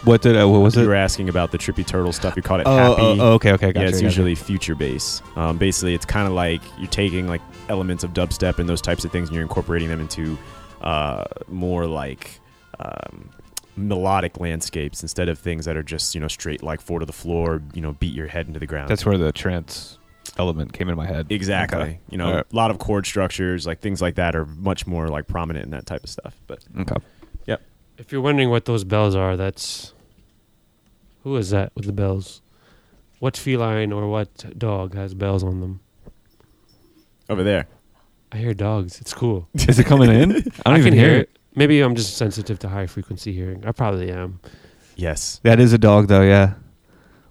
What 0.04 0.22
did 0.22 0.34
uh, 0.34 0.48
what 0.48 0.60
was 0.60 0.74
you 0.76 0.80
it? 0.80 0.84
You 0.84 0.88
were 0.88 0.94
asking 0.96 1.28
about 1.28 1.52
the 1.52 1.58
Trippy 1.58 1.86
Turtle 1.86 2.12
stuff. 2.12 2.34
You 2.34 2.42
called 2.42 2.62
it 2.62 2.66
Oh, 2.66 2.74
Happy. 2.76 3.02
oh, 3.02 3.16
oh, 3.20 3.32
okay, 3.34 3.52
okay, 3.52 3.66
Yeah, 3.66 3.72
gotcha, 3.72 3.86
it's 3.88 3.96
gotcha. 3.98 4.04
usually 4.06 4.34
Future 4.34 4.74
Bass. 4.74 5.20
Um, 5.36 5.58
basically, 5.58 5.94
it's 5.94 6.06
kind 6.06 6.26
of 6.26 6.32
like 6.32 6.62
you're 6.78 6.88
taking 6.88 7.28
like 7.28 7.42
elements 7.68 8.02
of 8.02 8.12
dubstep 8.14 8.58
and 8.58 8.66
those 8.68 8.80
types 8.80 9.04
of 9.04 9.12
things, 9.12 9.28
and 9.28 9.34
you're 9.34 9.42
incorporating 9.42 9.88
them 9.88 10.00
into 10.00 10.38
uh, 10.80 11.24
more 11.48 11.84
like 11.86 12.40
um, 12.78 13.28
melodic 13.80 14.38
landscapes 14.40 15.02
instead 15.02 15.28
of 15.28 15.38
things 15.38 15.64
that 15.64 15.76
are 15.76 15.82
just 15.82 16.14
you 16.14 16.20
know 16.20 16.28
straight 16.28 16.62
like 16.62 16.80
four 16.80 16.98
to 17.00 17.06
the 17.06 17.12
floor. 17.12 17.62
You 17.74 17.82
know, 17.82 17.92
beat 17.92 18.14
your 18.14 18.26
head 18.28 18.46
into 18.46 18.58
the 18.60 18.66
ground. 18.66 18.88
That's 18.88 19.04
where 19.06 19.18
the 19.18 19.32
trance 19.32 19.98
element 20.38 20.72
came 20.72 20.88
in 20.88 20.96
my 20.96 21.06
head. 21.06 21.26
Exactly. 21.30 21.80
Okay. 21.80 22.00
You 22.10 22.18
know, 22.18 22.26
Alright. 22.28 22.46
a 22.52 22.56
lot 22.56 22.70
of 22.70 22.78
chord 22.78 23.06
structures, 23.06 23.66
like 23.66 23.80
things 23.80 24.00
like 24.00 24.14
that, 24.14 24.36
are 24.36 24.46
much 24.46 24.86
more 24.86 25.08
like 25.08 25.26
prominent 25.26 25.64
in 25.64 25.70
that 25.72 25.86
type 25.86 26.04
of 26.04 26.10
stuff. 26.10 26.36
But 26.46 26.64
Okay. 26.78 26.96
yep. 27.46 27.62
If 27.98 28.12
you're 28.12 28.20
wondering 28.20 28.50
what 28.50 28.64
those 28.64 28.84
bells 28.84 29.14
are, 29.14 29.36
that's 29.36 29.92
who 31.24 31.36
is 31.36 31.50
that 31.50 31.72
with 31.74 31.86
the 31.86 31.92
bells? 31.92 32.40
What 33.18 33.36
feline 33.36 33.92
or 33.92 34.08
what 34.08 34.58
dog 34.58 34.94
has 34.94 35.14
bells 35.14 35.42
on 35.42 35.60
them? 35.60 35.80
Over 37.28 37.42
there. 37.42 37.66
I 38.32 38.38
hear 38.38 38.54
dogs. 38.54 39.00
It's 39.00 39.12
cool. 39.12 39.48
Is 39.54 39.78
it 39.78 39.84
coming 39.84 40.10
in? 40.10 40.32
I 40.64 40.70
don't 40.70 40.78
even 40.78 40.92
can 40.94 40.98
hear 40.98 41.14
it. 41.16 41.30
Maybe 41.54 41.80
I'm 41.80 41.94
just 41.94 42.16
sensitive 42.16 42.58
to 42.60 42.68
high 42.68 42.86
frequency 42.86 43.32
hearing. 43.32 43.64
I 43.66 43.72
probably 43.72 44.10
am. 44.10 44.40
Yes. 44.96 45.40
That 45.42 45.58
is 45.60 45.72
a 45.72 45.78
dog, 45.78 46.08
though. 46.08 46.22
Yeah, 46.22 46.54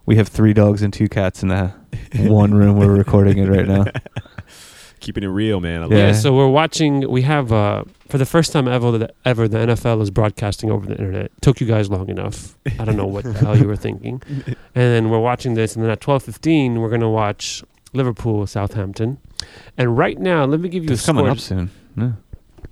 we 0.05 0.15
have 0.15 0.27
three 0.27 0.53
dogs 0.53 0.81
and 0.81 0.91
two 0.91 1.07
cats 1.07 1.43
in 1.43 1.49
the 1.49 1.67
one 2.15 2.53
room. 2.53 2.77
We're 2.77 2.95
recording 2.95 3.37
it 3.37 3.47
right 3.47 3.67
now. 3.67 3.85
Keeping 4.99 5.23
it 5.23 5.27
real, 5.27 5.61
man. 5.61 5.81
I 5.81 5.85
love 5.85 5.91
Yeah. 5.93 6.11
So 6.11 6.35
we're 6.35 6.49
watching. 6.49 7.09
We 7.09 7.21
have 7.21 7.53
uh, 7.53 7.85
for 8.09 8.17
the 8.17 8.25
first 8.25 8.51
time 8.51 8.67
ever, 8.67 8.97
the, 8.97 9.13
ever 9.23 9.47
the 9.47 9.59
NFL 9.59 10.01
is 10.01 10.11
broadcasting 10.11 10.69
over 10.69 10.85
the 10.85 10.91
internet. 10.93 11.31
Took 11.41 11.61
you 11.61 11.67
guys 11.67 11.89
long 11.89 12.09
enough. 12.09 12.57
I 12.79 12.83
don't 12.83 12.97
know 12.97 13.05
what 13.05 13.23
the 13.23 13.33
hell 13.33 13.57
you 13.57 13.67
were 13.67 13.77
thinking. 13.77 14.21
And 14.75 14.93
then 14.95 15.09
we're 15.09 15.19
watching 15.19 15.55
this, 15.55 15.75
and 15.75 15.83
then 15.83 15.91
at 15.91 15.99
twelve 15.99 16.23
fifteen, 16.23 16.79
we're 16.79 16.89
gonna 16.89 17.09
watch 17.09 17.63
Liverpool 17.93 18.45
Southampton. 18.47 19.17
And 19.77 19.97
right 19.97 20.17
now, 20.17 20.45
let 20.45 20.59
me 20.59 20.69
give 20.69 20.83
you 20.85 20.91
It's 20.91 21.03
a 21.03 21.05
coming 21.05 21.27
up 21.27 21.39
soon. 21.39 21.69
Yeah. 21.97 22.11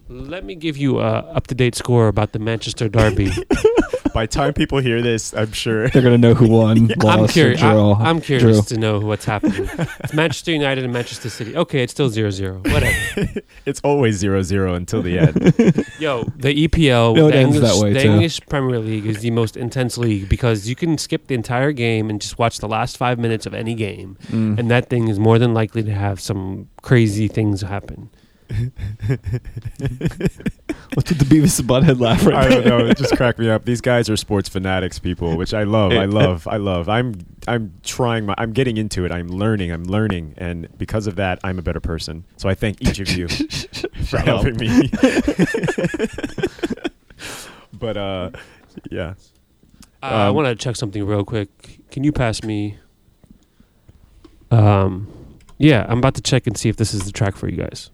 Let 0.10 0.46
me 0.46 0.56
give 0.56 0.78
you 0.78 1.00
a 1.00 1.20
up 1.36 1.48
to 1.48 1.56
date 1.56 1.76
score 1.76 2.08
about 2.08 2.32
the 2.32 2.40
Manchester 2.40 2.88
Derby. 2.88 3.30
By 4.14 4.24
the 4.24 4.28
time 4.32 4.54
people 4.54 4.80
hear 4.80 5.00
this, 5.02 5.32
I'm 5.36 5.52
sure 5.52 5.90
They're 5.90 6.02
gonna 6.02 6.18
know 6.18 6.34
who 6.34 6.48
won, 6.50 6.88
lost, 7.04 7.06
I'm 7.20 7.24
or 7.26 7.28
curious. 7.28 7.60
draw. 7.60 7.94
I, 7.94 8.10
am 8.10 8.20
curious 8.20 8.66
drew. 8.68 8.76
to 8.76 8.82
know 8.82 9.00
what's 9.00 9.26
happening. 9.26 9.70
it's 10.00 10.14
Manchester 10.14 10.52
United 10.54 10.84
and 10.86 10.92
Manchester 10.94 11.30
City. 11.30 11.56
Okay, 11.56 11.84
it's 11.84 11.92
still 11.92 12.10
0-0. 12.10 12.64
Whatever. 12.74 13.42
it's 13.68 13.80
always 13.84 14.16
zero 14.18 14.42
zero 14.42 14.74
until 14.74 15.04
the 15.04 15.20
end. 15.20 15.36
Yo, 16.00 16.24
the 16.36 16.68
EPL, 16.68 17.16
No, 17.16 17.28
it 17.28 17.32
the, 17.34 17.38
ends 17.38 17.56
English, 17.58 17.72
that 17.76 17.84
way, 17.84 17.94
the 17.94 18.00
too. 18.02 18.10
English 18.12 18.40
Premier 18.50 18.80
League 18.80 19.06
is 19.06 19.20
the 19.20 19.30
most 19.30 19.56
intense 19.56 20.00
league 20.00 20.28
because 20.30 20.68
you 20.68 20.76
can 20.76 20.98
skip 20.98 21.28
the 21.28 21.36
entire 21.36 21.72
game 21.72 22.10
and 22.10 22.20
just 22.20 22.40
watch 22.40 22.58
the 22.58 22.68
last 22.68 22.98
five 22.98 23.20
minutes 23.20 23.46
of 23.46 23.54
any 23.54 23.76
game, 23.76 24.18
Mm. 24.30 24.58
and 24.58 24.72
that 24.72 24.90
thing 24.90 25.10
is 25.10 25.20
more 25.20 25.38
than 25.38 25.54
likely 25.54 25.84
to 25.84 25.94
have 25.94 26.20
some 26.20 26.70
crazy 26.82 27.28
things 27.28 27.62
happen. 27.62 28.10
What's 30.94 31.10
with 31.10 31.20
the 31.20 31.26
Beavis 31.26 31.60
and 31.60 31.68
Butthead 31.70 32.00
laugh 32.00 32.26
right 32.26 32.36
I 32.36 32.48
don't 32.50 32.64
there? 32.64 32.80
know. 32.80 32.86
It 32.88 32.98
just 32.98 33.16
cracked 33.16 33.40
me 33.40 33.50
up. 33.50 33.66
These 33.66 33.82
guys 33.82 34.10
are 34.10 34.16
sports 34.18 34.48
fanatics, 34.50 35.00
people, 35.00 35.36
which 35.38 35.54
I 35.54 35.64
love. 35.64 35.92
I 35.92 36.06
love. 36.06 36.48
I 36.48 36.58
love. 36.58 36.90
I'm. 36.90 37.16
I'm 37.48 37.74
trying. 37.84 38.26
My, 38.26 38.36
I'm 38.38 38.52
getting 38.54 38.78
into 38.78 39.06
it. 39.06 39.12
I'm 39.12 39.28
learning. 39.28 39.72
I'm 39.72 39.84
learning, 39.84 40.34
and 40.38 40.68
because 40.78 41.08
of 41.08 41.16
that, 41.18 41.40
I'm 41.44 41.60
a 41.60 41.62
better 41.62 41.80
person. 41.80 42.24
So 42.38 42.50
I 42.50 42.56
thank 42.56 42.82
each 42.82 43.00
of 43.00 43.10
you 43.12 43.28
for 44.08 44.18
helping 44.18 44.56
me. 44.58 44.90
but 47.74 47.98
uh, 47.98 48.32
yeah. 48.90 49.14
Uh, 50.02 50.06
I 50.06 50.28
Um, 50.28 50.36
want 50.36 50.48
to 50.48 50.56
check 50.56 50.76
something 50.76 51.04
real 51.06 51.24
quick. 51.26 51.82
Can 51.92 52.04
you 52.04 52.12
pass 52.12 52.44
me? 52.44 52.78
Um, 54.52 55.08
yeah, 55.58 55.86
I'm 55.90 55.98
about 56.00 56.16
to 56.16 56.22
check 56.22 56.48
and 56.48 56.58
see 56.58 56.70
if 56.70 56.78
this 56.78 56.94
is 56.94 57.04
the 57.06 57.12
track 57.12 57.36
for 57.36 57.50
you 57.50 57.58
guys. 57.58 57.90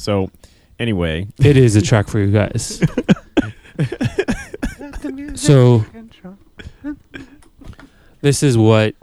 So, 0.00 0.30
anyway, 0.78 1.28
It 1.38 1.56
is 1.56 1.76
a 1.76 1.82
track 1.82 2.08
for 2.08 2.18
you 2.18 2.30
guys. 2.30 2.82
so, 5.34 5.84
this 8.22 8.42
is 8.42 8.56
what 8.56 8.94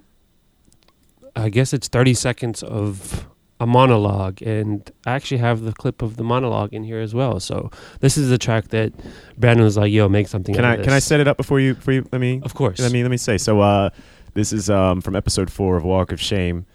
I 1.35 1.49
guess 1.49 1.73
it's 1.73 1.87
30 1.87 2.15
seconds 2.15 2.63
of 2.63 3.27
a 3.59 3.67
monologue, 3.67 4.41
and 4.41 4.89
I 5.05 5.13
actually 5.13 5.37
have 5.37 5.61
the 5.61 5.71
clip 5.73 6.01
of 6.01 6.17
the 6.17 6.23
monologue 6.23 6.73
in 6.73 6.83
here 6.83 6.99
as 6.99 7.13
well. 7.13 7.39
So, 7.39 7.69
this 7.99 8.17
is 8.17 8.29
the 8.29 8.37
track 8.39 8.69
that 8.69 8.93
Brandon 9.37 9.63
was 9.63 9.77
like, 9.77 9.91
"Yo, 9.91 10.09
make 10.09 10.27
something." 10.27 10.55
Can 10.55 10.65
out 10.65 10.71
I 10.71 10.75
of 10.77 10.83
can 10.83 10.93
I 10.93 10.99
set 10.99 11.19
it 11.19 11.27
up 11.27 11.37
before 11.37 11.59
you 11.59 11.75
before 11.75 11.93
you 11.93 12.07
let 12.11 12.21
me? 12.21 12.41
Of 12.43 12.55
course. 12.55 12.79
Let 12.79 12.91
me 12.91 13.03
let 13.03 13.11
me 13.11 13.17
say. 13.17 13.37
So 13.37 13.61
uh, 13.61 13.89
this 14.33 14.51
is 14.51 14.69
um, 14.69 15.01
from 15.01 15.15
episode 15.15 15.51
four 15.51 15.77
of 15.77 15.83
Walk 15.83 16.11
of 16.11 16.19
Shame. 16.19 16.65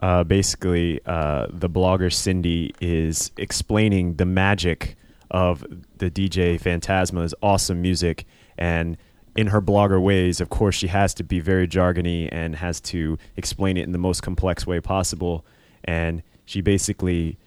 Uh, 0.00 0.24
basically, 0.24 1.00
uh, 1.04 1.46
the 1.50 1.68
blogger 1.68 2.12
Cindy 2.12 2.74
is 2.80 3.30
explaining 3.36 4.16
the 4.16 4.24
magic 4.24 4.96
of 5.30 5.64
the 5.98 6.10
DJ 6.10 6.58
Phantasma's 6.58 7.34
awesome 7.42 7.82
music, 7.82 8.26
and 8.56 8.96
in 9.36 9.48
her 9.48 9.60
blogger 9.60 10.02
ways, 10.02 10.40
of 10.40 10.48
course, 10.48 10.74
she 10.74 10.88
has 10.88 11.14
to 11.14 11.24
be 11.24 11.40
very 11.40 11.68
jargony 11.68 12.28
and 12.32 12.56
has 12.56 12.80
to 12.80 13.16
explain 13.36 13.76
it 13.76 13.84
in 13.84 13.92
the 13.92 13.98
most 13.98 14.22
complex 14.22 14.66
way 14.66 14.80
possible. 14.80 15.44
And 15.84 16.22
she 16.44 16.60
basically 16.60 17.38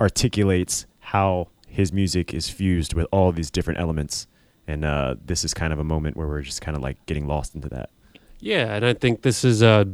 articulates 0.00 0.86
how 1.00 1.48
his 1.66 1.92
music 1.92 2.32
is 2.32 2.48
fused 2.48 2.94
with 2.94 3.06
all 3.10 3.32
these 3.32 3.50
different 3.50 3.80
elements. 3.80 4.26
And 4.66 4.84
uh, 4.84 5.16
this 5.24 5.44
is 5.44 5.52
kind 5.52 5.72
of 5.72 5.78
a 5.78 5.84
moment 5.84 6.16
where 6.16 6.28
we're 6.28 6.42
just 6.42 6.60
kind 6.60 6.76
of 6.76 6.82
like 6.82 7.04
getting 7.06 7.26
lost 7.26 7.54
into 7.54 7.68
that. 7.70 7.90
Yeah, 8.38 8.74
and 8.74 8.84
I 8.84 8.94
think 8.94 9.22
this 9.22 9.44
is 9.44 9.62
a 9.62 9.86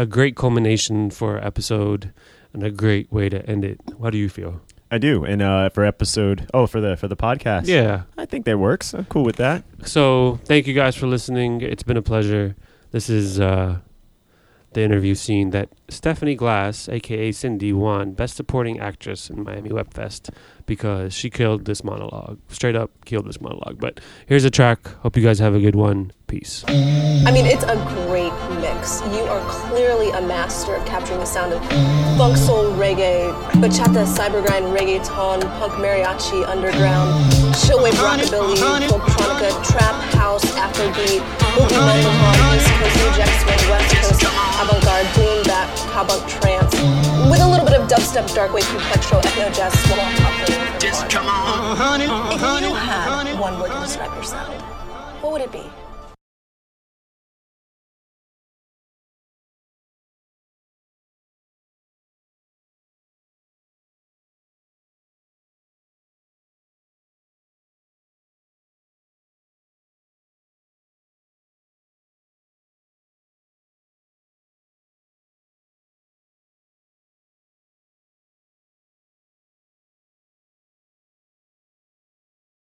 a 0.00 0.06
great 0.06 0.34
culmination 0.34 1.10
for 1.10 1.36
episode 1.44 2.12
and 2.52 2.62
a 2.62 2.70
great 2.70 3.12
way 3.12 3.28
to 3.28 3.44
end 3.46 3.64
it. 3.64 3.78
How 4.02 4.10
do 4.10 4.18
you 4.18 4.28
feel? 4.28 4.60
I 4.90 4.98
do, 4.98 5.24
and 5.24 5.40
uh, 5.40 5.68
for 5.70 5.84
episode 5.84 6.48
oh 6.52 6.66
for 6.66 6.80
the 6.80 6.96
for 6.96 7.06
the 7.06 7.16
podcast, 7.16 7.66
Yeah. 7.68 8.02
I 8.18 8.26
think 8.26 8.44
that 8.46 8.58
works. 8.58 8.92
I'm 8.94 9.04
cool 9.04 9.22
with 9.24 9.36
that. 9.36 9.62
So 9.84 10.40
thank 10.46 10.66
you 10.66 10.74
guys 10.74 10.96
for 10.96 11.06
listening. 11.06 11.60
It's 11.60 11.84
been 11.84 11.96
a 11.96 12.02
pleasure. 12.02 12.56
This 12.90 13.08
is 13.08 13.38
uh, 13.38 13.78
the 14.72 14.82
interview 14.82 15.14
scene 15.14 15.50
that 15.50 15.68
Stephanie 15.90 16.36
Glass, 16.36 16.88
aka 16.88 17.32
Cindy, 17.32 17.72
won 17.72 18.12
Best 18.12 18.36
Supporting 18.36 18.78
Actress 18.78 19.28
in 19.28 19.42
Miami 19.42 19.70
Webfest 19.70 20.30
because 20.66 21.12
she 21.12 21.30
killed 21.30 21.64
this 21.64 21.82
monologue. 21.82 22.38
Straight 22.48 22.76
up 22.76 22.90
killed 23.04 23.26
this 23.26 23.40
monologue. 23.40 23.80
But 23.80 24.00
here's 24.26 24.44
a 24.44 24.50
track. 24.50 24.86
Hope 25.02 25.16
you 25.16 25.22
guys 25.22 25.40
have 25.40 25.54
a 25.54 25.60
good 25.60 25.74
one. 25.74 26.12
Peace. 26.28 26.64
I 26.68 27.32
mean, 27.34 27.44
it's 27.44 27.64
a 27.64 27.74
great 28.06 28.30
mix. 28.62 29.02
You 29.10 29.26
are 29.26 29.42
clearly 29.50 30.10
a 30.10 30.22
master 30.22 30.76
of 30.76 30.86
capturing 30.86 31.18
the 31.18 31.26
sound 31.26 31.52
of 31.52 31.60
funk, 32.16 32.36
soul, 32.36 32.70
reggae, 32.78 33.34
bachata, 33.58 34.06
cybergrind, 34.06 34.70
reggaeton, 34.70 35.40
punk, 35.58 35.72
mariachi, 35.82 36.46
underground, 36.46 37.10
chillwave, 37.58 37.98
rockabilly, 37.98 38.86
folktronica, 38.86 39.50
trap, 39.66 39.96
house, 40.14 40.44
afrobeat, 40.54 41.18
boogie, 41.58 41.82
melancholy, 41.82 42.56
East 42.56 42.70
Coast, 42.78 42.94
New 43.50 43.70
West 43.74 43.90
Coast, 43.96 44.22
avant-garde, 44.62 45.08
boom, 45.16 45.42
bap, 45.42 45.66
cowpunk, 45.90 46.22
trance, 46.40 46.72
with 47.30 47.40
a 47.40 47.48
little 47.48 47.66
bit 47.66 47.74
of 47.80 47.88
dubstep, 47.88 48.32
dark 48.34 48.52
wave, 48.52 48.68
electro, 48.74 49.20
ethno, 49.20 49.54
jazz, 49.54 49.72
swing, 49.84 49.98
pop, 50.22 50.80
Just 50.80 51.10
come 51.10 51.26
on, 51.26 51.76
honey, 51.76 52.04
If 52.04 52.40
you 52.62 52.74
had 52.74 53.38
one 53.38 53.58
word 53.58 53.72
to 53.72 53.80
describe 53.80 54.14
your 54.14 54.22
sound, 54.22 54.62
what 55.20 55.32
would 55.32 55.42
it 55.42 55.52
be? 55.52 55.64